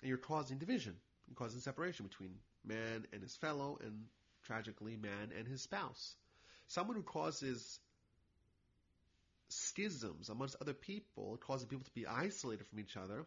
and 0.00 0.08
you're 0.08 0.18
causing 0.18 0.58
division, 0.58 0.94
and 1.26 1.36
causing 1.36 1.60
separation 1.60 2.06
between 2.06 2.34
man 2.64 3.06
and 3.12 3.22
his 3.22 3.34
fellow, 3.36 3.78
and 3.82 4.04
tragically, 4.44 4.96
man 4.96 5.32
and 5.36 5.46
his 5.46 5.62
spouse. 5.62 6.16
someone 6.68 6.96
who 6.96 7.02
causes 7.02 7.80
schisms 9.48 10.28
amongst 10.28 10.56
other 10.60 10.74
people, 10.74 11.38
causing 11.40 11.68
people 11.68 11.84
to 11.84 11.94
be 11.94 12.06
isolated 12.06 12.66
from 12.66 12.80
each 12.80 12.96
other, 12.96 13.24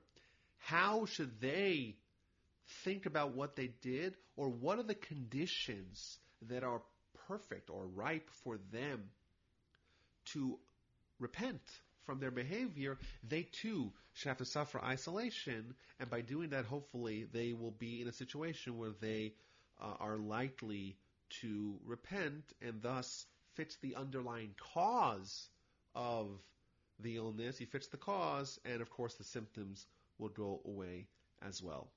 how 0.59 1.05
should 1.05 1.41
they 1.41 1.95
think 2.83 3.05
about 3.05 3.35
what 3.35 3.55
they 3.55 3.67
did, 3.81 4.15
or 4.35 4.49
what 4.49 4.79
are 4.79 4.83
the 4.83 4.95
conditions 4.95 6.19
that 6.47 6.63
are 6.63 6.81
perfect 7.27 7.69
or 7.69 7.85
ripe 7.85 8.29
for 8.43 8.57
them 8.71 9.09
to 10.25 10.59
repent 11.19 11.61
from 12.05 12.19
their 12.19 12.31
behavior, 12.31 12.97
they 13.27 13.43
too 13.43 13.91
should 14.13 14.29
have 14.29 14.37
to 14.37 14.45
suffer 14.45 14.83
isolation, 14.83 15.73
and 15.99 16.09
by 16.09 16.21
doing 16.21 16.49
that, 16.49 16.65
hopefully, 16.65 17.27
they 17.31 17.53
will 17.53 17.71
be 17.71 18.01
in 18.01 18.07
a 18.07 18.13
situation 18.13 18.77
where 18.77 18.91
they 18.99 19.33
uh, 19.81 19.93
are 19.99 20.17
likely 20.17 20.97
to 21.41 21.79
repent 21.85 22.43
and 22.61 22.81
thus 22.81 23.25
fix 23.53 23.77
the 23.77 23.95
underlying 23.95 24.53
cause 24.73 25.47
of 25.95 26.27
the 26.99 27.15
illness. 27.15 27.57
He 27.57 27.65
fits 27.65 27.87
the 27.87 27.97
cause, 27.97 28.59
and 28.65 28.81
of 28.81 28.89
course, 28.89 29.15
the 29.15 29.23
symptoms 29.23 29.85
will 30.17 30.29
go 30.29 30.61
away 30.65 31.07
as 31.41 31.61
well. 31.63 31.87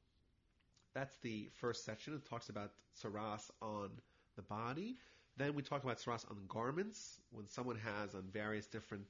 That's 0.94 1.16
the 1.22 1.50
first 1.55 1.84
section. 1.84 2.14
It 2.14 2.28
talks 2.28 2.48
about 2.48 2.70
tsaras 3.02 3.50
on 3.61 3.90
the 4.36 4.42
body. 4.42 4.96
Then 5.36 5.55
we 5.55 5.62
talk 5.62 5.82
about 5.82 5.98
tsaras 5.98 6.28
on 6.30 6.36
garments. 6.48 7.20
When 7.32 7.48
someone 7.48 7.76
has 7.76 8.14
on 8.14 8.22
various 8.32 8.66
different 8.66 9.05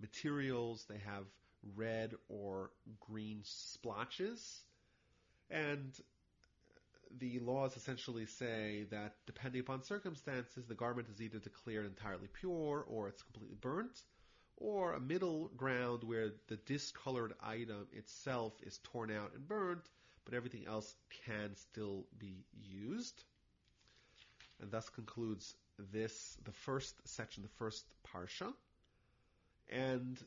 materials, 0.00 0.84
they 0.88 0.98
have 1.06 1.24
red 1.76 2.14
or 2.28 2.70
green 3.00 3.40
splotches. 3.44 4.62
And 5.50 5.92
the 7.18 7.40
laws 7.40 7.76
essentially 7.76 8.26
say 8.26 8.86
that 8.90 9.14
depending 9.26 9.60
upon 9.60 9.82
circumstances, 9.82 10.66
the 10.66 10.74
garment 10.74 11.08
is 11.12 11.20
either 11.20 11.38
declared 11.38 11.86
entirely 11.86 12.28
pure 12.32 12.84
or 12.88 13.08
it's 13.08 13.22
completely 13.22 13.56
burnt, 13.60 14.02
or 14.56 14.92
a 14.92 15.00
middle 15.00 15.48
ground 15.56 16.04
where 16.04 16.30
the 16.48 16.56
discolored 16.56 17.32
item 17.42 17.86
itself 17.92 18.52
is 18.62 18.78
torn 18.84 19.10
out 19.10 19.32
and 19.34 19.48
burnt, 19.48 19.88
but 20.24 20.34
everything 20.34 20.66
else 20.66 20.94
can 21.26 21.56
still 21.56 22.04
be 22.18 22.44
used. 22.52 23.24
And 24.60 24.70
thus 24.70 24.88
concludes 24.90 25.54
this, 25.92 26.36
the 26.44 26.52
first 26.52 26.94
section, 27.08 27.42
the 27.42 27.48
first 27.58 27.84
parsha. 28.06 28.52
And 29.70 30.18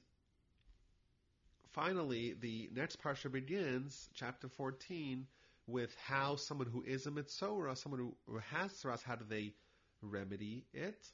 finally, 1.71 2.35
the 2.39 2.69
next 2.73 3.01
parsha 3.01 3.31
begins, 3.31 4.09
chapter 4.13 4.47
14, 4.47 5.27
with 5.67 5.95
how 5.95 6.35
someone 6.35 6.67
who 6.67 6.81
is 6.83 7.05
a 7.07 7.11
mitzora, 7.11 7.77
someone 7.77 8.13
who 8.27 8.37
has 8.51 8.71
tsaras, 8.71 9.03
how 9.03 9.15
do 9.15 9.25
they 9.27 9.53
remedy 10.01 10.65
it? 10.73 11.05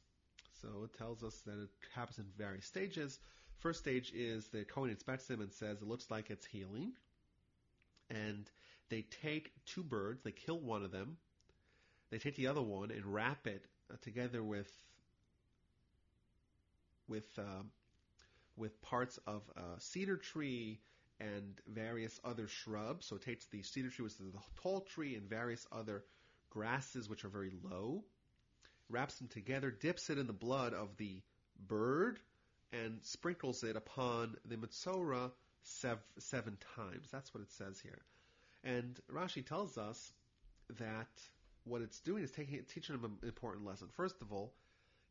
So 0.62 0.84
it 0.84 0.98
tells 0.98 1.24
us 1.24 1.42
that 1.46 1.60
it 1.60 1.70
happens 1.94 2.20
in 2.20 2.26
various 2.38 2.66
stages. 2.66 3.20
First 3.60 3.80
stage 3.80 4.12
is 4.14 4.48
the 4.48 4.64
Kohen 4.64 4.90
inspects 4.90 5.30
him 5.30 5.42
and 5.42 5.52
says 5.52 5.82
it 5.82 5.88
looks 5.88 6.10
like 6.10 6.30
it's 6.30 6.46
healing. 6.46 6.94
And 8.10 8.50
they 8.90 9.06
take 9.22 9.52
two 9.66 9.84
birds, 9.84 10.24
they 10.24 10.32
kill 10.32 10.60
one 10.60 10.84
of 10.84 10.92
them, 10.92 11.18
they 12.10 12.18
take 12.18 12.36
the 12.36 12.48
other 12.48 12.62
one 12.62 12.92
and 12.92 13.06
wrap 13.06 13.48
it 13.48 13.66
together 14.02 14.44
with 14.44 14.72
with 17.08 17.28
uh, 17.38 17.64
with 18.60 18.82
parts 18.82 19.18
of 19.26 19.42
a 19.56 19.80
cedar 19.80 20.18
tree 20.18 20.80
and 21.20 21.60
various 21.68 22.20
other 22.24 22.48
shrubs. 22.48 23.08
So 23.08 23.16
it 23.16 23.24
takes 23.24 23.46
the 23.46 23.64
cedar 23.64 23.90
tree, 23.90 24.04
which 24.04 24.14
is 24.14 24.20
the 24.20 24.40
tall 24.62 24.82
tree, 24.82 25.16
and 25.16 25.30
various 25.30 25.66
other 25.72 26.04
grasses 26.50 27.10
which 27.10 27.26
are 27.26 27.30
very 27.30 27.52
low, 27.64 28.04
wraps 28.90 29.18
them 29.18 29.28
together, 29.28 29.72
dips 29.72 30.10
it 30.10 30.18
in 30.18 30.28
the 30.28 30.34
blood 30.34 30.74
of 30.74 30.96
the 30.98 31.22
bird, 31.68 32.20
and 32.72 33.00
sprinkles 33.04 33.64
it 33.64 33.76
upon 33.76 34.36
the 34.46 34.56
Mitzora 34.56 35.32
sev- 35.64 36.04
seven 36.18 36.58
times. 36.76 37.10
That's 37.12 37.34
what 37.34 37.44
it 37.44 37.52
says 37.52 37.80
here. 37.80 38.02
And 38.64 39.00
Rashi 39.12 39.46
tells 39.46 39.78
us 39.78 40.12
that 40.80 41.08
what 41.64 41.82
it's 41.82 42.00
doing 42.00 42.24
is 42.24 42.32
taking, 42.32 42.62
teaching 42.64 43.00
them 43.00 43.18
an 43.22 43.28
important 43.28 43.66
lesson. 43.66 43.88
First 43.96 44.22
of 44.22 44.32
all, 44.32 44.54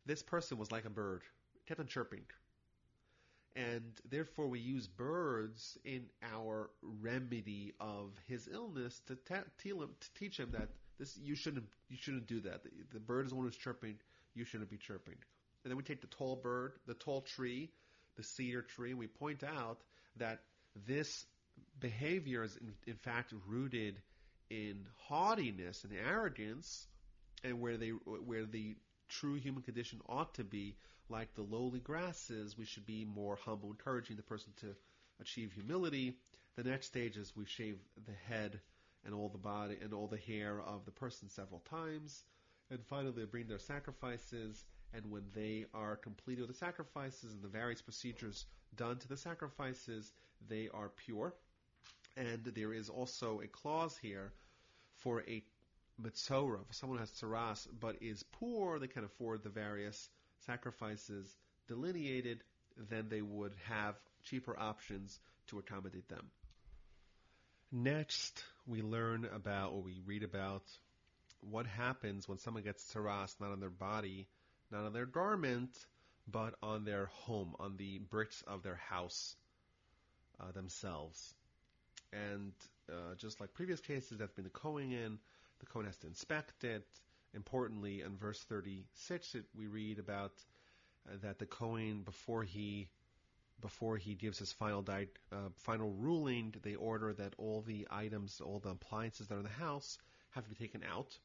this 0.07 0.23
person 0.23 0.59
was 0.59 0.73
like 0.73 0.85
a 0.85 0.91
bird, 0.91 1.23
kept 1.67 1.81
on 1.81 1.87
chirping. 1.87 2.25
And 3.57 3.93
therefore, 4.09 4.47
we 4.47 4.61
use 4.61 4.87
birds 4.87 5.77
in 5.85 6.07
our 6.23 6.71
remedy 6.83 7.75
of 7.81 8.13
his 8.29 8.49
illness 8.53 9.01
to, 9.07 9.15
him, 9.65 9.89
to 10.01 10.15
teach 10.15 10.39
him 10.39 10.51
that 10.53 10.69
this 10.99 11.17
you 11.17 11.35
shouldn't 11.35 11.67
you 11.89 11.97
shouldn't 11.97 12.27
do 12.27 12.41
that. 12.41 12.63
The, 12.65 12.71
the 12.93 13.01
bird 13.01 13.27
is 13.27 13.31
the 13.31 13.37
one 13.37 13.47
who's 13.47 13.57
chirping. 13.57 13.97
You 14.35 14.45
shouldn't 14.45 14.71
be 14.71 14.77
chirping. 14.77 15.17
And 15.65 15.71
then 15.71 15.77
we 15.77 15.83
take 15.83 16.01
the 16.01 16.07
tall 16.09 16.37
bird, 16.37 16.73
the 16.87 16.95
tall 16.95 17.23
tree, 17.23 17.71
the 18.17 18.23
cedar 18.23 18.63
tree, 18.63 18.91
and 18.91 18.99
we 18.99 19.07
point 19.07 19.43
out 19.43 19.79
that 20.17 20.41
this 20.87 21.25
behavior 21.81 22.43
is 22.45 22.57
in, 22.57 22.73
in 22.87 22.97
fact 22.97 23.33
rooted 23.47 24.01
in 24.51 24.87
haughtiness 24.97 25.85
and 25.85 25.93
arrogance, 25.93 26.87
and 27.45 27.61
where 27.61 27.77
they 27.77 27.91
where 27.91 28.45
the 28.45 28.77
true 29.09 29.35
human 29.35 29.63
condition 29.63 30.01
ought 30.09 30.35
to 30.35 30.45
be 30.45 30.77
like 31.11 31.35
the 31.35 31.43
lowly 31.43 31.81
grasses, 31.81 32.57
we 32.57 32.65
should 32.65 32.87
be 32.87 33.05
more 33.05 33.37
humble, 33.45 33.71
encouraging 33.71 34.17
the 34.17 34.23
person 34.23 34.53
to 34.61 34.75
achieve 35.21 35.53
humility. 35.53 36.17
The 36.57 36.65
next 36.65 36.87
stage 36.87 37.17
is 37.17 37.37
we 37.37 37.47
shave 37.47 37.79
the 38.07 38.13
head 38.29 38.61
and 39.05 39.15
all 39.15 39.29
the 39.29 39.39
body 39.39 39.77
and 39.83 39.93
all 39.93 40.07
the 40.07 40.17
hair 40.17 40.61
of 40.61 40.85
the 40.85 40.91
person 40.91 41.29
several 41.29 41.61
times. 41.71 42.25
And 42.71 42.85
finally, 42.87 43.13
they 43.17 43.25
bring 43.25 43.47
their 43.47 43.59
sacrifices. 43.59 44.65
And 44.93 45.11
when 45.11 45.25
they 45.35 45.67
are 45.75 45.97
completed 45.97 46.43
with 46.43 46.51
the 46.51 46.65
sacrifices 46.65 47.33
and 47.33 47.43
the 47.43 47.49
various 47.49 47.83
procedures 47.83 48.47
done 48.75 48.99
to 48.99 49.09
the 49.09 49.17
sacrifices, 49.17 50.13
they 50.49 50.69
are 50.73 50.89
pure. 50.89 51.35
And 52.17 52.45
there 52.45 52.73
is 52.73 52.89
also 52.89 53.41
a 53.41 53.47
clause 53.47 53.97
here 53.97 54.33
for 54.97 55.23
a 55.29 55.43
mitzora, 56.03 56.65
for 56.67 56.73
someone 56.73 56.99
who 56.99 57.03
has 57.03 57.11
tsaras 57.11 57.67
but 57.81 57.97
is 58.03 58.23
poor, 58.23 58.79
they 58.79 58.87
can 58.87 59.05
afford 59.05 59.43
the 59.43 59.49
various 59.49 60.09
sacrifices 60.47 61.37
delineated, 61.67 62.43
then 62.91 63.09
they 63.09 63.23
would 63.23 63.53
have 63.65 63.95
cheaper 64.25 64.59
options 64.59 65.19
to 65.49 65.59
accommodate 65.59 66.09
them. 66.09 66.31
Next, 67.71 68.43
we 68.67 68.83
learn 68.83 69.29
about, 69.35 69.73
or 69.73 69.83
we 69.83 70.01
read 70.07 70.23
about, 70.23 70.63
what 71.41 71.67
happens 71.67 72.29
when 72.29 72.39
someone 72.39 72.63
gets 72.63 72.83
tsaras 72.93 73.35
not 73.41 73.53
on 73.53 73.61
their 73.61 73.71
body, 73.71 74.27
not 74.71 74.85
on 74.85 74.93
their 74.93 75.07
garment, 75.07 75.71
but 76.31 76.55
on 76.63 76.85
their 76.85 77.07
home, 77.07 77.55
on 77.59 77.77
the 77.77 77.99
bricks 77.99 78.43
of 78.47 78.63
their 78.63 78.77
house 78.89 79.37
uh, 80.41 80.51
themselves. 80.53 81.35
And 82.13 82.53
uh, 82.91 83.15
just 83.17 83.41
like 83.41 83.53
previous 83.55 83.81
cases, 83.81 84.19
that's 84.19 84.33
been 84.33 84.45
the 84.45 84.51
Kohen 84.51 84.93
in. 84.93 85.19
The 85.61 85.67
Kohen 85.67 85.87
has 85.87 85.97
to 85.99 86.07
inspect 86.07 86.65
it. 86.65 86.87
Importantly, 87.35 88.01
in 88.03 88.17
verse 88.17 88.43
36, 88.45 89.35
it, 89.35 89.45
we 89.57 89.67
read 89.67 89.99
about 89.99 90.33
uh, 91.07 91.17
that 91.23 91.39
the 91.39 91.47
Kohen, 91.47 92.03
before 92.03 92.43
he 92.43 92.89
before 93.61 93.97
he 93.97 94.15
gives 94.15 94.39
his 94.39 94.53
final 94.53 94.83
di- 94.83 95.09
uh, 95.33 95.49
final 95.57 95.91
ruling, 95.91 96.55
they 96.63 96.77
order 96.77 97.13
that 97.13 97.35
all 97.39 97.61
the 97.63 97.89
items, 97.91 98.41
all 98.41 98.61
the 98.61 98.71
appliances 98.71 99.27
that 99.27 99.35
are 99.35 99.39
in 99.39 99.43
the 99.43 99.49
house, 99.49 99.99
have 100.31 100.45
to 100.45 100.51
be 100.51 100.55
taken 100.55 100.85
out. 100.85 101.19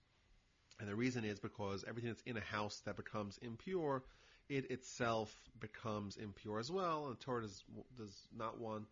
And 0.80 0.90
the 0.90 0.96
reason 0.96 1.26
is 1.26 1.40
because 1.40 1.86
everything 1.88 2.10
that's 2.10 2.24
in 2.24 2.38
a 2.38 2.42
house 2.42 2.82
that 2.86 2.96
becomes 2.96 3.38
impure, 3.38 4.04
it 4.50 4.72
itself 4.72 5.32
becomes 5.60 6.18
impure 6.18 6.58
as 6.60 6.72
well. 6.72 7.08
And 7.08 7.20
Torah 7.20 7.44
does, 7.44 7.64
does 7.98 8.28
not 8.36 8.60
want 8.60 8.88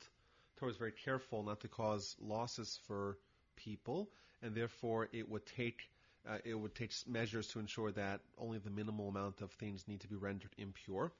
Torah 0.62 0.72
is 0.72 0.78
very 0.78 0.92
careful 0.92 1.42
not 1.42 1.60
to 1.62 1.68
cause 1.68 2.16
losses 2.22 2.80
for 2.86 3.18
people, 3.56 4.12
and 4.44 4.54
therefore 4.54 5.10
it 5.12 5.28
would 5.28 5.44
take 5.48 5.90
uh, 6.30 6.38
it 6.44 6.54
would 6.54 6.76
take 6.76 6.92
measures 7.08 7.48
to 7.48 7.60
ensure 7.60 7.92
that 7.92 8.22
only 8.38 8.60
the 8.60 8.70
minimal 8.70 9.10
amount 9.10 9.42
of 9.42 9.52
things 9.52 9.88
need 9.88 10.02
to 10.02 10.08
be 10.08 10.16
rendered 10.16 10.52
impure. 10.58 11.12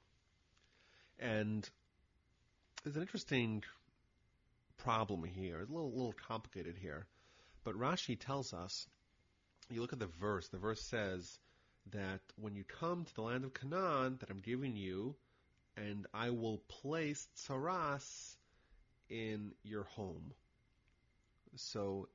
And 1.18 1.68
there's 2.82 2.96
an 2.96 3.02
interesting 3.02 3.62
problem 4.78 5.24
here. 5.24 5.60
It's 5.60 5.70
a 5.70 5.72
little, 5.72 5.90
little 5.90 6.14
complicated 6.28 6.76
here. 6.80 7.06
But 7.64 7.74
Rashi 7.74 8.18
tells 8.18 8.52
us, 8.52 8.88
you 9.70 9.80
look 9.80 9.92
at 9.92 9.98
the 9.98 10.10
verse, 10.20 10.48
the 10.48 10.58
verse 10.58 10.82
says 10.82 11.38
that 11.92 12.20
when 12.36 12.54
you 12.54 12.64
come 12.64 13.04
to 13.04 13.14
the 13.14 13.22
land 13.22 13.44
of 13.44 13.54
Canaan 13.54 14.16
that 14.20 14.30
I'm 14.30 14.40
giving 14.40 14.76
you, 14.76 15.14
and 15.76 16.06
I 16.12 16.30
will 16.30 16.58
place 16.68 17.26
tsaras 17.36 18.36
in 19.08 19.52
your 19.62 19.84
home. 19.84 20.32
So 21.56 22.08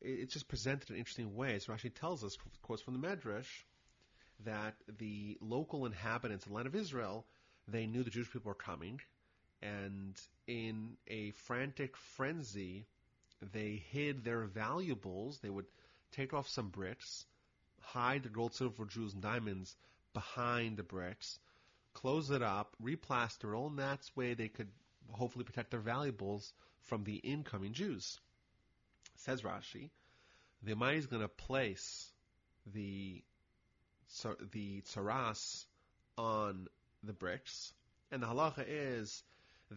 it's 0.00 0.32
just 0.32 0.48
presented 0.48 0.90
in 0.90 0.96
interesting 0.96 1.34
ways. 1.34 1.66
Rashi 1.66 1.92
tells 1.92 2.24
us, 2.24 2.36
of 2.36 2.62
course, 2.62 2.80
from 2.80 3.00
the 3.00 3.06
Medrash, 3.06 3.64
that 4.44 4.74
the 4.98 5.36
local 5.40 5.86
inhabitants 5.86 6.44
of 6.44 6.50
the 6.50 6.56
land 6.56 6.66
of 6.66 6.74
Israel, 6.74 7.26
they 7.68 7.86
knew 7.86 8.02
the 8.02 8.10
Jewish 8.10 8.32
people 8.32 8.48
were 8.48 8.54
coming, 8.54 9.00
and 9.62 10.20
in 10.46 10.96
a 11.06 11.30
frantic 11.32 11.96
frenzy, 11.96 12.86
they 13.52 13.82
hid 13.90 14.24
their 14.24 14.44
valuables. 14.44 15.38
They 15.38 15.50
would 15.50 15.66
take 16.12 16.32
off 16.32 16.48
some 16.48 16.68
bricks, 16.68 17.26
hide 17.80 18.22
the 18.22 18.28
gold, 18.28 18.54
silver, 18.54 18.84
jewels, 18.86 19.12
and 19.12 19.22
diamonds 19.22 19.76
behind 20.14 20.76
the 20.76 20.82
bricks, 20.82 21.38
close 21.92 22.30
it 22.30 22.42
up, 22.42 22.74
replaster 22.82 23.52
it, 23.52 23.56
all 23.56 23.68
in 23.68 23.76
that 23.76 24.10
way 24.16 24.34
they 24.34 24.48
could 24.48 24.68
hopefully 25.10 25.44
protect 25.44 25.70
their 25.70 25.80
valuables 25.80 26.52
from 26.82 27.04
the 27.04 27.16
incoming 27.16 27.72
Jews. 27.72 28.18
Says 29.24 29.42
Rashi, 29.42 29.90
the 30.62 30.74
Amai 30.74 30.96
is 30.96 31.06
going 31.06 31.22
to 31.22 31.28
place 31.28 32.10
the 32.72 33.22
the 34.52 34.82
tsaras 34.82 35.64
on 36.18 36.66
the 37.04 37.12
bricks, 37.12 37.72
and 38.10 38.22
the 38.22 38.26
halacha 38.26 38.64
is 38.66 39.22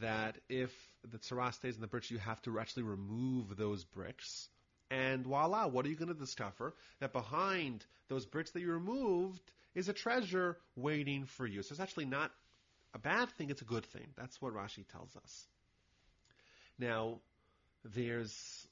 that 0.01 0.37
if 0.49 0.71
the 1.09 1.19
tsaras 1.19 1.53
stays 1.53 1.75
in 1.75 1.81
the 1.81 1.87
bricks, 1.87 2.09
you 2.09 2.17
have 2.17 2.41
to 2.43 2.59
actually 2.59 2.83
remove 2.83 3.55
those 3.55 3.83
bricks. 3.83 4.49
And 4.89 5.25
voila, 5.25 5.67
what 5.67 5.85
are 5.85 5.89
you 5.89 5.95
going 5.95 6.13
to 6.13 6.19
discover? 6.19 6.73
That 6.99 7.13
behind 7.13 7.85
those 8.09 8.25
bricks 8.25 8.51
that 8.51 8.61
you 8.61 8.71
removed 8.71 9.51
is 9.75 9.89
a 9.89 9.93
treasure 9.93 10.57
waiting 10.75 11.25
for 11.25 11.45
you. 11.45 11.61
So 11.61 11.73
it's 11.73 11.79
actually 11.79 12.05
not 12.05 12.31
a 12.93 12.99
bad 12.99 13.29
thing, 13.31 13.49
it's 13.49 13.61
a 13.61 13.65
good 13.65 13.85
thing. 13.85 14.07
That's 14.15 14.41
what 14.41 14.53
Rashi 14.53 14.87
tells 14.87 15.15
us. 15.15 15.47
Now, 16.79 17.19
there's 17.83 18.67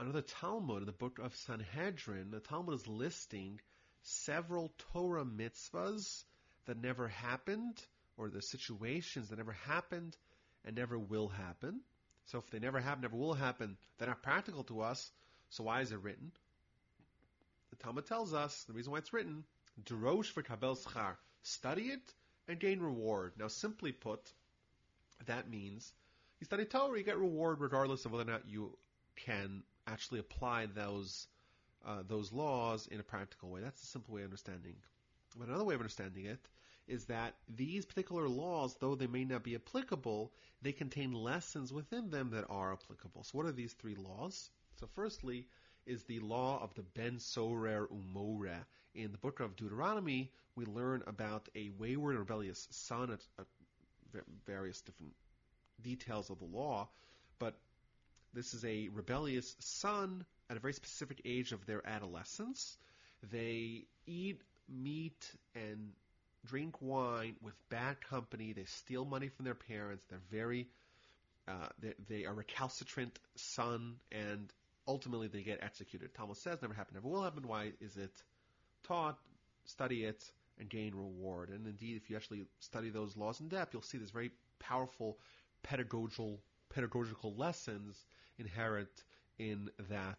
another 0.00 0.22
Talmud 0.22 0.78
in 0.78 0.86
the 0.86 0.92
book 0.92 1.18
of 1.18 1.36
Sanhedrin. 1.36 2.30
The 2.30 2.40
Talmud 2.40 2.74
is 2.74 2.88
listing 2.88 3.60
several 4.02 4.72
Torah 4.92 5.26
mitzvahs 5.26 6.24
that 6.64 6.80
never 6.80 7.08
happened, 7.08 7.78
or 8.16 8.30
the 8.30 8.40
situations 8.40 9.28
that 9.28 9.36
never 9.36 9.52
happened 9.52 10.16
and 10.64 10.74
never 10.74 10.98
will 10.98 11.28
happen. 11.28 11.80
So 12.26 12.38
if 12.38 12.48
they 12.50 12.58
never 12.58 12.80
have, 12.80 13.02
never 13.02 13.16
will 13.16 13.34
happen, 13.34 13.76
they're 13.98 14.08
not 14.08 14.22
practical 14.22 14.64
to 14.64 14.80
us. 14.80 15.10
So 15.50 15.64
why 15.64 15.82
is 15.82 15.92
it 15.92 16.00
written? 16.00 16.32
The 17.70 17.76
Talmud 17.76 18.06
tells 18.06 18.32
us 18.32 18.64
the 18.64 18.72
reason 18.72 18.92
why 18.92 18.98
it's 18.98 19.12
written: 19.12 19.44
Drosh 19.84 20.32
v'kabel 20.32 20.82
schar, 20.82 21.16
study 21.42 21.88
it 21.88 22.14
and 22.48 22.58
gain 22.58 22.80
reward. 22.80 23.34
Now, 23.38 23.48
simply 23.48 23.92
put, 23.92 24.32
that 25.26 25.50
means 25.50 25.92
you 26.40 26.46
study 26.46 26.64
Torah, 26.64 26.96
you 26.96 27.04
get 27.04 27.18
reward 27.18 27.60
regardless 27.60 28.06
of 28.06 28.12
whether 28.12 28.24
or 28.24 28.32
not 28.32 28.48
you 28.48 28.78
can 29.16 29.62
actually 29.90 30.20
apply 30.20 30.66
those 30.66 31.26
uh, 31.86 32.02
those 32.06 32.32
laws 32.32 32.86
in 32.88 33.00
a 33.00 33.02
practical 33.02 33.50
way. 33.50 33.60
That's 33.60 33.82
a 33.82 33.86
simple 33.86 34.14
way 34.14 34.20
of 34.22 34.26
understanding. 34.26 34.76
But 35.36 35.48
another 35.48 35.64
way 35.64 35.74
of 35.74 35.80
understanding 35.80 36.26
it 36.26 36.48
is 36.86 37.04
that 37.06 37.36
these 37.48 37.86
particular 37.86 38.28
laws, 38.28 38.76
though 38.80 38.94
they 38.94 39.06
may 39.06 39.24
not 39.24 39.44
be 39.44 39.54
applicable, 39.54 40.32
they 40.60 40.72
contain 40.72 41.12
lessons 41.12 41.72
within 41.72 42.10
them 42.10 42.30
that 42.30 42.44
are 42.50 42.72
applicable. 42.72 43.22
So, 43.24 43.38
what 43.38 43.46
are 43.46 43.52
these 43.52 43.72
three 43.74 43.94
laws? 43.94 44.50
So, 44.78 44.88
firstly, 44.94 45.46
is 45.86 46.04
the 46.04 46.20
law 46.20 46.62
of 46.62 46.74
the 46.74 46.82
Ben 46.82 47.18
Sorer 47.18 47.88
Umore. 47.88 48.64
In 48.94 49.12
the 49.12 49.18
book 49.18 49.40
of 49.40 49.56
Deuteronomy, 49.56 50.32
we 50.56 50.64
learn 50.64 51.02
about 51.06 51.48
a 51.54 51.70
wayward 51.78 52.16
and 52.16 52.20
rebellious 52.20 52.66
son, 52.70 53.12
at, 53.12 53.20
at 53.38 54.24
various 54.44 54.80
different 54.80 55.14
details 55.82 56.28
of 56.28 56.38
the 56.38 56.44
law, 56.44 56.88
but 57.38 57.54
this 58.34 58.54
is 58.54 58.64
a 58.64 58.88
rebellious 58.92 59.56
son 59.58 60.24
at 60.48 60.56
a 60.56 60.60
very 60.60 60.72
specific 60.72 61.20
age 61.24 61.52
of 61.52 61.66
their 61.66 61.86
adolescence. 61.86 62.76
They 63.30 63.84
eat 64.06 64.40
meat 64.68 65.30
and 65.54 65.92
drink 66.46 66.76
wine 66.80 67.36
with 67.42 67.54
bad 67.68 68.00
company. 68.00 68.52
They 68.52 68.64
steal 68.64 69.04
money 69.04 69.28
from 69.28 69.44
their 69.44 69.54
parents. 69.54 70.04
They're 70.08 70.20
very, 70.30 70.68
uh, 71.48 71.68
they, 71.80 71.94
they, 72.08 72.24
are 72.24 72.34
recalcitrant 72.34 73.18
son, 73.36 73.96
and 74.12 74.52
ultimately 74.86 75.28
they 75.28 75.42
get 75.42 75.62
executed. 75.62 76.14
Talmud 76.14 76.36
says 76.36 76.62
never 76.62 76.74
happened, 76.74 76.96
never 76.96 77.08
will 77.08 77.22
happen. 77.22 77.46
Why 77.46 77.72
is 77.80 77.96
it 77.96 78.12
taught? 78.84 79.18
Study 79.64 80.04
it 80.04 80.24
and 80.58 80.68
gain 80.68 80.94
reward. 80.94 81.50
And 81.50 81.66
indeed, 81.66 81.96
if 81.96 82.10
you 82.10 82.16
actually 82.16 82.44
study 82.60 82.90
those 82.90 83.16
laws 83.16 83.40
in 83.40 83.48
depth, 83.48 83.74
you'll 83.74 83.82
see 83.82 83.98
there's 83.98 84.10
very 84.10 84.30
powerful 84.58 85.18
pedagogical 85.62 86.40
pedagogical 86.70 87.34
lessons 87.34 88.04
inherent 88.40 88.90
in 89.38 89.70
that 89.88 90.18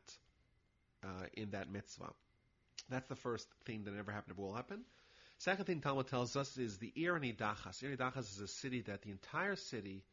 uh, 1.04 1.26
in 1.34 1.52
that 1.52 1.72
mitzvah. 1.72 2.14
That's 2.90 3.08
the 3.08 3.16
first 3.16 3.48
thing 3.66 3.84
that 3.86 3.94
never 3.94 4.12
happened, 4.12 4.38
never 4.38 4.48
will 4.48 4.56
happen. 4.56 4.82
Second 5.40 5.66
thing 5.66 5.82
Talmud 5.82 6.08
tells 6.08 6.36
us 6.36 6.58
is 6.58 6.78
the 6.78 6.92
Ir 6.96 7.20
Dachas. 7.20 7.82
Ir 7.84 7.98
Dachas 7.98 8.32
is 8.32 8.40
a 8.40 8.48
city 8.48 8.82
that 8.82 9.02
the 9.02 9.10
entire 9.10 9.56
city 9.56 10.04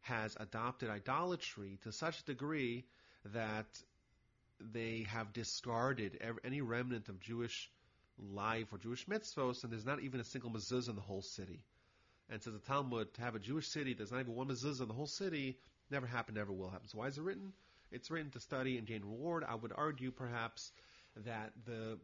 has 0.00 0.36
adopted 0.40 0.90
idolatry 0.90 1.78
to 1.84 1.92
such 1.92 2.20
a 2.20 2.24
degree 2.24 2.84
that 3.32 3.66
they 4.60 5.06
have 5.08 5.32
discarded 5.32 6.18
any 6.44 6.60
remnant 6.60 7.08
of 7.08 7.20
Jewish 7.20 7.70
life 8.18 8.72
or 8.72 8.78
Jewish 8.78 9.06
mitzvahs, 9.06 9.62
and 9.62 9.72
there's 9.72 9.86
not 9.86 10.00
even 10.00 10.20
a 10.20 10.24
single 10.24 10.50
mezuzah 10.50 10.90
in 10.90 10.96
the 10.96 11.00
whole 11.00 11.22
city. 11.22 11.60
And 12.28 12.42
says 12.42 12.52
the 12.52 12.58
Talmud, 12.60 13.14
to 13.14 13.20
have 13.22 13.34
a 13.34 13.38
Jewish 13.38 13.68
city, 13.68 13.94
there's 13.94 14.10
not 14.10 14.20
even 14.20 14.34
one 14.34 14.48
mezuzah 14.48 14.82
in 14.82 14.88
the 14.88 14.94
whole 14.94 15.06
city, 15.06 15.58
never 15.92 16.06
happened, 16.06 16.36
never 16.36 16.52
will 16.52 16.70
happen. 16.70 16.88
So 16.88 16.98
why 16.98 17.06
is 17.06 17.18
it 17.18 17.22
written? 17.22 17.52
It's 17.90 18.10
written 18.10 18.30
to 18.32 18.40
study 18.40 18.78
and 18.78 18.86
gain 18.86 19.02
reward. 19.02 19.44
I 19.46 19.54
would 19.54 19.72
argue, 19.76 20.10
perhaps, 20.10 20.72
that 21.24 21.52
the 21.66 21.98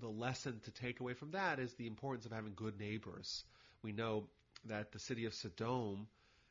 the 0.00 0.08
lesson 0.08 0.60
to 0.64 0.72
take 0.72 0.98
away 0.98 1.14
from 1.14 1.30
that 1.32 1.60
is 1.60 1.72
the 1.74 1.86
importance 1.86 2.26
of 2.26 2.32
having 2.32 2.54
good 2.56 2.80
neighbors. 2.80 3.44
We 3.82 3.92
know 3.92 4.24
that 4.64 4.90
the 4.90 4.98
city 4.98 5.24
of 5.26 5.34
Sodom, 5.34 6.08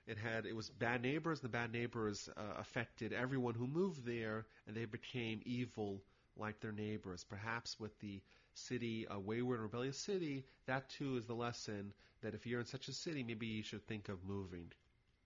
it 0.07 0.17
had 0.17 0.45
it 0.45 0.55
was 0.55 0.69
bad 0.69 1.01
neighbors. 1.01 1.41
The 1.41 1.49
bad 1.49 1.73
neighbors 1.73 2.29
uh, 2.37 2.41
affected 2.59 3.11
everyone 3.11 3.55
who 3.55 3.67
moved 3.67 4.05
there, 4.05 4.45
and 4.67 4.75
they 4.75 4.85
became 4.85 5.41
evil 5.45 6.01
like 6.37 6.59
their 6.61 6.71
neighbors. 6.71 7.25
Perhaps 7.27 7.79
with 7.79 7.97
the 7.99 8.21
city, 8.53 9.07
a 9.09 9.19
wayward 9.19 9.59
and 9.59 9.63
rebellious 9.63 9.97
city, 9.97 10.45
that 10.67 10.89
too 10.89 11.17
is 11.17 11.25
the 11.25 11.33
lesson 11.33 11.93
that 12.21 12.33
if 12.33 12.45
you're 12.45 12.59
in 12.59 12.65
such 12.65 12.87
a 12.87 12.93
city, 12.93 13.23
maybe 13.23 13.47
you 13.47 13.63
should 13.63 13.85
think 13.87 14.09
of 14.09 14.23
moving. 14.23 14.71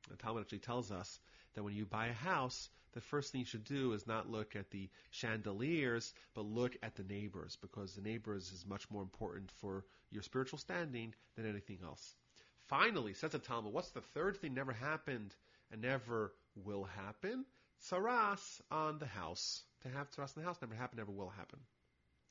The 0.10 0.16
Talmud 0.16 0.44
actually 0.44 0.60
tells 0.60 0.92
us 0.92 1.20
that 1.58 1.64
when 1.64 1.74
you 1.74 1.88
buy 1.88 2.06
a 2.06 2.14
house, 2.14 2.70
the 2.94 3.02
first 3.02 3.32
thing 3.32 3.40
you 3.40 3.46
should 3.46 3.64
do 3.64 3.94
is 3.94 4.06
not 4.06 4.30
look 4.30 4.56
at 4.56 4.70
the 4.70 4.88
chandeliers, 5.10 6.14
but 6.36 6.46
look 6.46 6.78
at 6.84 6.96
the 6.96 7.04
neighbors, 7.04 7.58
because 7.60 7.94
the 7.94 8.02
neighbors 8.02 8.52
is 8.52 8.64
much 8.68 8.88
more 8.92 9.02
important 9.02 9.50
for 9.60 9.84
your 10.12 10.22
spiritual 10.22 10.60
standing 10.60 11.16
than 11.36 11.50
anything 11.50 11.80
else. 11.84 12.14
Finally, 12.68 13.16
says 13.16 13.32
the 13.32 13.40
Talmud, 13.40 13.74
what's 13.74 13.90
the 13.90 14.02
third 14.02 14.38
thing 14.38 14.54
never 14.54 14.72
happened 14.72 15.34
and 15.72 15.82
never 15.82 16.32
will 16.64 16.84
happen? 16.84 17.44
Tsaras 17.82 18.62
on 18.70 19.00
the 19.00 19.08
house. 19.08 19.64
To 19.82 19.90
have 19.90 20.12
tsaras 20.12 20.38
on 20.38 20.44
the 20.44 20.48
house 20.48 20.62
never 20.62 20.76
happened, 20.76 21.00
never 21.00 21.12
will 21.12 21.30
happen. 21.30 21.58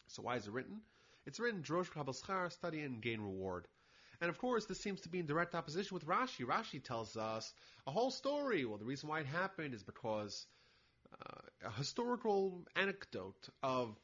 So 0.06 0.22
why 0.22 0.36
is 0.36 0.46
it 0.46 0.52
written? 0.52 0.82
It's 1.26 1.40
written, 1.40 1.62
Drosh 1.62 1.90
Kabbalah 1.90 2.50
study 2.50 2.82
and 2.82 3.02
gain 3.02 3.20
reward. 3.20 3.66
And 4.20 4.30
of 4.30 4.38
course, 4.38 4.66
this 4.66 4.80
seems 4.80 5.00
to 5.02 5.08
be 5.08 5.18
in 5.18 5.26
direct 5.26 5.54
opposition 5.54 5.94
with 5.94 6.06
Rashi. 6.06 6.44
Rashi 6.44 6.82
tells 6.82 7.16
us 7.16 7.52
a 7.86 7.90
whole 7.90 8.10
story. 8.10 8.64
Well, 8.64 8.78
the 8.78 8.84
reason 8.84 9.08
why 9.08 9.20
it 9.20 9.26
happened 9.26 9.74
is 9.74 9.82
because 9.82 10.46
uh, 11.12 11.68
a 11.68 11.70
historical 11.72 12.66
anecdote 12.74 13.48
of 13.62 13.96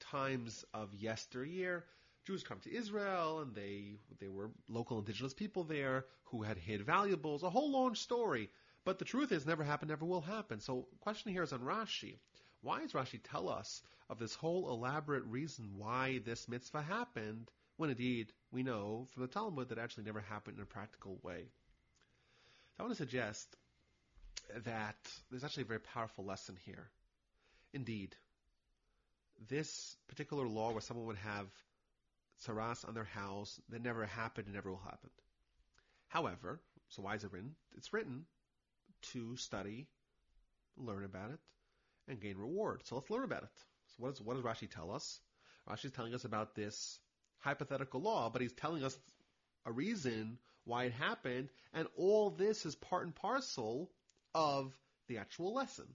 times 0.00 0.64
of 0.74 0.94
yesteryear. 0.94 1.84
Jews 2.26 2.42
come 2.42 2.58
to 2.60 2.74
Israel, 2.74 3.40
and 3.40 3.54
they 3.54 3.98
they 4.18 4.28
were 4.28 4.50
local 4.68 4.98
indigenous 4.98 5.34
people 5.34 5.64
there 5.64 6.06
who 6.24 6.42
had 6.42 6.56
hid 6.56 6.82
valuables. 6.82 7.42
A 7.42 7.50
whole 7.50 7.70
long 7.70 7.94
story. 7.94 8.50
But 8.84 8.98
the 8.98 9.04
truth 9.04 9.32
is, 9.32 9.46
never 9.46 9.64
happened, 9.64 9.90
never 9.90 10.04
will 10.04 10.20
happen. 10.20 10.60
So, 10.60 10.86
question 11.00 11.32
here 11.32 11.42
is 11.42 11.52
on 11.52 11.60
Rashi. 11.60 12.18
Why 12.60 12.80
does 12.80 12.92
Rashi 12.92 13.20
tell 13.22 13.48
us 13.48 13.82
of 14.08 14.18
this 14.18 14.34
whole 14.34 14.70
elaborate 14.70 15.24
reason 15.24 15.76
why 15.76 16.18
this 16.24 16.48
mitzvah 16.48 16.82
happened? 16.82 17.50
When 17.76 17.90
indeed 17.90 18.32
we 18.52 18.62
know 18.62 19.06
from 19.12 19.22
the 19.22 19.28
Talmud 19.28 19.68
that 19.68 19.78
actually 19.78 20.04
never 20.04 20.20
happened 20.20 20.56
in 20.56 20.62
a 20.62 20.66
practical 20.66 21.18
way. 21.22 21.44
I 22.78 22.82
want 22.82 22.92
to 22.92 22.96
suggest 22.96 23.56
that 24.64 24.96
there's 25.30 25.44
actually 25.44 25.62
a 25.62 25.66
very 25.66 25.80
powerful 25.80 26.24
lesson 26.24 26.56
here. 26.64 26.90
Indeed, 27.72 28.14
this 29.48 29.96
particular 30.08 30.46
law 30.46 30.72
where 30.72 30.80
someone 30.80 31.06
would 31.06 31.16
have 31.16 31.46
tsaras 32.44 32.86
on 32.86 32.94
their 32.94 33.04
house 33.04 33.60
that 33.70 33.82
never 33.82 34.06
happened 34.06 34.46
and 34.46 34.54
never 34.54 34.70
will 34.70 34.80
happen. 34.84 35.10
However, 36.08 36.60
so 36.90 37.02
why 37.02 37.14
is 37.14 37.24
it 37.24 37.32
written? 37.32 37.54
It's 37.76 37.92
written 37.92 38.26
to 39.12 39.36
study, 39.36 39.86
learn 40.76 41.04
about 41.04 41.30
it, 41.30 41.40
and 42.08 42.20
gain 42.20 42.36
reward. 42.36 42.82
So 42.84 42.96
let's 42.96 43.10
learn 43.10 43.24
about 43.24 43.42
it. 43.42 43.48
So 43.88 43.94
what, 43.98 44.12
is, 44.12 44.20
what 44.20 44.34
does 44.34 44.44
Rashi 44.44 44.70
tell 44.70 44.92
us? 44.92 45.20
Rashi 45.68 45.86
is 45.86 45.92
telling 45.92 46.14
us 46.14 46.24
about 46.24 46.54
this 46.54 46.98
hypothetical 47.44 48.00
law, 48.00 48.30
but 48.30 48.42
he's 48.42 48.52
telling 48.52 48.82
us 48.82 48.96
a 49.66 49.72
reason 49.72 50.38
why 50.64 50.84
it 50.84 50.92
happened, 50.92 51.50
and 51.74 51.86
all 51.96 52.30
this 52.30 52.64
is 52.64 52.74
part 52.74 53.04
and 53.04 53.14
parcel 53.14 53.90
of 54.34 54.72
the 55.08 55.18
actual 55.18 55.52
lesson. 55.52 55.86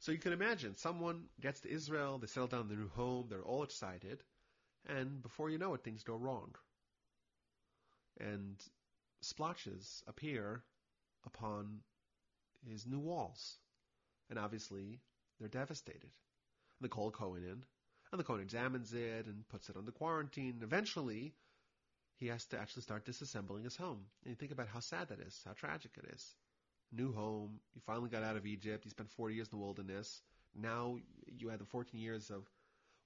So 0.00 0.12
you 0.12 0.18
can 0.18 0.32
imagine 0.32 0.76
someone 0.76 1.24
gets 1.40 1.60
to 1.60 1.70
Israel, 1.70 2.18
they 2.18 2.26
settle 2.26 2.48
down 2.48 2.62
in 2.62 2.68
their 2.68 2.76
new 2.76 2.90
home, 2.90 3.26
they're 3.28 3.42
all 3.42 3.62
excited, 3.62 4.22
and 4.86 5.22
before 5.22 5.48
you 5.48 5.58
know 5.58 5.74
it, 5.74 5.84
things 5.84 6.02
go 6.02 6.16
wrong. 6.16 6.54
And 8.20 8.56
splotches 9.22 10.02
appear 10.06 10.62
upon 11.24 11.78
his 12.68 12.86
new 12.86 12.98
walls. 12.98 13.56
And 14.28 14.38
obviously, 14.38 15.00
they're 15.38 15.48
devastated. 15.48 16.10
They 16.80 16.88
call 16.88 17.10
Kohen 17.10 17.44
in, 17.44 17.64
and 18.12 18.20
the 18.20 18.24
Kohen 18.24 18.42
examines 18.42 18.92
it 18.92 19.26
and 19.26 19.48
puts 19.48 19.70
it 19.70 19.76
under 19.76 19.90
quarantine. 19.90 20.60
Eventually, 20.62 21.32
he 22.18 22.26
has 22.28 22.44
to 22.46 22.58
actually 22.58 22.82
start 22.82 23.06
disassembling 23.06 23.64
his 23.64 23.76
home. 23.76 24.04
And 24.22 24.30
you 24.30 24.36
think 24.36 24.52
about 24.52 24.68
how 24.68 24.80
sad 24.80 25.08
that 25.08 25.20
is, 25.20 25.40
how 25.46 25.52
tragic 25.52 25.92
it 25.96 26.12
is. 26.14 26.34
New 26.92 27.12
home, 27.12 27.58
you 27.74 27.80
finally 27.86 28.10
got 28.10 28.22
out 28.22 28.36
of 28.36 28.46
Egypt, 28.46 28.84
you 28.84 28.90
spent 28.90 29.10
40 29.10 29.34
years 29.34 29.48
in 29.50 29.58
the 29.58 29.64
wilderness. 29.64 30.20
Now 30.54 30.98
you 31.26 31.48
had 31.48 31.58
the 31.58 31.64
14 31.64 31.98
years 31.98 32.30
of 32.30 32.46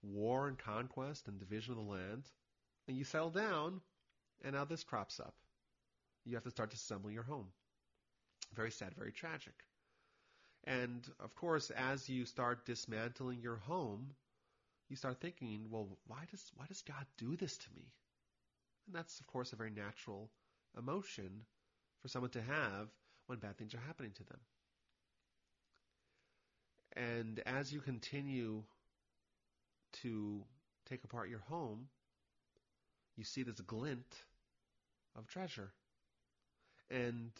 war 0.02 0.48
and 0.48 0.58
conquest 0.58 1.28
and 1.28 1.38
division 1.38 1.72
of 1.72 1.78
the 1.78 1.92
land. 1.92 2.24
And 2.88 2.96
you 2.96 3.04
settle 3.04 3.30
down, 3.30 3.80
and 4.44 4.54
now 4.54 4.64
this 4.64 4.82
crops 4.82 5.20
up. 5.20 5.34
You 6.24 6.34
have 6.34 6.44
to 6.44 6.50
start 6.50 6.72
disassembling 6.72 7.14
your 7.14 7.22
home. 7.22 7.46
Very 8.54 8.72
sad, 8.72 8.92
very 8.98 9.12
tragic. 9.12 9.54
And 10.64 11.08
of 11.20 11.34
course, 11.36 11.70
as 11.70 12.08
you 12.08 12.24
start 12.24 12.66
dismantling 12.66 13.40
your 13.40 13.56
home, 13.56 14.14
you 14.88 14.96
start 14.96 15.20
thinking, 15.20 15.66
well, 15.70 15.88
why 16.06 16.24
does 16.30 16.52
why 16.56 16.66
does 16.66 16.82
God 16.82 17.06
do 17.18 17.36
this 17.36 17.56
to 17.56 17.68
me? 17.74 17.92
And 18.86 18.94
that's 18.94 19.20
of 19.20 19.26
course 19.26 19.52
a 19.52 19.56
very 19.56 19.70
natural 19.70 20.30
emotion 20.76 21.44
for 22.02 22.08
someone 22.08 22.30
to 22.32 22.42
have 22.42 22.88
when 23.26 23.38
bad 23.38 23.56
things 23.58 23.74
are 23.74 23.82
happening 23.86 24.12
to 24.12 24.24
them. 24.24 24.40
And 26.96 27.40
as 27.46 27.72
you 27.72 27.80
continue 27.80 28.62
to 30.02 30.42
take 30.88 31.04
apart 31.04 31.28
your 31.28 31.42
home, 31.48 31.88
you 33.16 33.24
see 33.24 33.42
this 33.42 33.60
glint 33.60 34.24
of 35.16 35.26
treasure. 35.26 35.72
And 36.90 37.32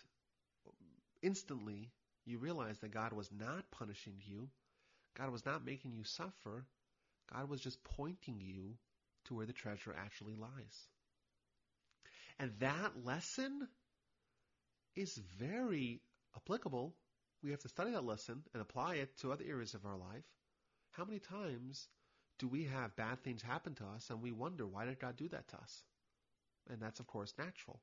instantly 1.23 1.91
you 2.25 2.39
realize 2.39 2.79
that 2.81 2.91
God 2.91 3.13
was 3.13 3.31
not 3.33 3.71
punishing 3.71 4.15
you. 4.27 4.49
God 5.17 5.31
was 5.31 5.47
not 5.47 5.65
making 5.65 5.93
you 5.93 6.05
suffer. 6.05 6.67
God 7.33 7.49
was 7.49 7.61
just 7.61 7.83
pointing 7.85 8.41
you 8.41 8.77
to 9.27 9.35
where 9.35 9.47
the 9.47 9.53
treasure 9.53 9.95
actually 9.97 10.37
lies. 10.37 10.89
And 12.39 12.53
that 12.61 13.05
lesson 13.05 13.69
is 14.95 15.21
very 15.39 16.01
applicable. 16.37 16.95
We 17.43 17.51
have 17.51 17.61
to 17.61 17.69
study 17.69 17.93
that 17.93 18.05
lesson 18.05 18.43
and 18.53 18.61
apply 18.61 18.97
it 18.97 19.17
to 19.19 19.33
other 19.33 19.45
areas 19.49 19.75
of 19.75 19.87
our 19.87 19.97
life. 19.97 20.25
How 20.93 21.05
many 21.05 21.19
times 21.19 21.89
do 22.39 22.49
we 22.49 22.65
have 22.65 22.97
bad 22.97 23.23
things 23.23 23.43
happen 23.43 23.75
to 23.77 23.85
us 23.85 24.11
and 24.11 24.23
we 24.23 24.33
wonder, 24.33 24.67
why 24.67 24.85
did 24.85 25.01
God 25.01 25.17
do 25.17 25.29
that 25.29 25.49
to 25.49 25.57
us? 25.57 25.83
And 26.71 26.81
that's, 26.81 27.01
of 27.01 27.07
course, 27.07 27.33
natural. 27.39 27.81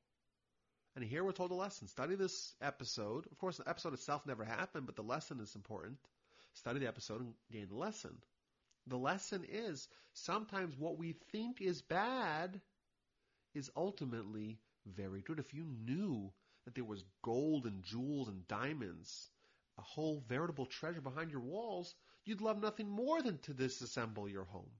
And 0.94 1.04
here 1.04 1.24
we're 1.24 1.32
told 1.32 1.50
a 1.50 1.54
lesson. 1.54 1.88
Study 1.88 2.14
this 2.14 2.54
episode. 2.60 3.26
Of 3.30 3.38
course, 3.38 3.56
the 3.56 3.68
episode 3.68 3.94
itself 3.94 4.26
never 4.26 4.44
happened, 4.44 4.86
but 4.86 4.94
the 4.94 5.02
lesson 5.02 5.40
is 5.40 5.56
important. 5.56 5.98
Study 6.52 6.78
the 6.78 6.86
episode 6.86 7.20
and 7.20 7.34
gain 7.50 7.66
the 7.68 7.74
lesson. 7.74 8.16
The 8.86 8.98
lesson 8.98 9.44
is 9.48 9.88
sometimes 10.12 10.76
what 10.76 10.98
we 10.98 11.12
think 11.32 11.60
is 11.60 11.82
bad 11.82 12.60
is 13.54 13.70
ultimately 13.76 14.58
very 14.86 15.22
good. 15.22 15.38
If 15.38 15.54
you 15.54 15.64
knew 15.64 16.32
that 16.64 16.74
there 16.74 16.84
was 16.84 17.04
gold 17.22 17.66
and 17.66 17.82
jewels 17.82 18.28
and 18.28 18.46
diamonds, 18.46 19.30
a 19.78 19.82
whole 19.82 20.22
veritable 20.28 20.66
treasure 20.66 21.00
behind 21.00 21.30
your 21.30 21.40
walls, 21.40 21.94
you'd 22.24 22.40
love 22.40 22.60
nothing 22.60 22.88
more 22.88 23.22
than 23.22 23.38
to 23.38 23.54
disassemble 23.54 24.30
your 24.30 24.44
home. 24.44 24.70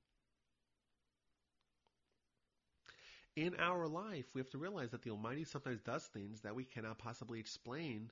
In 3.37 3.57
our 3.59 3.89
life, 3.89 4.27
we 4.33 4.41
have 4.41 4.51
to 4.51 4.59
realize 4.59 4.91
that 4.91 5.03
the 5.03 5.11
Almighty 5.11 5.45
sometimes 5.45 5.81
does 5.81 6.05
things 6.07 6.43
that 6.43 6.55
we 6.55 6.65
cannot 6.65 6.99
possibly 6.99 7.41
explain, 7.41 8.11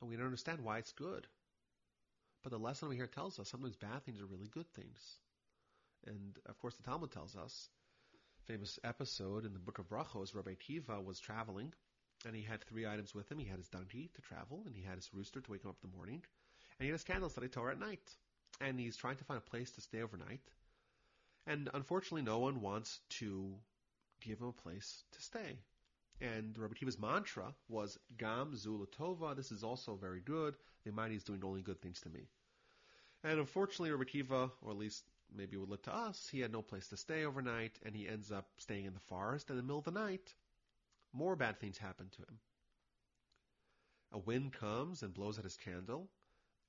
and 0.00 0.10
we 0.10 0.16
don't 0.16 0.26
understand 0.26 0.60
why 0.60 0.78
it's 0.78 0.92
good. 0.92 1.26
But 2.42 2.52
the 2.52 2.58
lesson 2.58 2.88
we 2.88 2.96
hear 2.96 3.06
tells 3.06 3.38
us 3.38 3.48
sometimes 3.48 3.76
bad 3.76 4.04
things 4.04 4.20
are 4.20 4.26
really 4.26 4.48
good 4.48 4.72
things. 4.72 5.18
And 6.06 6.38
of 6.46 6.58
course, 6.58 6.76
the 6.76 6.82
Talmud 6.82 7.10
tells 7.10 7.36
us, 7.36 7.68
famous 8.46 8.78
episode 8.82 9.44
in 9.44 9.52
the 9.52 9.58
book 9.58 9.78
of 9.78 9.88
Brachos, 9.88 10.34
Rabbi 10.34 10.54
Akiva 10.54 11.04
was 11.04 11.20
traveling, 11.20 11.74
and 12.26 12.34
he 12.34 12.42
had 12.42 12.64
three 12.64 12.86
items 12.86 13.14
with 13.14 13.30
him. 13.30 13.38
He 13.38 13.46
had 13.46 13.58
his 13.58 13.68
donkey 13.68 14.10
to 14.14 14.22
travel, 14.22 14.62
and 14.66 14.74
he 14.74 14.82
had 14.82 14.96
his 14.96 15.12
rooster 15.12 15.40
to 15.40 15.50
wake 15.50 15.64
him 15.64 15.70
up 15.70 15.76
in 15.82 15.90
the 15.90 15.96
morning, 15.96 16.22
and 16.78 16.84
he 16.84 16.86
had 16.86 16.94
his 16.94 17.04
candles 17.04 17.34
that 17.34 17.42
he 17.42 17.48
Torah 17.48 17.72
at 17.72 17.80
night. 17.80 18.16
And 18.60 18.78
he's 18.78 18.96
trying 18.96 19.16
to 19.16 19.24
find 19.24 19.38
a 19.38 19.50
place 19.50 19.70
to 19.72 19.80
stay 19.80 20.02
overnight. 20.02 20.50
And 21.46 21.70
unfortunately, 21.72 22.22
no 22.22 22.38
one 22.38 22.60
wants 22.60 23.00
to 23.20 23.54
give 24.20 24.40
him 24.40 24.48
a 24.48 24.52
place 24.52 25.04
to 25.12 25.22
stay. 25.22 25.58
And 26.20 26.56
Rabbi 26.58 26.74
Akiva's 26.74 26.98
mantra 26.98 27.54
was 27.68 27.98
Gam 28.18 28.54
zu 28.54 28.76
l'tova. 28.76 29.34
This 29.34 29.52
is 29.52 29.64
also 29.64 29.94
very 29.94 30.20
good. 30.20 30.54
The 30.84 30.90
Almighty 30.90 31.16
is 31.16 31.24
doing 31.24 31.42
only 31.42 31.62
good 31.62 31.80
things 31.80 32.00
to 32.00 32.10
me. 32.10 32.28
And 33.24 33.38
unfortunately, 33.38 33.90
Rabbi 33.90 34.04
Akiva, 34.04 34.50
or 34.62 34.70
at 34.70 34.76
least 34.76 35.04
maybe 35.34 35.56
it 35.56 35.60
would 35.60 35.70
look 35.70 35.84
to 35.84 35.94
us, 35.94 36.28
he 36.30 36.40
had 36.40 36.52
no 36.52 36.62
place 36.62 36.88
to 36.88 36.96
stay 36.96 37.24
overnight, 37.24 37.78
and 37.84 37.94
he 37.94 38.08
ends 38.08 38.30
up 38.30 38.48
staying 38.58 38.84
in 38.84 38.94
the 38.94 39.00
forest. 39.00 39.48
And 39.48 39.58
in 39.58 39.64
the 39.64 39.66
middle 39.66 39.78
of 39.78 39.84
the 39.84 39.98
night, 39.98 40.34
more 41.12 41.36
bad 41.36 41.58
things 41.58 41.78
happen 41.78 42.08
to 42.10 42.22
him. 42.22 42.38
A 44.12 44.18
wind 44.18 44.52
comes 44.52 45.02
and 45.02 45.14
blows 45.14 45.38
out 45.38 45.44
his 45.44 45.56
candle. 45.56 46.08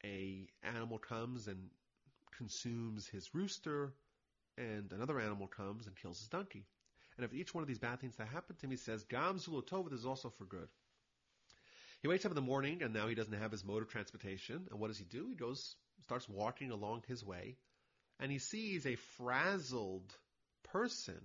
A 0.04 0.48
animal 0.64 0.98
comes 0.98 1.48
and 1.48 1.70
consumes 2.38 3.08
his 3.08 3.34
rooster, 3.34 3.94
and 4.58 4.92
another 4.92 5.20
animal 5.20 5.48
comes 5.48 5.88
and 5.88 5.96
kills 5.96 6.20
his 6.20 6.28
donkey. 6.28 6.66
And 7.18 7.26
if 7.26 7.34
each 7.34 7.54
one 7.54 7.62
of 7.62 7.68
these 7.68 7.80
bad 7.80 8.00
things 8.00 8.16
that 8.16 8.28
happened 8.28 8.60
to 8.60 8.66
him, 8.66 8.72
he 8.72 8.78
says, 8.78 9.04
Gam 9.04 9.38
zu 9.40 9.52
l'tova, 9.56 9.90
this 9.90 10.00
is 10.00 10.06
also 10.06 10.30
for 10.30 10.46
good. 10.46 10.68
He 12.02 12.08
wakes 12.08 12.26
up 12.26 12.32
in 12.32 12.36
the 12.36 12.42
morning 12.42 12.82
and 12.82 12.94
now 12.94 13.08
he 13.08 13.16
doesn't 13.16 13.34
have 13.34 13.52
his 13.52 13.64
mode 13.64 13.84
of 13.84 13.90
transportation. 13.90 14.68
And 14.72 14.80
what 14.80 14.88
does 14.88 14.98
he 14.98 15.06
do? 15.06 15.28
He 15.30 15.36
goes, 15.36 15.76
starts 16.04 16.28
walking 16.28 16.72
along 16.72 17.04
his 17.08 17.24
way 17.24 17.58
and 18.20 18.32
he 18.32 18.40
sees 18.40 18.86
a 18.86 18.96
frazzled 19.18 20.14
person 20.72 21.20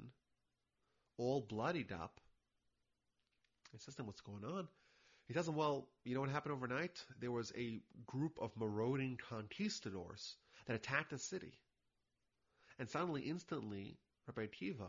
all 1.19 1.41
bloodied 1.41 1.93
up. 1.93 2.21
He 3.73 3.79
says 3.79 3.95
to 3.95 4.03
him, 4.03 4.07
what's 4.07 4.21
going 4.23 4.45
on? 4.45 4.67
He 5.29 5.35
tells 5.35 5.49
him, 5.49 5.57
well, 5.57 5.89
you 6.05 6.15
know 6.15 6.21
what 6.21 6.31
happened 6.31 6.55
overnight? 6.55 7.05
There 7.21 7.33
was 7.33 7.53
a 7.57 7.81
group 8.07 8.39
of 8.41 8.57
marauding 8.57 9.19
conquistadors 9.29 10.37
that 10.67 10.77
attacked 10.77 11.11
the 11.11 11.19
city. 11.19 11.59
And 12.79 12.89
suddenly, 12.89 13.23
instantly, 13.23 13.99
Rabbi 14.27 14.47
Akiva 14.47 14.89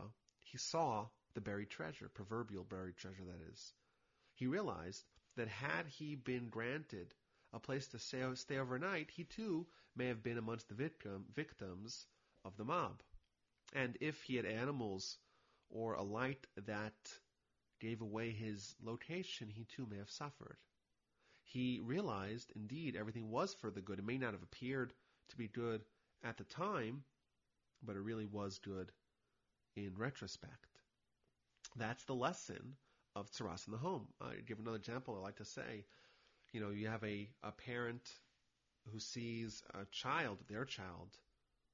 he 0.50 0.58
saw 0.58 1.06
the 1.34 1.40
buried 1.40 1.70
treasure, 1.70 2.08
proverbial 2.08 2.64
buried 2.64 2.96
treasure 2.96 3.24
that 3.24 3.52
is. 3.52 3.72
He 4.34 4.46
realized 4.46 5.04
that 5.36 5.48
had 5.48 5.86
he 5.86 6.14
been 6.14 6.48
granted 6.48 7.14
a 7.52 7.60
place 7.60 7.86
to 7.88 7.98
stay, 7.98 8.24
stay 8.34 8.58
overnight, 8.58 9.10
he 9.10 9.24
too 9.24 9.66
may 9.94 10.06
have 10.06 10.22
been 10.22 10.38
amongst 10.38 10.68
the 10.68 10.74
victim, 10.74 11.26
victims 11.34 12.06
of 12.44 12.56
the 12.56 12.64
mob. 12.64 13.02
And 13.74 13.96
if 14.00 14.22
he 14.22 14.36
had 14.36 14.46
animals 14.46 15.18
or 15.70 15.94
a 15.94 16.02
light 16.02 16.46
that 16.66 16.94
gave 17.80 18.00
away 18.00 18.30
his 18.30 18.74
location, 18.82 19.48
he 19.48 19.64
too 19.64 19.86
may 19.86 19.98
have 19.98 20.10
suffered. 20.10 20.56
He 21.44 21.80
realized, 21.80 22.52
indeed, 22.56 22.96
everything 22.96 23.30
was 23.30 23.54
for 23.54 23.70
the 23.70 23.80
good. 23.80 23.98
It 23.98 24.04
may 24.04 24.18
not 24.18 24.32
have 24.32 24.42
appeared 24.42 24.92
to 25.28 25.36
be 25.36 25.48
good 25.48 25.84
at 26.22 26.36
the 26.36 26.44
time, 26.44 27.04
but 27.82 27.96
it 27.96 28.00
really 28.00 28.26
was 28.26 28.58
good 28.58 28.92
in 29.86 29.94
retrospect. 29.96 30.66
That's 31.76 32.04
the 32.04 32.14
lesson 32.14 32.76
of 33.14 33.30
tzaras 33.30 33.66
in 33.66 33.72
the 33.72 33.78
home. 33.78 34.08
I 34.20 34.34
give 34.46 34.58
another 34.58 34.76
example 34.76 35.16
I 35.16 35.20
like 35.20 35.36
to 35.36 35.44
say. 35.44 35.84
You 36.52 36.60
know, 36.60 36.70
you 36.70 36.88
have 36.88 37.04
a, 37.04 37.28
a 37.42 37.52
parent 37.52 38.08
who 38.92 38.98
sees 38.98 39.62
a 39.74 39.84
child, 39.90 40.38
their 40.48 40.64
child, 40.64 41.16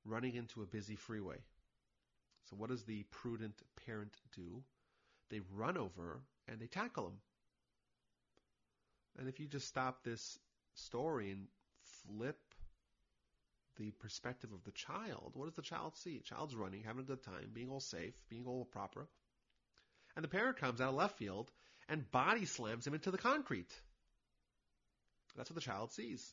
running 0.05 0.34
into 0.34 0.62
a 0.62 0.66
busy 0.66 0.96
freeway. 0.96 1.38
So 2.50 2.57
what 2.57 2.70
does 2.70 2.84
the 2.84 3.05
prudent 3.11 3.62
parent 3.86 4.16
do? 4.34 4.62
They 5.30 5.40
run 5.55 5.78
over 5.78 6.20
and 6.48 6.61
they 6.61 6.66
tackle 6.66 7.07
him. 7.07 7.18
And 9.18 9.28
if 9.28 9.38
you 9.38 9.46
just 9.46 9.68
stop 9.68 10.02
this 10.02 10.38
story 10.74 11.30
and 11.30 11.46
flip 12.07 12.38
the 13.77 13.91
perspective 13.93 14.51
of 14.53 14.64
the 14.64 14.72
child, 14.72 15.33
what 15.35 15.47
does 15.47 15.55
the 15.55 15.62
child 15.62 15.97
see? 15.97 16.20
Child's 16.20 16.55
running, 16.55 16.83
having 16.83 17.03
a 17.03 17.07
good 17.07 17.22
time, 17.22 17.51
being 17.53 17.70
all 17.70 17.81
safe, 17.81 18.14
being 18.29 18.47
all 18.47 18.64
proper. 18.64 19.07
And 20.16 20.25
the 20.25 20.29
parent 20.29 20.59
comes 20.59 20.81
out 20.81 20.91
of 20.91 20.95
left 20.95 21.18
field 21.18 21.51
and 21.89 22.11
body 22.11 22.45
slams 22.45 22.87
him 22.87 22.95
into 22.95 23.11
the 23.11 23.18
concrete. 23.18 23.72
That's 25.37 25.51
what 25.51 25.57
the 25.57 25.61
child 25.61 25.93
sees. 25.93 26.33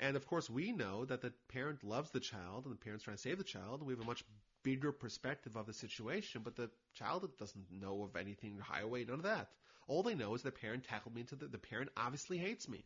And 0.00 0.16
of 0.16 0.26
course, 0.26 0.50
we 0.50 0.72
know 0.72 1.04
that 1.04 1.20
the 1.20 1.32
parent 1.48 1.84
loves 1.84 2.10
the 2.10 2.20
child 2.20 2.64
and 2.64 2.74
the 2.74 2.78
parent's 2.78 3.04
trying 3.04 3.16
to 3.16 3.22
save 3.22 3.38
the 3.38 3.44
child, 3.44 3.82
we 3.82 3.92
have 3.92 4.02
a 4.02 4.06
much 4.06 4.24
bigger 4.64 4.92
perspective 4.92 5.56
of 5.56 5.66
the 5.66 5.72
situation, 5.72 6.42
but 6.44 6.56
the 6.56 6.70
child 6.94 7.28
doesn't 7.38 7.70
know 7.70 8.02
of 8.02 8.16
anything 8.16 8.58
highway, 8.58 9.04
none 9.04 9.18
of 9.18 9.24
that. 9.24 9.48
All 9.86 10.02
they 10.02 10.14
know 10.14 10.34
is 10.34 10.42
the 10.42 10.50
parent 10.50 10.84
tackled 10.84 11.14
me 11.14 11.22
into 11.22 11.36
the, 11.36 11.46
the 11.46 11.58
parent 11.58 11.90
obviously 11.96 12.38
hates 12.38 12.68
me. 12.68 12.84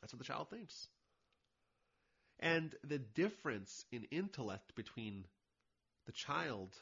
That's 0.00 0.12
what 0.12 0.18
the 0.18 0.24
child 0.24 0.48
thinks. 0.50 0.88
And 2.40 2.74
the 2.82 2.98
difference 2.98 3.84
in 3.92 4.04
intellect 4.10 4.74
between 4.74 5.26
the 6.06 6.12
child 6.12 6.74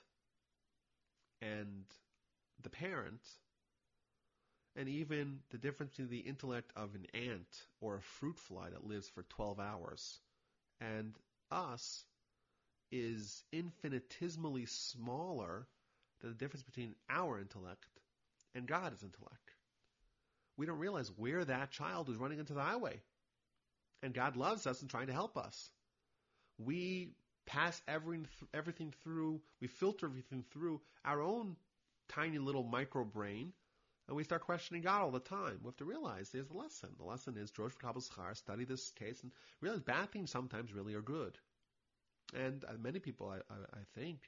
and 1.43 1.85
the 2.63 2.71
parent, 2.71 3.21
and 4.77 4.89
even 4.89 5.41
the 5.51 5.59
difference 5.59 5.93
between 5.93 6.11
the 6.11 6.29
intellect 6.29 6.73
of 6.77 6.95
an 6.95 7.07
ant 7.13 7.67
or 7.81 7.97
a 7.97 8.03
fruit 8.03 8.39
fly 8.39 8.71
that 8.71 8.87
lives 8.87 9.09
for 9.09 9.25
12 9.25 9.59
hours 9.59 10.21
and 10.81 11.15
us 11.51 12.05
is 12.91 13.43
infinitesimally 13.53 14.67
smaller 14.67 15.67
than 16.21 16.31
the 16.31 16.37
difference 16.37 16.63
between 16.63 16.95
our 17.11 17.39
intellect 17.39 17.85
and 18.55 18.67
God's 18.67 19.03
intellect. 19.03 19.55
We 20.57 20.67
don't 20.67 20.79
realize 20.79 21.11
we're 21.17 21.45
that 21.45 21.71
child 21.71 22.07
who's 22.07 22.17
running 22.17 22.39
into 22.39 22.55
the 22.55 22.63
highway. 22.63 23.01
And 24.03 24.15
God 24.15 24.37
loves 24.37 24.67
us 24.67 24.81
and 24.81 24.91
trying 24.91 25.09
to 25.09 25.13
help 25.13 25.37
us. 25.37 25.71
We 26.59 27.11
pass 27.47 27.81
everything, 27.89 28.27
everything 28.53 28.93
through, 29.03 29.41
we 29.61 29.67
filter 29.67 30.07
everything 30.07 30.45
through 30.53 30.81
our 31.05 31.23
own 31.23 31.57
tiny 32.09 32.39
little 32.39 32.63
micro 32.63 33.05
brain, 33.05 33.53
and 34.07 34.17
we 34.17 34.25
start 34.25 34.43
questioning 34.43 34.83
God 34.83 35.03
all 35.03 35.11
the 35.11 35.21
time. 35.21 35.59
We 35.63 35.69
have 35.69 35.77
to 35.77 35.85
realize 35.85 36.31
there's 36.31 36.51
a 36.51 36.57
lesson. 36.57 36.91
The 36.99 37.05
lesson 37.05 37.37
is 37.37 37.51
Drosh 37.51 37.79
Kabbalah 37.79 38.35
study 38.35 38.65
this 38.65 38.91
case, 38.93 39.23
and 39.23 39.33
realize 39.61 39.81
bad 39.81 40.11
things 40.11 40.31
sometimes 40.31 40.73
really 40.73 40.95
are 40.95 41.03
good. 41.03 41.39
And 42.35 42.65
uh, 42.65 42.73
many 42.81 42.99
people, 42.99 43.29
I, 43.29 43.37
I, 43.53 43.57
I 43.73 43.83
think, 43.95 44.19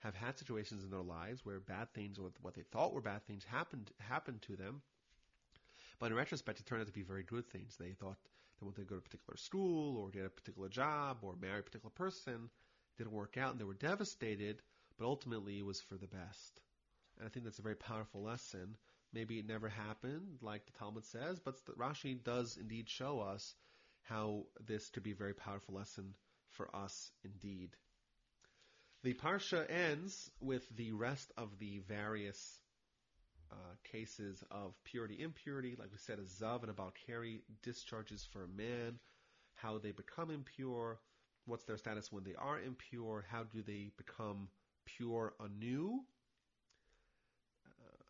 have 0.00 0.14
had 0.14 0.38
situations 0.38 0.84
in 0.84 0.90
their 0.90 1.00
lives 1.00 1.44
where 1.44 1.60
bad 1.60 1.92
things, 1.94 2.18
or 2.18 2.30
what 2.42 2.54
they 2.54 2.62
thought 2.62 2.92
were 2.92 3.00
bad 3.00 3.26
things, 3.26 3.44
happened 3.44 3.90
happened 3.98 4.42
to 4.42 4.56
them. 4.56 4.82
But 5.98 6.10
in 6.10 6.16
retrospect, 6.16 6.60
it 6.60 6.66
turned 6.66 6.82
out 6.82 6.86
to 6.86 6.92
be 6.92 7.02
very 7.02 7.22
good 7.22 7.48
things. 7.48 7.76
They 7.76 7.92
thought 7.92 8.18
they 8.60 8.64
wanted 8.66 8.82
to 8.82 8.88
go 8.88 8.94
to 8.96 9.00
a 9.00 9.02
particular 9.02 9.36
school, 9.36 9.98
or 9.98 10.10
get 10.10 10.26
a 10.26 10.30
particular 10.30 10.68
job, 10.68 11.18
or 11.22 11.36
marry 11.36 11.60
a 11.60 11.62
particular 11.62 11.90
person. 11.90 12.34
It 12.44 13.02
didn't 13.02 13.12
work 13.12 13.36
out, 13.36 13.52
and 13.52 13.60
they 13.60 13.64
were 13.64 13.74
devastated. 13.74 14.62
But 14.98 15.06
ultimately, 15.06 15.58
it 15.58 15.64
was 15.64 15.80
for 15.80 15.96
the 15.96 16.06
best. 16.06 16.60
And 17.18 17.26
I 17.26 17.30
think 17.30 17.44
that's 17.44 17.58
a 17.58 17.62
very 17.62 17.76
powerful 17.76 18.22
lesson. 18.22 18.76
Maybe 19.12 19.38
it 19.38 19.46
never 19.46 19.68
happened, 19.68 20.38
like 20.42 20.66
the 20.66 20.72
Talmud 20.78 21.04
says, 21.04 21.38
but 21.38 21.54
Rashi 21.78 22.22
does 22.22 22.56
indeed 22.56 22.88
show 22.88 23.20
us 23.20 23.54
how 24.02 24.46
this 24.66 24.90
could 24.90 25.02
be 25.02 25.12
a 25.12 25.16
very 25.16 25.34
powerful 25.34 25.74
lesson 25.74 26.14
for 26.50 26.74
us 26.74 27.10
indeed. 27.24 27.70
The 29.02 29.14
parsha 29.14 29.70
ends 29.70 30.30
with 30.40 30.66
the 30.74 30.92
rest 30.92 31.32
of 31.36 31.58
the 31.58 31.78
various 31.78 32.60
uh, 33.52 33.74
cases 33.84 34.42
of 34.50 34.74
purity 34.84 35.22
impurity, 35.22 35.76
like 35.78 35.90
we 35.92 35.98
said, 35.98 36.18
a 36.18 36.22
zav 36.22 36.62
and 36.62 36.70
a 36.70 36.74
baal 36.74 36.92
keri 37.06 37.42
discharges 37.62 38.26
for 38.30 38.44
a 38.44 38.48
man, 38.48 38.98
how 39.54 39.78
they 39.78 39.90
become 39.92 40.30
impure, 40.30 40.98
what's 41.46 41.64
their 41.64 41.76
status 41.76 42.10
when 42.12 42.24
they 42.24 42.34
are 42.34 42.60
impure, 42.60 43.24
how 43.30 43.44
do 43.44 43.62
they 43.62 43.90
become 43.96 44.48
pure 44.84 45.34
anew. 45.40 46.00
Uh, 47.66 48.04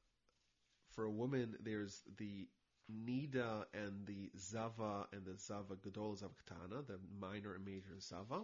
for 0.90 1.04
a 1.04 1.10
woman, 1.10 1.56
there's 1.62 2.02
the 2.18 2.48
nida 2.90 3.64
and 3.74 4.06
the 4.06 4.30
zava 4.38 5.06
and 5.12 5.24
the 5.24 5.36
zava 5.38 5.76
gadol 5.82 6.14
zava 6.14 6.32
katana, 6.46 6.82
the 6.86 6.98
minor 7.20 7.54
and 7.54 7.64
major 7.64 7.98
zava. 8.00 8.42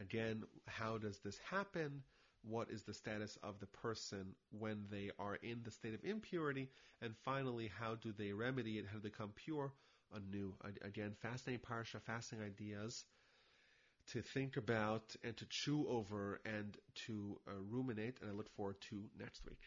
Again, 0.00 0.44
how 0.66 0.98
does 0.98 1.18
this 1.18 1.38
happen? 1.50 2.02
What 2.42 2.70
is 2.70 2.82
the 2.82 2.94
status 2.94 3.38
of 3.42 3.58
the 3.60 3.66
person 3.66 4.34
when 4.50 4.86
they 4.90 5.10
are 5.18 5.36
in 5.36 5.62
the 5.62 5.70
state 5.70 5.94
of 5.94 6.04
impurity? 6.04 6.70
And 7.00 7.16
finally, 7.16 7.68
how 7.68 7.94
do 7.96 8.12
they 8.12 8.32
remedy 8.32 8.78
it? 8.78 8.86
How 8.86 8.94
do 8.94 9.00
they 9.00 9.08
become 9.10 9.32
pure 9.34 9.72
anew? 10.14 10.54
Again, 10.82 11.14
fascinating 11.20 11.64
parsha, 11.66 12.00
fascinating 12.00 12.48
ideas 12.52 13.04
to 14.06 14.22
think 14.22 14.56
about 14.56 15.16
and 15.24 15.36
to 15.36 15.44
chew 15.46 15.86
over 15.88 16.40
and 16.44 16.76
to 16.94 17.40
uh, 17.48 17.52
ruminate. 17.70 18.18
And 18.20 18.30
I 18.30 18.32
look 18.34 18.50
forward 18.50 18.80
to 18.90 19.04
next 19.18 19.44
week. 19.44 19.58